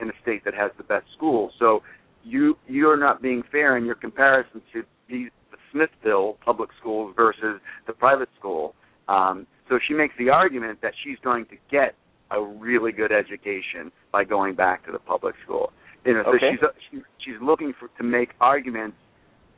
in 0.00 0.08
a 0.08 0.12
state 0.22 0.44
that 0.44 0.54
has 0.54 0.70
the 0.76 0.84
best 0.84 1.06
schools. 1.16 1.52
So, 1.58 1.82
you 2.24 2.56
you're 2.66 2.96
not 2.96 3.22
being 3.22 3.42
fair 3.50 3.76
in 3.76 3.84
your 3.84 3.94
comparison 3.94 4.60
to 4.72 4.82
these 5.08 5.30
the 5.50 5.58
Smithville 5.72 6.38
public 6.44 6.70
schools 6.80 7.14
versus 7.16 7.60
the 7.86 7.92
private 7.92 8.28
school. 8.38 8.74
Um, 9.08 9.46
so 9.68 9.78
she 9.86 9.94
makes 9.94 10.14
the 10.18 10.30
argument 10.30 10.80
that 10.82 10.92
she's 11.04 11.18
going 11.22 11.46
to 11.46 11.56
get 11.70 11.94
a 12.30 12.42
really 12.42 12.92
good 12.92 13.12
education 13.12 13.92
by 14.12 14.24
going 14.24 14.54
back 14.54 14.84
to 14.86 14.92
the 14.92 14.98
public 14.98 15.34
school. 15.44 15.72
You 16.04 16.14
know, 16.14 16.22
so 16.24 16.30
Okay. 16.36 16.52
she's 16.52 16.60
she, 16.90 17.02
she's 17.24 17.40
looking 17.42 17.72
for 17.78 17.88
to 17.98 18.04
make 18.04 18.30
arguments 18.40 18.96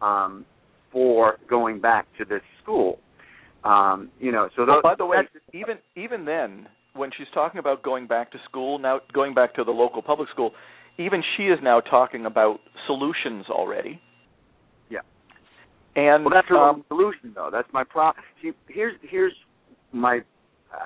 um, 0.00 0.44
for 0.92 1.38
going 1.48 1.80
back 1.80 2.06
to 2.18 2.24
this 2.24 2.42
school. 2.62 2.98
Um, 3.64 4.10
you 4.20 4.32
know, 4.32 4.48
so 4.56 4.64
Well, 4.66 4.80
by 4.82 4.94
the 4.94 5.04
way, 5.06 5.18
even 5.52 5.78
even 5.96 6.24
then, 6.24 6.68
when 6.94 7.10
she's 7.16 7.26
talking 7.34 7.58
about 7.58 7.82
going 7.82 8.06
back 8.06 8.30
to 8.32 8.38
school, 8.48 8.78
now 8.78 9.00
going 9.12 9.34
back 9.34 9.54
to 9.54 9.64
the 9.64 9.70
local 9.70 10.00
public 10.00 10.28
school, 10.30 10.52
even 10.98 11.22
she 11.36 11.44
is 11.44 11.58
now 11.62 11.80
talking 11.80 12.26
about 12.26 12.60
solutions 12.86 13.46
already. 13.50 14.00
Yeah. 14.90 15.00
And 15.96 16.24
Well, 16.24 16.34
that's 16.34 16.48
her 16.48 16.56
um, 16.56 16.84
solution, 16.88 17.32
though. 17.34 17.50
That's 17.52 17.68
my 17.72 17.84
problem. 17.84 18.24
See, 18.40 18.52
here's 18.68 18.94
here's 19.02 19.34
my. 19.92 20.20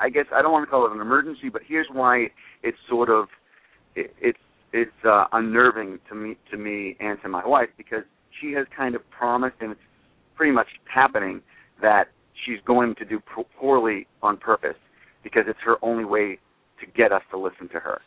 I 0.00 0.10
guess 0.10 0.26
I 0.32 0.42
don't 0.42 0.52
want 0.52 0.64
to 0.64 0.70
call 0.70 0.86
it 0.86 0.92
an 0.92 1.00
emergency, 1.00 1.48
but 1.52 1.62
here's 1.66 1.88
why 1.92 2.28
it's 2.62 2.78
sort 2.88 3.10
of 3.10 3.26
it, 3.96 4.14
it's 4.20 4.38
it's 4.72 4.90
uh, 5.04 5.24
unnerving 5.32 5.98
to 6.08 6.14
me 6.14 6.36
to 6.50 6.56
me 6.56 6.96
and 7.00 7.18
to 7.22 7.28
my 7.28 7.46
wife 7.46 7.68
because 7.76 8.04
she 8.40 8.52
has 8.52 8.66
kind 8.76 8.94
of 8.94 9.02
promised, 9.10 9.56
and 9.60 9.72
it's 9.72 9.80
pretty 10.36 10.52
much 10.52 10.68
happening 10.92 11.42
that 11.80 12.04
she's 12.44 12.58
going 12.66 12.94
to 12.96 13.04
do 13.04 13.20
po- 13.34 13.46
poorly 13.58 14.06
on 14.22 14.36
purpose 14.36 14.76
because 15.22 15.44
it's 15.46 15.58
her 15.64 15.76
only 15.82 16.04
way 16.04 16.38
to 16.80 16.86
get 16.96 17.12
us 17.12 17.22
to 17.30 17.38
listen 17.38 17.68
to 17.68 17.78
her 17.78 18.00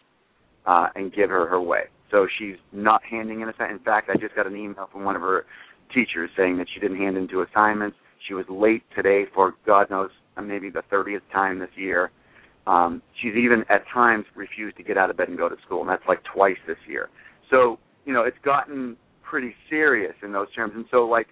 uh, 0.66 0.88
and 0.96 1.14
give 1.14 1.30
her 1.30 1.48
her 1.48 1.62
way. 1.62 1.84
So 2.12 2.28
she's 2.38 2.56
not 2.72 3.02
handing 3.10 3.42
in 3.42 3.50
assignments. 3.50 3.82
In 3.82 3.86
fact, 3.86 4.10
I 4.10 4.18
just 4.18 4.36
got 4.36 4.48
an 4.48 4.56
email 4.56 4.90
from 4.92 5.04
one 5.04 5.16
of 5.16 5.22
her 5.22 5.46
teachers 5.94 6.30
saying 6.38 6.58
that 6.58 6.68
she 6.74 6.80
didn't 6.80 6.98
hand 6.98 7.18
in 7.18 7.28
two 7.28 7.42
assignments. 7.42 7.98
She 8.28 8.34
was 8.34 8.46
late 8.50 8.84
today 8.96 9.26
for 9.34 9.54
God 9.66 9.90
knows 9.90 10.10
maybe 10.44 10.70
the 10.70 10.84
30th 10.92 11.22
time 11.32 11.60
this 11.60 11.70
year. 11.76 12.12
Um, 12.68 13.02
she's 13.22 13.36
even 13.36 13.64
at 13.70 13.84
times 13.94 14.26
refused 14.36 14.78
to 14.78 14.84
get 14.84 14.98
out 14.98 15.10
of 15.10 15.18
bed 15.18 15.30
and 15.30 15.38
go 15.38 15.48
to 15.50 15.56
school, 15.66 15.82
and 15.82 15.90
that's 15.90 16.04
like 16.08 16.20
twice 16.24 16.58
this 16.68 16.78
year. 16.88 17.10
So 17.52 17.78
you 18.06 18.14
know, 18.14 18.24
it's 18.24 18.38
gotten 18.44 18.96
pretty 19.24 19.54
serious 19.70 20.14
in 20.24 20.32
those 20.32 20.52
terms. 20.54 20.74
And 20.76 20.86
so, 20.92 21.06
like, 21.06 21.28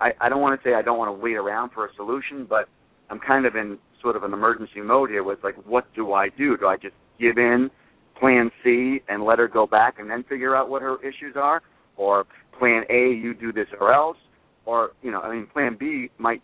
I, 0.00 0.10
I 0.20 0.28
don't 0.28 0.40
want 0.40 0.60
to 0.60 0.68
say 0.68 0.74
I 0.74 0.82
don't 0.82 0.98
want 0.98 1.08
to 1.08 1.22
wait 1.22 1.34
around 1.34 1.70
for 1.72 1.86
a 1.86 1.94
solution, 1.94 2.46
but 2.48 2.68
I'm 3.10 3.20
kind 3.20 3.46
of 3.46 3.54
in 3.54 3.78
sort 4.00 4.16
of 4.16 4.24
an 4.24 4.32
emergency 4.32 4.80
mode 4.80 5.10
here 5.10 5.22
with 5.22 5.38
like, 5.44 5.54
what 5.66 5.84
do 5.94 6.12
I 6.12 6.28
do? 6.30 6.56
Do 6.56 6.66
I 6.66 6.76
just 6.76 6.94
give 7.20 7.38
in, 7.38 7.70
plan 8.18 8.50
C, 8.64 9.00
and 9.08 9.22
let 9.24 9.38
her 9.38 9.46
go 9.46 9.66
back 9.66 9.98
and 9.98 10.10
then 10.10 10.24
figure 10.28 10.56
out 10.56 10.68
what 10.68 10.82
her 10.82 10.96
issues 11.02 11.36
are, 11.36 11.62
or 11.96 12.24
plan 12.58 12.82
A, 12.90 13.12
you 13.12 13.34
do 13.34 13.52
this 13.52 13.66
or 13.78 13.92
else, 13.92 14.16
or 14.64 14.90
you 15.02 15.10
know, 15.10 15.20
I 15.20 15.34
mean, 15.34 15.46
plan 15.46 15.76
B 15.78 16.10
might. 16.18 16.42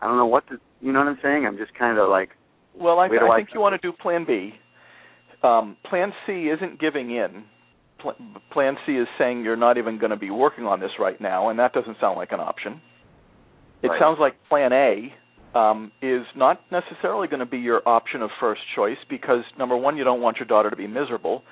I 0.00 0.06
don't 0.06 0.16
know 0.16 0.26
what 0.26 0.46
to. 0.48 0.56
You 0.80 0.92
know 0.92 1.00
what 1.00 1.08
I'm 1.08 1.18
saying? 1.22 1.46
I'm 1.46 1.58
just 1.58 1.74
kind 1.74 1.98
of 1.98 2.08
like. 2.08 2.30
Well, 2.74 2.98
I, 2.98 3.06
I 3.06 3.36
think 3.36 3.50
you 3.52 3.60
want 3.60 3.80
to 3.80 3.86
do 3.86 3.92
plan 3.96 4.24
B. 4.26 4.52
Um, 5.42 5.76
plan 5.88 6.12
C 6.26 6.48
isn't 6.48 6.80
giving 6.80 7.10
in 7.10 7.44
Plan 8.52 8.76
C 8.86 8.92
is 8.92 9.08
saying 9.18 9.42
you're 9.42 9.56
not 9.56 9.78
even 9.78 9.98
going 9.98 10.10
to 10.10 10.16
be 10.16 10.30
working 10.30 10.64
on 10.64 10.80
this 10.80 10.90
right 10.98 11.20
now, 11.20 11.50
and 11.50 11.58
that 11.58 11.72
doesn't 11.72 11.96
sound 12.00 12.16
like 12.16 12.32
an 12.32 12.40
option. 12.40 12.80
It 13.82 13.88
right. 13.88 14.00
sounds 14.00 14.18
like 14.20 14.34
Plan 14.48 14.72
A 14.72 15.58
um, 15.58 15.92
is 16.02 16.22
not 16.36 16.60
necessarily 16.70 17.28
going 17.28 17.40
to 17.40 17.46
be 17.46 17.58
your 17.58 17.86
option 17.86 18.22
of 18.22 18.30
first 18.38 18.60
choice 18.74 18.98
because 19.08 19.42
number 19.58 19.76
one, 19.76 19.96
you 19.96 20.04
don't 20.04 20.20
want 20.20 20.38
your 20.38 20.46
daughter 20.46 20.70
to 20.70 20.76
be 20.76 20.86
miserable, 20.86 21.42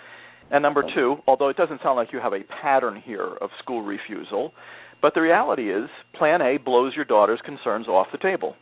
and 0.51 0.63
number 0.63 0.83
two, 0.95 1.17
although 1.27 1.49
it 1.49 1.57
doesn't 1.57 1.81
sound 1.83 1.97
like 1.97 2.13
you 2.13 2.21
have 2.21 2.33
a 2.33 2.41
pattern 2.63 3.01
here 3.05 3.37
of 3.41 3.51
school 3.63 3.83
refusal, 3.83 4.53
but 5.01 5.15
the 5.15 5.21
reality 5.21 5.71
is 5.71 5.89
Plan 6.15 6.41
A 6.43 6.59
blows 6.59 6.93
your 6.95 7.05
daughter's 7.05 7.41
concerns 7.45 7.89
off 7.89 8.09
the 8.13 8.19
table, 8.19 8.57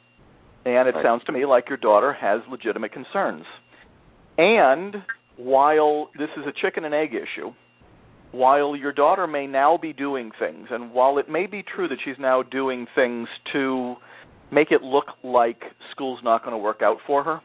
and 0.65 0.89
it 0.89 0.95
right. 0.95 1.05
sounds 1.05 1.25
to 1.25 1.33
me 1.33 1.45
like 1.47 1.69
your 1.69 1.79
daughter 1.79 2.13
has 2.13 2.41
legitimate 2.51 2.93
concerns. 2.93 3.45
And 4.39 4.97
while 5.37 6.11
this 6.19 6.29
is 6.37 6.45
a 6.47 6.53
chicken 6.53 6.85
and 6.85 6.95
egg 6.95 7.15
issue, 7.15 7.53
while 8.33 8.77
your 8.77 8.93
daughter 8.93 9.27
may 9.27 9.47
now 9.47 9.79
be 9.81 9.93
doing 9.93 10.31
things, 10.39 10.69
and 10.71 10.93
while 10.93 11.19
it 11.19 11.29
may 11.29 11.47
be 11.47 11.63
true 11.63 11.89
that 11.89 11.99
she's 12.05 12.17
now 12.19 12.43
doing 12.43 12.87
things 12.95 13.29
to 13.53 13.97
make 14.53 14.71
it 14.71 14.83
look 14.83 15.07
like 15.25 15.63
school's 15.93 16.21
not 16.23 16.43
going 16.43 16.53
to 16.53 16.59
work 16.59 16.83
out 16.83 16.99
for 17.07 17.25
her, 17.25 17.41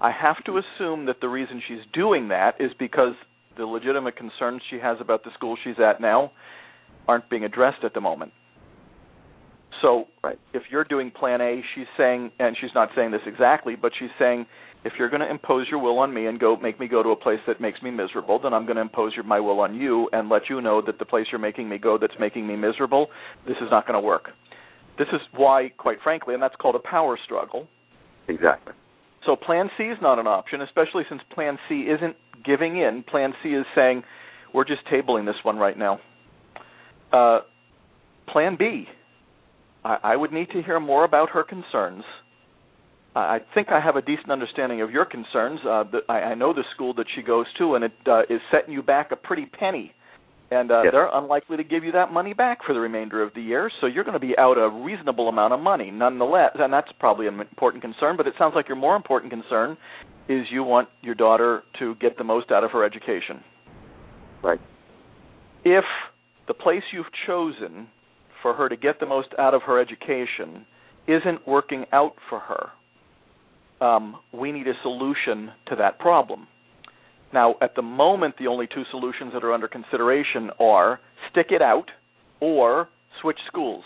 I 0.00 0.12
have 0.12 0.42
to 0.44 0.58
assume 0.58 1.06
that 1.06 1.20
the 1.20 1.28
reason 1.28 1.62
she's 1.66 1.84
doing 1.92 2.28
that 2.28 2.54
is 2.60 2.70
because 2.78 3.14
the 3.56 3.66
legitimate 3.66 4.16
concerns 4.16 4.62
she 4.70 4.78
has 4.78 4.96
about 5.00 5.24
the 5.24 5.30
school 5.34 5.56
she's 5.62 5.74
at 5.78 6.00
now 6.00 6.32
aren't 7.10 7.28
being 7.28 7.44
addressed 7.44 7.82
at 7.82 7.92
the 7.92 8.00
moment. 8.00 8.32
So, 9.82 10.04
right. 10.22 10.38
if 10.54 10.62
you're 10.70 10.84
doing 10.84 11.10
plan 11.10 11.40
A, 11.40 11.60
she's 11.74 11.86
saying, 11.96 12.30
and 12.38 12.56
she's 12.60 12.70
not 12.74 12.90
saying 12.94 13.10
this 13.10 13.22
exactly, 13.26 13.74
but 13.74 13.90
she's 13.98 14.10
saying, 14.18 14.46
if 14.84 14.92
you're 14.98 15.08
going 15.08 15.20
to 15.20 15.30
impose 15.30 15.66
your 15.70 15.80
will 15.80 15.98
on 15.98 16.14
me 16.14 16.26
and 16.26 16.38
go 16.38 16.56
make 16.56 16.78
me 16.78 16.86
go 16.86 17.02
to 17.02 17.08
a 17.10 17.16
place 17.16 17.40
that 17.46 17.60
makes 17.60 17.82
me 17.82 17.90
miserable, 17.90 18.38
then 18.40 18.54
I'm 18.54 18.64
going 18.64 18.76
to 18.76 18.82
impose 18.82 19.12
your, 19.14 19.24
my 19.24 19.40
will 19.40 19.58
on 19.60 19.74
you 19.74 20.08
and 20.12 20.28
let 20.28 20.42
you 20.48 20.60
know 20.60 20.80
that 20.86 20.98
the 20.98 21.04
place 21.04 21.26
you're 21.32 21.40
making 21.40 21.68
me 21.68 21.78
go 21.78 21.98
that's 21.98 22.14
making 22.20 22.46
me 22.46 22.56
miserable, 22.56 23.08
this 23.46 23.56
is 23.60 23.68
not 23.70 23.86
going 23.86 24.00
to 24.00 24.06
work. 24.06 24.30
This 24.98 25.08
is 25.12 25.20
why, 25.34 25.70
quite 25.76 25.98
frankly, 26.02 26.34
and 26.34 26.42
that's 26.42 26.56
called 26.56 26.76
a 26.76 26.88
power 26.88 27.18
struggle. 27.24 27.66
Exactly. 28.28 28.74
So 29.26 29.34
Plan 29.34 29.68
C 29.76 29.84
is 29.84 29.98
not 30.00 30.18
an 30.18 30.26
option, 30.26 30.60
especially 30.62 31.04
since 31.08 31.22
Plan 31.34 31.58
C 31.68 31.82
isn't 31.82 32.16
giving 32.44 32.78
in. 32.78 33.02
Plan 33.02 33.32
C 33.42 33.50
is 33.50 33.66
saying, 33.74 34.02
we're 34.54 34.64
just 34.64 34.82
tabling 34.92 35.26
this 35.26 35.36
one 35.42 35.56
right 35.56 35.78
now. 35.78 36.00
Uh, 37.12 37.40
plan 38.28 38.56
B, 38.58 38.86
I, 39.84 39.96
I 40.02 40.16
would 40.16 40.32
need 40.32 40.50
to 40.50 40.62
hear 40.62 40.78
more 40.80 41.04
about 41.04 41.30
her 41.30 41.42
concerns 41.42 42.04
I 43.14 43.38
think 43.54 43.68
I 43.70 43.80
have 43.80 43.96
a 43.96 44.02
decent 44.02 44.30
understanding 44.30 44.82
of 44.82 44.90
your 44.90 45.04
concerns. 45.04 45.60
Uh, 45.64 45.84
the, 45.90 45.98
I, 46.08 46.20
I 46.20 46.34
know 46.34 46.52
the 46.52 46.62
school 46.74 46.94
that 46.94 47.06
she 47.14 47.22
goes 47.22 47.46
to, 47.58 47.74
and 47.74 47.84
it 47.84 47.92
uh, 48.06 48.22
is 48.30 48.40
setting 48.52 48.72
you 48.72 48.82
back 48.82 49.10
a 49.10 49.16
pretty 49.16 49.46
penny. 49.46 49.92
And 50.52 50.70
uh, 50.70 50.82
yes. 50.82 50.92
they're 50.92 51.10
unlikely 51.12 51.56
to 51.58 51.64
give 51.64 51.84
you 51.84 51.92
that 51.92 52.12
money 52.12 52.34
back 52.34 52.58
for 52.64 52.72
the 52.72 52.80
remainder 52.80 53.22
of 53.22 53.32
the 53.34 53.40
year, 53.40 53.70
so 53.80 53.86
you're 53.86 54.02
going 54.02 54.18
to 54.20 54.24
be 54.24 54.36
out 54.36 54.58
a 54.58 54.68
reasonable 54.68 55.28
amount 55.28 55.54
of 55.54 55.60
money, 55.60 55.90
nonetheless. 55.92 56.50
And 56.56 56.72
that's 56.72 56.88
probably 56.98 57.26
an 57.28 57.38
important 57.40 57.82
concern. 57.82 58.16
But 58.16 58.26
it 58.26 58.34
sounds 58.38 58.54
like 58.54 58.68
your 58.68 58.76
more 58.76 58.96
important 58.96 59.32
concern 59.32 59.76
is 60.28 60.44
you 60.50 60.62
want 60.62 60.88
your 61.02 61.14
daughter 61.14 61.62
to 61.78 61.94
get 61.96 62.18
the 62.18 62.24
most 62.24 62.50
out 62.50 62.64
of 62.64 62.70
her 62.72 62.84
education. 62.84 63.42
Right. 64.42 64.60
If 65.64 65.84
the 66.50 66.54
place 66.54 66.82
you've 66.92 67.06
chosen 67.28 67.86
for 68.42 68.54
her 68.54 68.68
to 68.68 68.76
get 68.76 68.98
the 68.98 69.06
most 69.06 69.28
out 69.38 69.54
of 69.54 69.62
her 69.62 69.80
education 69.80 70.66
isn't 71.06 71.46
working 71.46 71.84
out 71.92 72.14
for 72.28 72.40
her, 72.40 73.86
um, 73.86 74.16
we 74.32 74.50
need 74.50 74.66
a 74.66 74.72
solution 74.82 75.52
to 75.68 75.76
that 75.76 76.00
problem. 76.00 76.48
Now, 77.32 77.54
at 77.62 77.76
the 77.76 77.82
moment, 77.82 78.34
the 78.36 78.48
only 78.48 78.66
two 78.66 78.82
solutions 78.90 79.32
that 79.32 79.44
are 79.44 79.52
under 79.52 79.68
consideration 79.68 80.50
are 80.58 80.98
stick 81.30 81.46
it 81.50 81.62
out 81.62 81.88
or 82.40 82.88
switch 83.22 83.38
schools. 83.46 83.84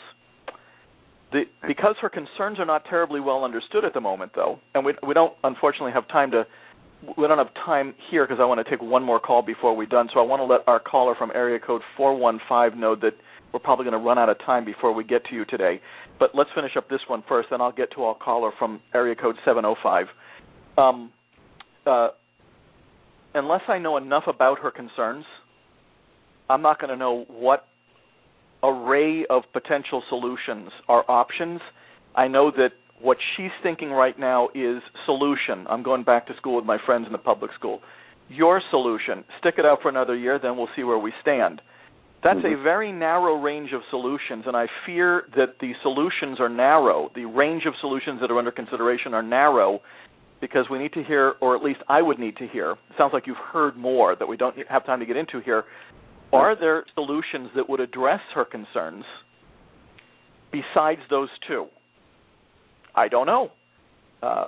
The, 1.33 1.43
because 1.69 1.97
her 2.01 2.09
concerns 2.09 2.59
are 2.59 2.65
not 2.65 2.87
terribly 2.89 3.21
well 3.21 3.45
understood 3.45 3.85
at 3.85 3.93
the 3.93 4.01
moment, 4.01 4.33
though, 4.35 4.59
and 4.75 4.87
we, 4.87 4.95
we 5.07 5.13
don't 5.13 5.35
unfortunately 5.45 5.93
have 5.93 6.09
time 6.09 6.31
to 6.31 6.47
we 7.17 7.27
don't 7.27 7.39
have 7.39 7.53
time 7.55 7.95
here 8.11 8.27
because 8.27 8.41
I 8.41 8.45
want 8.45 8.65
to 8.65 8.71
take 8.71 8.83
one 8.83 9.03
more 9.03 9.21
call 9.21 9.43
before 9.43 9.77
we're 9.77 9.87
done. 9.87 10.09
So 10.13 10.21
I 10.21 10.23
want 10.23 10.41
to 10.41 10.45
let 10.45 10.61
our 10.67 10.81
caller 10.81 11.15
from 11.17 11.31
area 11.35 11.59
code 11.59 11.83
415 11.97 12.81
know 12.81 12.95
that 12.97 13.13
we're 13.53 13.61
probably 13.61 13.85
going 13.85 14.01
to 14.01 14.05
run 14.05 14.19
out 14.19 14.29
of 14.29 14.39
time 14.45 14.65
before 14.65 14.93
we 14.93 15.05
get 15.05 15.25
to 15.27 15.35
you 15.35 15.45
today. 15.45 15.81
But 16.19 16.31
let's 16.35 16.51
finish 16.55 16.73
up 16.77 16.89
this 16.89 17.01
one 17.07 17.23
first, 17.29 17.49
then 17.51 17.61
I'll 17.61 17.73
get 17.73 17.93
to 17.93 18.03
our 18.05 18.15
caller 18.17 18.51
from 18.59 18.81
area 18.95 19.15
code 19.15 19.37
705. 19.45 20.07
Um, 20.77 21.13
uh, 21.87 22.09
unless 23.35 23.63
I 23.69 23.79
know 23.79 23.97
enough 23.97 24.25
about 24.27 24.59
her 24.61 24.71
concerns, 24.71 25.25
I'm 26.49 26.63
not 26.63 26.81
going 26.81 26.91
to 26.91 26.97
know 26.97 27.25
what 27.29 27.67
array 28.63 29.25
of 29.29 29.45
potential 29.53 30.03
solutions 30.09 30.71
are 30.89 31.05
options. 31.09 31.61
I 32.15 32.29
know 32.29 32.51
that 32.51 32.71
what 33.01 33.19
she's 33.37 33.51
thinking 33.63 33.91
right 33.91 34.19
now 34.19 34.49
is 34.55 34.83
solution. 35.07 35.67
I'm 35.69 35.83
going 35.83 36.05
back 36.05 36.27
to 36.29 36.37
school 36.37 36.57
with 36.57 36.65
my 36.65 36.79
friends 36.87 37.07
in 37.07 37.13
the 37.13 37.19
public 37.19 37.51
school. 37.55 37.81
Your 38.29 38.63
solution, 38.71 39.25
stick 39.41 39.55
it 39.59 39.67
out 39.67 39.79
for 39.83 39.89
another 39.89 40.17
year, 40.17 40.39
then 40.43 40.57
we'll 40.57 40.69
see 40.75 40.85
where 40.85 40.99
we 40.99 41.13
stand. 41.21 41.61
That's 42.23 42.39
mm-hmm. 42.39 42.61
a 42.61 42.63
very 42.63 42.91
narrow 42.91 43.35
range 43.41 43.71
of 43.75 43.83
solutions, 43.91 44.45
and 44.47 44.57
I 44.57 44.67
fear 44.87 45.25
that 45.37 45.57
the 45.61 45.73
solutions 45.83 46.41
are 46.41 46.49
narrow. 46.49 47.11
The 47.15 47.27
range 47.27 47.65
of 47.67 47.75
solutions 47.81 48.21
that 48.23 48.31
are 48.31 48.39
under 48.39 48.51
consideration 48.51 49.13
are 49.13 49.23
narrow 49.23 49.81
because 50.41 50.67
we 50.71 50.79
need 50.79 50.93
to 50.95 51.05
hear, 51.05 51.35
or 51.43 51.55
at 51.55 51.63
least 51.63 51.81
I 51.89 52.01
would 52.01 52.19
need 52.19 52.37
to 52.39 52.49
hear, 52.49 52.77
sounds 52.97 53.13
like 53.13 53.27
you've 53.27 53.37
heard 53.53 53.77
more 53.77 54.17
that 54.17 54.27
we 54.27 54.39
don't 54.39 54.57
have 54.69 54.87
time 54.87 55.01
to 55.01 55.07
get 55.07 55.17
into 55.17 55.41
here. 55.41 55.65
Are 56.33 56.59
there 56.59 56.85
solutions 56.95 57.51
that 57.57 57.69
would 57.69 57.81
address 57.81 58.21
her 58.35 58.45
concerns 58.45 59.05
besides 60.51 61.01
those 61.11 61.29
two? 61.47 61.67
I 62.95 63.09
don't 63.09 63.27
know. 63.27 63.51
Uh, 64.23 64.47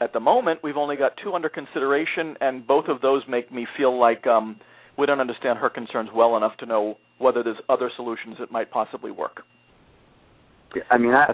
at 0.00 0.12
the 0.12 0.20
moment, 0.20 0.60
we've 0.62 0.76
only 0.76 0.96
got 0.96 1.12
two 1.22 1.34
under 1.34 1.48
consideration, 1.48 2.36
and 2.40 2.66
both 2.66 2.86
of 2.88 3.00
those 3.00 3.22
make 3.28 3.52
me 3.52 3.66
feel 3.76 3.98
like 3.98 4.26
um, 4.26 4.60
we 4.96 5.06
don't 5.06 5.20
understand 5.20 5.58
her 5.58 5.68
concerns 5.68 6.08
well 6.14 6.36
enough 6.36 6.56
to 6.58 6.66
know 6.66 6.96
whether 7.18 7.42
there's 7.42 7.58
other 7.68 7.90
solutions 7.96 8.36
that 8.38 8.52
might 8.52 8.70
possibly 8.70 9.10
work. 9.10 9.42
I 10.90 10.98
mean, 10.98 11.12
I 11.12 11.32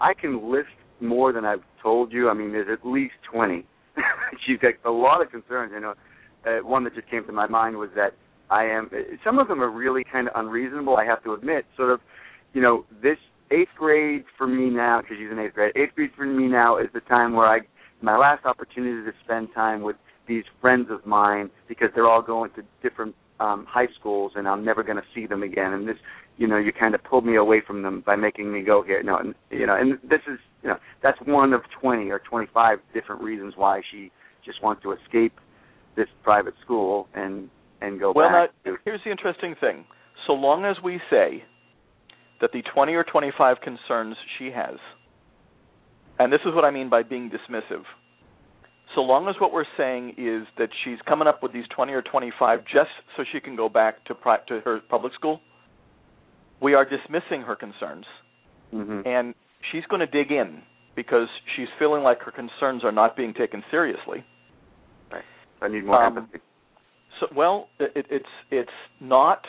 I, 0.00 0.10
I 0.10 0.14
can 0.14 0.50
list 0.50 0.68
more 1.00 1.32
than 1.32 1.44
I've 1.44 1.62
told 1.82 2.12
you. 2.12 2.28
I 2.28 2.34
mean, 2.34 2.52
there's 2.52 2.68
at 2.70 2.86
least 2.86 3.14
twenty. 3.30 3.64
She's 4.46 4.58
got 4.58 4.74
a 4.84 4.90
lot 4.90 5.22
of 5.22 5.30
concerns. 5.30 5.72
You 5.74 5.80
know, 5.80 5.94
uh, 6.46 6.64
one 6.66 6.84
that 6.84 6.94
just 6.94 7.10
came 7.10 7.24
to 7.26 7.32
my 7.32 7.46
mind 7.48 7.76
was 7.76 7.90
that 7.96 8.14
I 8.50 8.64
am. 8.64 8.90
Some 9.24 9.38
of 9.38 9.48
them 9.48 9.62
are 9.62 9.70
really 9.70 10.04
kind 10.04 10.28
of 10.28 10.34
unreasonable. 10.36 10.96
I 10.96 11.04
have 11.04 11.22
to 11.24 11.32
admit. 11.32 11.64
Sort 11.76 11.90
of, 11.90 12.00
you 12.52 12.60
know, 12.60 12.84
this 13.02 13.16
eighth 13.52 13.70
grade 13.78 14.24
for 14.36 14.46
me 14.46 14.70
now 14.70 15.00
because 15.00 15.16
she's 15.18 15.30
in 15.30 15.38
eighth 15.38 15.54
grade. 15.54 15.72
Eighth 15.76 15.94
grade 15.94 16.10
for 16.16 16.26
me 16.26 16.48
now 16.48 16.78
is 16.78 16.88
the 16.94 17.00
time 17.00 17.34
where 17.34 17.46
I 17.46 17.60
my 18.00 18.16
last 18.16 18.44
opportunity 18.44 19.04
to 19.04 19.12
spend 19.24 19.48
time 19.54 19.82
with 19.82 19.96
these 20.26 20.44
friends 20.60 20.88
of 20.90 21.04
mine 21.06 21.50
because 21.68 21.88
they're 21.94 22.08
all 22.08 22.22
going 22.22 22.50
to 22.56 22.62
different 22.82 23.14
um 23.40 23.66
high 23.68 23.88
schools 23.98 24.32
and 24.34 24.48
I'm 24.48 24.64
never 24.64 24.82
going 24.82 24.96
to 24.96 25.04
see 25.14 25.26
them 25.26 25.42
again 25.42 25.72
and 25.72 25.86
this 25.86 25.96
you 26.36 26.46
know 26.46 26.56
you 26.56 26.72
kind 26.72 26.94
of 26.94 27.02
pulled 27.04 27.26
me 27.26 27.36
away 27.36 27.62
from 27.66 27.82
them 27.82 28.02
by 28.04 28.16
making 28.16 28.52
me 28.52 28.62
go 28.62 28.82
here 28.82 29.02
no 29.02 29.16
and 29.16 29.34
you 29.50 29.66
know 29.66 29.76
and 29.76 29.94
this 30.02 30.20
is 30.30 30.38
you 30.62 30.68
know 30.68 30.76
that's 31.02 31.18
one 31.24 31.52
of 31.52 31.62
20 31.80 32.10
or 32.10 32.20
25 32.28 32.78
different 32.94 33.22
reasons 33.22 33.54
why 33.56 33.80
she 33.90 34.10
just 34.44 34.62
wants 34.62 34.82
to 34.82 34.92
escape 34.92 35.34
this 35.96 36.08
private 36.22 36.54
school 36.64 37.08
and 37.14 37.48
and 37.80 37.98
go 37.98 38.12
well, 38.14 38.28
back 38.28 38.50
now, 38.64 38.76
here's 38.84 39.00
the 39.04 39.10
interesting 39.10 39.54
thing 39.60 39.84
so 40.26 40.32
long 40.32 40.64
as 40.64 40.76
we 40.84 41.00
say 41.10 41.42
that 42.42 42.52
the 42.52 42.62
20 42.74 42.92
or 42.92 43.04
25 43.04 43.56
concerns 43.62 44.16
she 44.38 44.50
has 44.50 44.76
and 46.18 46.30
this 46.30 46.40
is 46.44 46.54
what 46.54 46.64
I 46.64 46.70
mean 46.70 46.90
by 46.90 47.02
being 47.02 47.30
dismissive 47.30 47.84
so 48.94 49.00
long 49.00 49.26
as 49.28 49.34
what 49.40 49.52
we're 49.54 49.64
saying 49.78 50.10
is 50.18 50.46
that 50.58 50.68
she's 50.84 50.98
coming 51.08 51.26
up 51.26 51.42
with 51.42 51.54
these 51.54 51.64
20 51.74 51.92
or 51.94 52.02
25 52.02 52.60
just 52.64 52.90
so 53.16 53.24
she 53.32 53.40
can 53.40 53.56
go 53.56 53.68
back 53.70 54.04
to 54.04 54.14
pri- 54.14 54.44
to 54.48 54.60
her 54.60 54.80
public 54.90 55.14
school, 55.14 55.40
we 56.60 56.74
are 56.74 56.84
dismissing 56.84 57.40
her 57.40 57.56
concerns, 57.56 58.04
mm-hmm. 58.70 59.00
and 59.08 59.34
she's 59.70 59.84
going 59.88 60.00
to 60.00 60.06
dig 60.06 60.30
in. 60.30 60.60
because 60.94 61.28
she's 61.56 61.68
feeling 61.78 62.02
like 62.02 62.20
her 62.20 62.30
concerns 62.30 62.84
are 62.84 62.92
not 62.92 63.16
being 63.16 63.32
taken 63.32 63.64
seriously. 63.70 64.22
Right. 65.10 65.24
I 65.62 65.68
need 65.68 65.86
more 65.86 66.04
Um, 66.04 66.18
empathy. 66.18 66.40
So, 67.18 67.28
well, 67.34 67.68
it, 67.80 68.06
it's 68.10 68.26
it's 68.50 68.70
not 69.00 69.46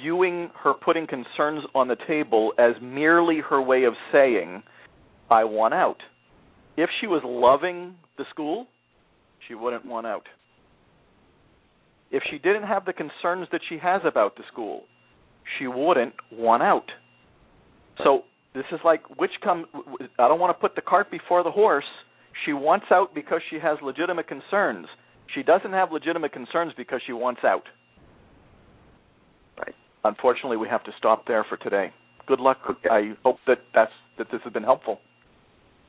viewing 0.00 0.50
her 0.62 0.74
putting 0.74 1.06
concerns 1.06 1.64
on 1.74 1.88
the 1.88 1.96
table 2.06 2.52
as 2.58 2.74
merely 2.80 3.40
her 3.40 3.60
way 3.60 3.84
of 3.84 3.94
saying, 4.12 4.62
"I 5.30 5.44
want 5.44 5.74
out." 5.74 6.02
If 6.76 6.90
she 7.00 7.06
was 7.06 7.22
loving 7.24 7.96
the 8.16 8.24
school, 8.30 8.66
she 9.46 9.54
wouldn't 9.54 9.84
want 9.84 10.06
out. 10.06 10.28
If 12.10 12.22
she 12.30 12.38
didn't 12.38 12.64
have 12.64 12.84
the 12.84 12.92
concerns 12.92 13.48
that 13.50 13.60
she 13.68 13.78
has 13.78 14.04
about 14.04 14.36
the 14.36 14.44
school, 14.44 14.84
she 15.58 15.66
wouldn't 15.66 16.14
want 16.30 16.62
out. 16.62 16.90
So 18.04 18.24
this 18.54 18.66
is 18.72 18.80
like 18.84 19.02
which 19.18 19.32
come. 19.42 19.66
I 20.18 20.28
don't 20.28 20.38
want 20.38 20.56
to 20.56 20.60
put 20.60 20.74
the 20.74 20.82
cart 20.82 21.10
before 21.10 21.42
the 21.42 21.50
horse. 21.50 21.84
She 22.44 22.52
wants 22.52 22.86
out 22.90 23.14
because 23.14 23.40
she 23.50 23.58
has 23.58 23.80
legitimate 23.82 24.28
concerns. 24.28 24.86
She 25.34 25.42
doesn't 25.42 25.72
have 25.72 25.90
legitimate 25.90 26.32
concerns 26.32 26.72
because 26.76 27.00
she 27.06 27.12
wants 27.12 27.40
out. 27.44 27.64
Right. 30.06 30.16
Unfortunately, 30.16 30.56
we 30.56 30.68
have 30.68 30.84
to 30.84 30.92
stop 30.98 31.26
there 31.26 31.44
for 31.48 31.56
today. 31.56 31.92
Good 32.26 32.40
luck. 32.40 32.58
Okay. 32.68 32.88
I 32.90 33.12
hope 33.24 33.38
that 33.46 33.58
that's 33.74 33.92
that 34.18 34.28
this 34.30 34.40
has 34.44 34.52
been 34.52 34.62
helpful. 34.62 35.00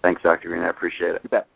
Thanks, 0.02 0.22
Dr. 0.22 0.50
Greene. 0.50 0.64
I 0.64 0.70
appreciate 0.70 1.16
it. 1.16 1.22
You 1.24 1.30
bet. 1.30 1.48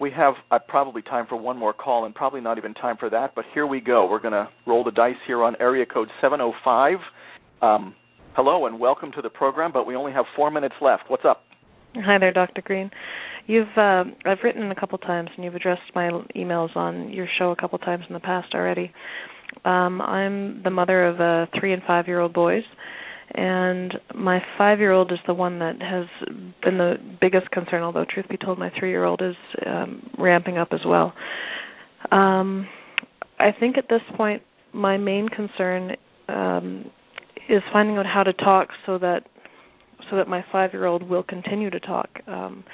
We 0.00 0.10
have 0.12 0.34
uh, 0.50 0.58
probably 0.66 1.02
time 1.02 1.26
for 1.28 1.36
one 1.36 1.58
more 1.58 1.74
call, 1.74 2.06
and 2.06 2.14
probably 2.14 2.40
not 2.40 2.56
even 2.56 2.72
time 2.74 2.96
for 2.98 3.10
that. 3.10 3.34
But 3.34 3.44
here 3.52 3.66
we 3.66 3.80
go. 3.80 4.08
We're 4.08 4.20
going 4.20 4.32
to 4.32 4.48
roll 4.66 4.82
the 4.82 4.90
dice 4.90 5.16
here 5.26 5.42
on 5.42 5.56
area 5.60 5.84
code 5.84 6.08
705. 6.22 6.98
Um, 7.60 7.94
hello 8.34 8.66
and 8.66 8.80
welcome 8.80 9.12
to 9.12 9.20
the 9.20 9.28
program. 9.28 9.72
But 9.72 9.86
we 9.86 9.94
only 9.94 10.12
have 10.12 10.24
four 10.36 10.50
minutes 10.50 10.76
left. 10.80 11.04
What's 11.08 11.24
up? 11.28 11.42
Hi 11.96 12.18
there, 12.18 12.32
Dr. 12.32 12.62
Greene. 12.62 12.90
You've 13.46 13.76
uh, 13.76 14.04
I've 14.24 14.38
written 14.44 14.70
a 14.70 14.74
couple 14.74 14.96
times, 14.98 15.28
and 15.34 15.44
you've 15.44 15.56
addressed 15.56 15.82
my 15.94 16.08
emails 16.36 16.74
on 16.76 17.10
your 17.12 17.26
show 17.38 17.50
a 17.50 17.56
couple 17.56 17.78
times 17.78 18.04
in 18.08 18.14
the 18.14 18.20
past 18.20 18.54
already. 18.54 18.92
Um, 19.64 20.00
I'm 20.00 20.62
the 20.62 20.70
mother 20.70 21.06
of 21.06 21.20
uh, 21.20 21.50
three 21.58 21.72
and 21.72 21.82
five 21.86 22.06
year 22.06 22.20
old 22.20 22.32
boys, 22.32 22.62
and 23.34 23.94
my 24.14 24.40
five 24.56 24.78
year 24.78 24.92
old 24.92 25.12
is 25.12 25.18
the 25.26 25.34
one 25.34 25.58
that 25.58 25.80
has 25.80 26.06
been 26.62 26.78
the 26.78 26.96
biggest 27.20 27.50
concern. 27.50 27.82
Although, 27.82 28.04
truth 28.08 28.26
be 28.28 28.36
told, 28.36 28.58
my 28.58 28.70
three 28.78 28.90
year 28.90 29.04
old 29.04 29.20
is 29.22 29.36
um, 29.66 30.08
ramping 30.18 30.58
up 30.58 30.68
as 30.72 30.80
well. 30.86 31.12
Um, 32.10 32.66
I 33.38 33.50
think 33.58 33.76
at 33.78 33.88
this 33.88 34.00
point, 34.16 34.42
my 34.72 34.96
main 34.96 35.28
concern 35.28 35.96
um, 36.28 36.90
is 37.48 37.62
finding 37.72 37.96
out 37.96 38.06
how 38.06 38.22
to 38.22 38.32
talk 38.32 38.68
so 38.86 38.98
that 38.98 39.24
so 40.10 40.16
that 40.16 40.28
my 40.28 40.44
five 40.50 40.72
year 40.72 40.86
old 40.86 41.02
will 41.02 41.22
continue 41.22 41.70
to 41.70 41.80
talk. 41.80 42.08
Um, 42.26 42.64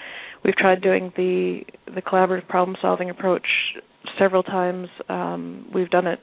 we've 0.44 0.56
tried 0.56 0.82
doing 0.82 1.12
the 1.16 1.60
the 1.94 2.02
collaborative 2.02 2.48
problem 2.48 2.76
solving 2.80 3.10
approach 3.10 3.46
several 4.18 4.42
times. 4.42 4.88
Um, 5.08 5.68
we've 5.74 5.90
done 5.90 6.06
it 6.06 6.20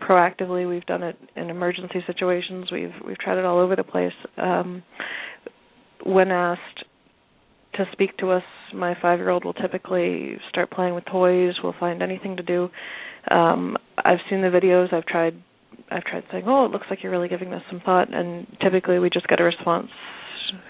proactively. 0.00 0.68
We've 0.68 0.86
done 0.86 1.02
it 1.02 1.16
in 1.36 1.50
emergency 1.50 2.02
situations. 2.06 2.70
We've 2.70 2.92
we've 3.06 3.18
tried 3.18 3.38
it 3.38 3.44
all 3.44 3.58
over 3.58 3.76
the 3.76 3.84
place. 3.84 4.12
Um, 4.36 4.82
when 6.04 6.30
asked 6.30 6.84
to 7.74 7.84
speak 7.92 8.16
to 8.18 8.30
us, 8.30 8.42
my 8.74 8.94
five 9.00 9.18
year 9.18 9.30
old 9.30 9.44
will 9.44 9.54
typically 9.54 10.36
start 10.48 10.70
playing 10.70 10.94
with 10.94 11.04
toys. 11.06 11.54
We'll 11.62 11.74
find 11.78 12.02
anything 12.02 12.36
to 12.36 12.42
do. 12.42 12.68
Um, 13.30 13.76
I've 13.96 14.18
seen 14.30 14.42
the 14.42 14.48
videos. 14.48 14.92
I've 14.92 15.06
tried. 15.06 15.34
I've 15.90 16.04
tried 16.04 16.24
saying, 16.30 16.44
"Oh, 16.46 16.64
it 16.64 16.70
looks 16.70 16.86
like 16.90 17.02
you're 17.02 17.12
really 17.12 17.28
giving 17.28 17.50
this 17.50 17.62
some 17.70 17.80
thought," 17.80 18.12
and 18.12 18.46
typically 18.60 18.98
we 18.98 19.10
just 19.10 19.28
get 19.28 19.40
a 19.40 19.44
response, 19.44 19.88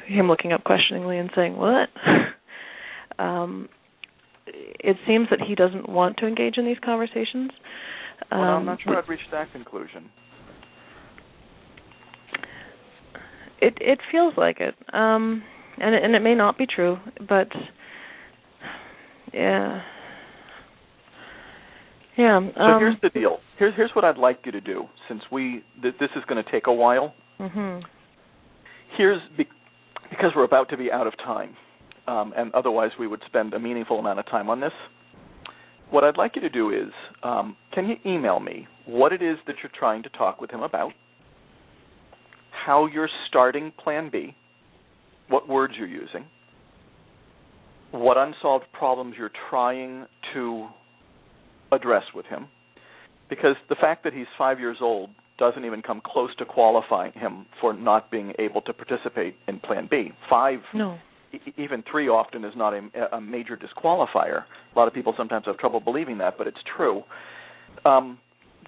him 0.07 0.29
looking 0.29 0.53
up 0.53 0.65
questioningly 0.65 1.19
and 1.19 1.31
saying, 1.35 1.57
"What?" 1.57 1.89
um, 3.19 3.69
it 4.47 4.97
seems 5.07 5.29
that 5.31 5.41
he 5.41 5.55
doesn't 5.55 5.89
want 5.89 6.17
to 6.19 6.27
engage 6.27 6.57
in 6.59 6.65
these 6.65 6.79
conversations. 6.85 7.51
Well, 8.31 8.41
I'm 8.41 8.57
Um, 8.59 8.67
not 8.67 8.81
sure 8.83 8.97
I've 8.97 9.09
reached 9.09 9.31
that 9.33 9.51
conclusion. 9.53 10.11
It 13.61 13.77
it 13.81 13.99
feels 14.13 14.35
like 14.37 14.61
it, 14.61 14.75
um, 14.93 15.43
and 15.79 15.95
it, 15.95 16.05
and 16.05 16.15
it 16.15 16.21
may 16.21 16.35
not 16.35 16.57
be 16.57 16.65
true, 16.67 16.97
but 17.29 17.49
yeah, 19.33 19.83
yeah. 22.17 22.41
So 22.55 22.61
um, 22.63 22.79
here's 22.81 23.01
the 23.03 23.11
deal. 23.11 23.39
Here's 23.59 23.75
here's 23.75 23.91
what 23.95 24.05
I'd 24.05 24.17
like 24.19 24.41
you 24.47 24.53
to 24.53 24.61
do. 24.61 24.85
Since 25.09 25.23
we 25.33 25.65
th- 25.83 25.95
this 25.99 26.11
is 26.15 26.23
going 26.29 26.43
to 26.43 26.49
take 26.51 26.69
a 26.69 26.73
while. 26.73 27.15
mhm. 27.41 27.83
Here's 28.97 29.21
be- 29.37 29.49
because 30.11 30.31
we're 30.37 30.45
about 30.45 30.69
to 30.71 30.77
be 30.77 30.93
out 30.93 31.07
of 31.09 31.17
time, 31.19 31.57
um, 32.07 32.33
and 32.37 32.55
otherwise 32.55 32.93
we 32.99 33.07
would 33.09 33.23
spend 33.27 33.55
a 33.55 33.59
meaningful 33.59 33.99
amount 33.99 34.21
of 34.21 34.27
time 34.27 34.49
on 34.49 34.61
this. 34.61 34.73
What 35.91 36.05
I'd 36.05 36.19
like 36.19 36.37
you 36.37 36.43
to 36.43 36.51
do 36.51 36.71
is, 36.71 36.93
um, 37.23 37.57
can 37.73 37.89
you 37.89 37.97
email 38.05 38.41
me 38.41 38.67
what 38.87 39.13
it 39.13 39.23
is 39.23 39.39
that 39.47 39.57
you're 39.63 39.73
trying 39.79 40.03
to 40.03 40.09
talk 40.11 40.41
with 40.41 40.51
him 40.51 40.63
about, 40.63 40.93
how 42.51 42.87
you're 42.87 43.09
starting 43.29 43.73
Plan 43.83 44.11
B, 44.11 44.35
what 45.29 45.49
words 45.49 45.75
you're 45.79 45.89
using, 45.89 46.27
what 47.91 48.19
unsolved 48.19 48.67
problems 48.73 49.15
you're 49.19 49.31
trying 49.49 50.05
to 50.35 50.69
address 51.73 52.05
with 52.15 52.27
him, 52.27 52.49
because 53.31 53.57
the 53.69 53.77
fact 53.77 54.05
that 54.05 54.13
he's 54.13 54.27
five 54.37 54.61
years 54.61 54.79
old 54.81 55.11
doesn't 55.39 55.65
even 55.65 55.81
come 55.81 56.03
close 56.05 56.35
to 56.37 56.45
qualifying 56.45 57.13
him 57.13 57.47
for 57.61 57.73
not 57.73 58.11
being 58.11 58.33
able 58.39 58.61
to 58.63 58.73
participate 58.73 59.37
in 59.47 59.61
Plan 59.61 59.87
B. 59.91 60.11
Five 60.29 60.59
No. 60.75 60.99
E- 61.33 61.53
even 61.57 61.83
three 61.91 62.09
often 62.09 62.45
is 62.45 62.55
not 62.57 62.75
a, 62.75 63.17
a 63.17 63.21
major 63.21 63.57
disqualifier. 63.57 64.45
A 64.75 64.79
lot 64.79 64.89
of 64.89 64.95
people 64.95 65.15
sometimes 65.17 65.47
have 65.47 65.59
trouble 65.59 65.81
believing 65.81 66.19
that, 66.19 66.37
but 66.39 66.47
it's 66.47 66.59
true. 66.77 67.03
Um, 67.85 68.19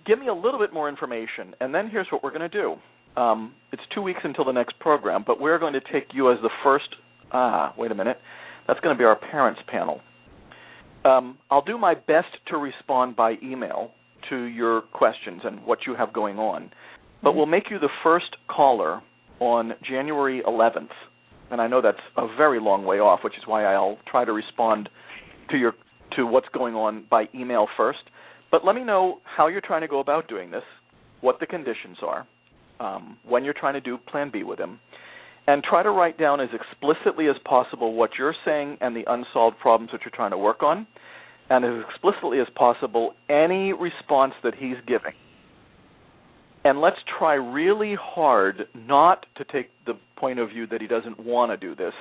give 0.07 0.19
me 0.19 0.29
a 0.29 0.35
little 0.35 0.59
bit 0.59 0.73
more 0.73 0.89
information, 0.89 1.55
and 1.61 1.75
then 1.75 1.89
here's 1.89 2.07
what 2.11 2.23
we're 2.23 2.37
going 2.37 2.49
to 2.49 2.49
do. 2.49 2.77
Um, 3.21 3.55
it's 3.73 3.83
two 3.95 4.03
weeks 4.03 4.21
until 4.25 4.45
the 4.45 4.53
next 4.53 4.79
program, 4.79 5.25
but 5.27 5.41
we're 5.41 5.59
going 5.59 5.73
to 5.73 5.81
take 5.93 6.09
you 6.13 6.31
as 6.33 6.39
the 6.43 6.51
first. 6.63 6.89
Ah, 7.33 7.75
wait 7.77 7.91
a 7.91 7.95
minute. 7.95 8.19
That's 8.67 8.81
going 8.81 8.95
to 8.95 8.99
be 8.99 9.05
our 9.05 9.17
parents 9.17 9.61
panel. 9.67 10.01
Um, 11.05 11.39
I'll 11.51 11.65
do 11.65 11.79
my 11.79 11.95
best 11.95 12.29
to 12.49 12.57
respond 12.57 13.17
by 13.17 13.35
email 13.43 13.93
to 14.29 14.43
your 14.43 14.83
questions 14.93 15.41
and 15.45 15.65
what 15.65 15.81
you 15.87 15.95
have 15.95 16.13
going 16.13 16.39
on, 16.39 16.71
but 17.23 17.35
we'll 17.35 17.47
make 17.47 17.71
you 17.71 17.79
the 17.79 17.89
first 18.03 18.37
caller 18.49 19.01
on 19.41 19.73
January 19.89 20.43
11th 20.47 20.91
and 21.51 21.61
I 21.61 21.67
know 21.67 21.81
that's 21.83 21.99
a 22.17 22.27
very 22.37 22.61
long 22.61 22.85
way 22.85 22.99
off, 22.99 23.21
which 23.25 23.35
is 23.37 23.43
why 23.47 23.65
I'll 23.65 23.99
try 24.07 24.25
to 24.25 24.33
respond 24.33 24.89
to 25.51 25.57
your 25.57 25.73
to 26.17 26.27
what's 26.27 26.49
going 26.53 26.75
on 26.75 27.05
by 27.09 27.29
email 27.35 27.69
first. 27.77 28.01
But 28.51 28.65
let 28.65 28.75
me 28.75 28.83
know 28.83 29.21
how 29.25 29.47
you're 29.47 29.61
trying 29.61 29.83
to 29.83 29.89
go 29.89 30.01
about 30.01 30.29
doing 30.29 30.51
this, 30.51 30.65
what 31.21 31.39
the 31.39 31.47
conditions 31.47 31.99
are, 32.03 32.27
um, 32.81 33.17
when 33.25 33.45
you're 33.45 33.55
trying 33.55 33.75
to 33.75 33.81
do 33.81 33.97
Plan 33.97 34.31
B 34.33 34.43
with 34.43 34.59
him, 34.59 34.81
and 35.47 35.63
try 35.63 35.85
to 35.85 35.91
write 35.91 36.19
down 36.19 36.41
as 36.41 36.49
explicitly 36.53 37.29
as 37.29 37.37
possible 37.45 37.95
what 37.95 38.11
you're 38.19 38.35
saying 38.45 38.79
and 38.81 38.97
the 38.97 39.05
unsolved 39.07 39.59
problems 39.61 39.93
that 39.93 40.01
you're 40.05 40.15
trying 40.15 40.33
to 40.33 40.39
work 40.39 40.65
on, 40.65 40.87
and 41.49 41.65
as 41.65 41.85
explicitly 41.89 42.41
as 42.41 42.49
possible 42.57 43.15
any 43.29 43.73
response 43.73 44.35
that 44.43 44.55
he's 44.57 44.77
giving 44.87 45.15
and 46.65 46.81
let's 46.81 46.97
try 47.19 47.35
really 47.35 47.97
hard 48.01 48.69
not 48.75 49.27
to 49.37 49.45
take 49.45 49.71
the 49.87 49.95
point 50.21 50.39
of 50.39 50.51
view 50.51 50.67
that 50.67 50.81
he 50.81 50.87
doesn't 50.87 51.19
want 51.19 51.51
to 51.51 51.57
do 51.57 51.75
this, 51.75 51.95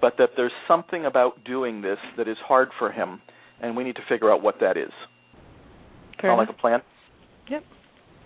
but 0.00 0.14
that 0.18 0.30
there's 0.36 0.52
something 0.68 1.06
about 1.06 1.42
doing 1.44 1.80
this 1.80 1.98
that 2.16 2.28
is 2.28 2.36
hard 2.46 2.68
for 2.78 2.92
him, 2.92 3.20
and 3.60 3.76
we 3.76 3.82
need 3.84 3.96
to 3.96 4.02
figure 4.08 4.30
out 4.30 4.42
what 4.42 4.56
that 4.60 4.76
is. 4.76 4.92
Fair 6.20 6.30
Sound 6.30 6.40
enough. 6.40 6.48
like 6.48 6.58
a 6.58 6.60
plan? 6.60 6.80
Yep. 7.50 7.64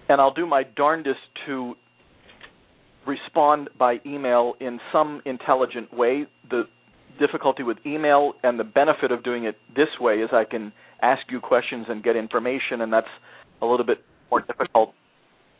And 0.08 0.20
I'll 0.20 0.34
do 0.34 0.46
my 0.46 0.64
darndest 0.64 1.20
to 1.46 1.74
respond 3.06 3.70
by 3.78 3.96
email 4.04 4.54
in 4.60 4.80
some 4.92 5.22
intelligent 5.24 5.92
way. 5.96 6.26
The 6.50 6.64
difficulty 7.18 7.62
with 7.62 7.78
email 7.86 8.34
and 8.42 8.58
the 8.58 8.64
benefit 8.64 9.12
of 9.12 9.22
doing 9.22 9.44
it 9.44 9.56
this 9.74 9.88
way 10.00 10.14
is 10.16 10.30
I 10.32 10.44
can 10.44 10.72
ask 11.02 11.22
you 11.30 11.40
questions 11.40 11.86
and 11.88 12.02
get 12.02 12.16
information, 12.16 12.80
and 12.80 12.92
that's 12.92 13.06
a 13.60 13.66
little 13.66 13.86
bit 13.86 13.98
more 14.30 14.40
difficult 14.40 14.94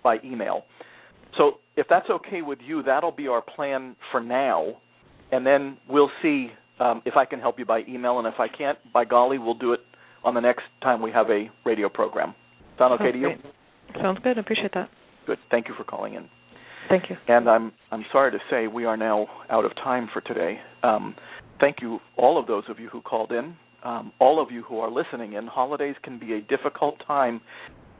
by 0.02 0.16
email. 0.24 0.64
So 1.36 1.58
if 1.76 1.86
that's 1.88 2.08
okay 2.10 2.42
with 2.42 2.58
you, 2.64 2.82
that'll 2.82 3.12
be 3.12 3.28
our 3.28 3.42
plan 3.42 3.96
for 4.10 4.20
now, 4.20 4.76
and 5.30 5.46
then 5.46 5.78
we'll 5.88 6.10
see 6.20 6.50
um, 6.78 7.02
if 7.04 7.16
I 7.16 7.24
can 7.24 7.40
help 7.40 7.58
you 7.58 7.64
by 7.64 7.82
email, 7.88 8.18
and 8.18 8.26
if 8.26 8.38
I 8.38 8.48
can't, 8.48 8.78
by 8.92 9.04
golly, 9.04 9.38
we'll 9.38 9.54
do 9.54 9.72
it 9.72 9.80
on 10.24 10.34
the 10.34 10.40
next 10.40 10.64
time 10.82 11.00
we 11.00 11.10
have 11.12 11.30
a 11.30 11.50
radio 11.64 11.88
program. 11.88 12.34
Sound 12.78 12.94
okay 12.94 13.04
Sounds 13.04 13.14
to 13.14 13.18
you? 13.18 13.26
great. 13.28 14.02
Sounds 14.02 14.18
good. 14.22 14.38
I 14.38 14.40
appreciate 14.40 14.72
that. 14.74 14.90
Good. 15.26 15.38
Thank 15.50 15.68
you 15.68 15.74
for 15.76 15.84
calling 15.84 16.14
in. 16.14 16.28
Thank 16.88 17.10
you. 17.10 17.16
And 17.28 17.48
I'm 17.48 17.72
I'm 17.90 18.04
sorry 18.12 18.32
to 18.32 18.38
say 18.50 18.66
we 18.66 18.84
are 18.84 18.96
now 18.96 19.26
out 19.50 19.64
of 19.64 19.74
time 19.76 20.08
for 20.12 20.20
today. 20.20 20.58
Um, 20.82 21.14
thank 21.60 21.76
you, 21.80 22.00
all 22.16 22.38
of 22.38 22.46
those 22.46 22.64
of 22.68 22.78
you 22.78 22.88
who 22.88 23.00
called 23.00 23.30
in, 23.30 23.54
um, 23.84 24.12
all 24.18 24.42
of 24.42 24.50
you 24.50 24.62
who 24.62 24.80
are 24.80 24.90
listening 24.90 25.34
in. 25.34 25.46
Holidays 25.46 25.94
can 26.02 26.18
be 26.18 26.34
a 26.34 26.40
difficult 26.40 26.96
time 27.06 27.40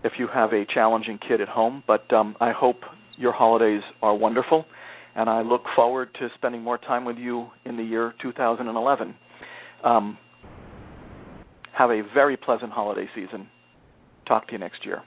if 0.05 0.13
you 0.19 0.27
have 0.27 0.53
a 0.53 0.65
challenging 0.67 1.19
kid 1.27 1.41
at 1.41 1.49
home, 1.49 1.83
but 1.87 2.13
um, 2.13 2.37
I 2.41 2.51
hope 2.51 2.81
your 3.23 3.33
holidays 3.33 3.83
are 4.03 4.15
wonderful. 4.15 4.67
and 5.15 5.29
I 5.29 5.43
look 5.43 5.63
forward 5.77 6.09
to 6.21 6.29
spending 6.37 6.63
more 6.63 6.79
time 6.79 7.05
with 7.05 7.19
you 7.19 7.49
in 7.67 7.77
the 7.77 7.83
year 7.83 8.15
2011. 8.23 9.15
Um, 9.85 10.17
have 11.77 11.91
a 11.91 12.03
very 12.15 12.37
pleasant 12.37 12.73
holiday 12.73 13.07
season. 13.15 13.47
Talk 14.27 14.47
to 14.47 14.53
you 14.53 14.59
next 14.59 14.87
year. 14.87 15.03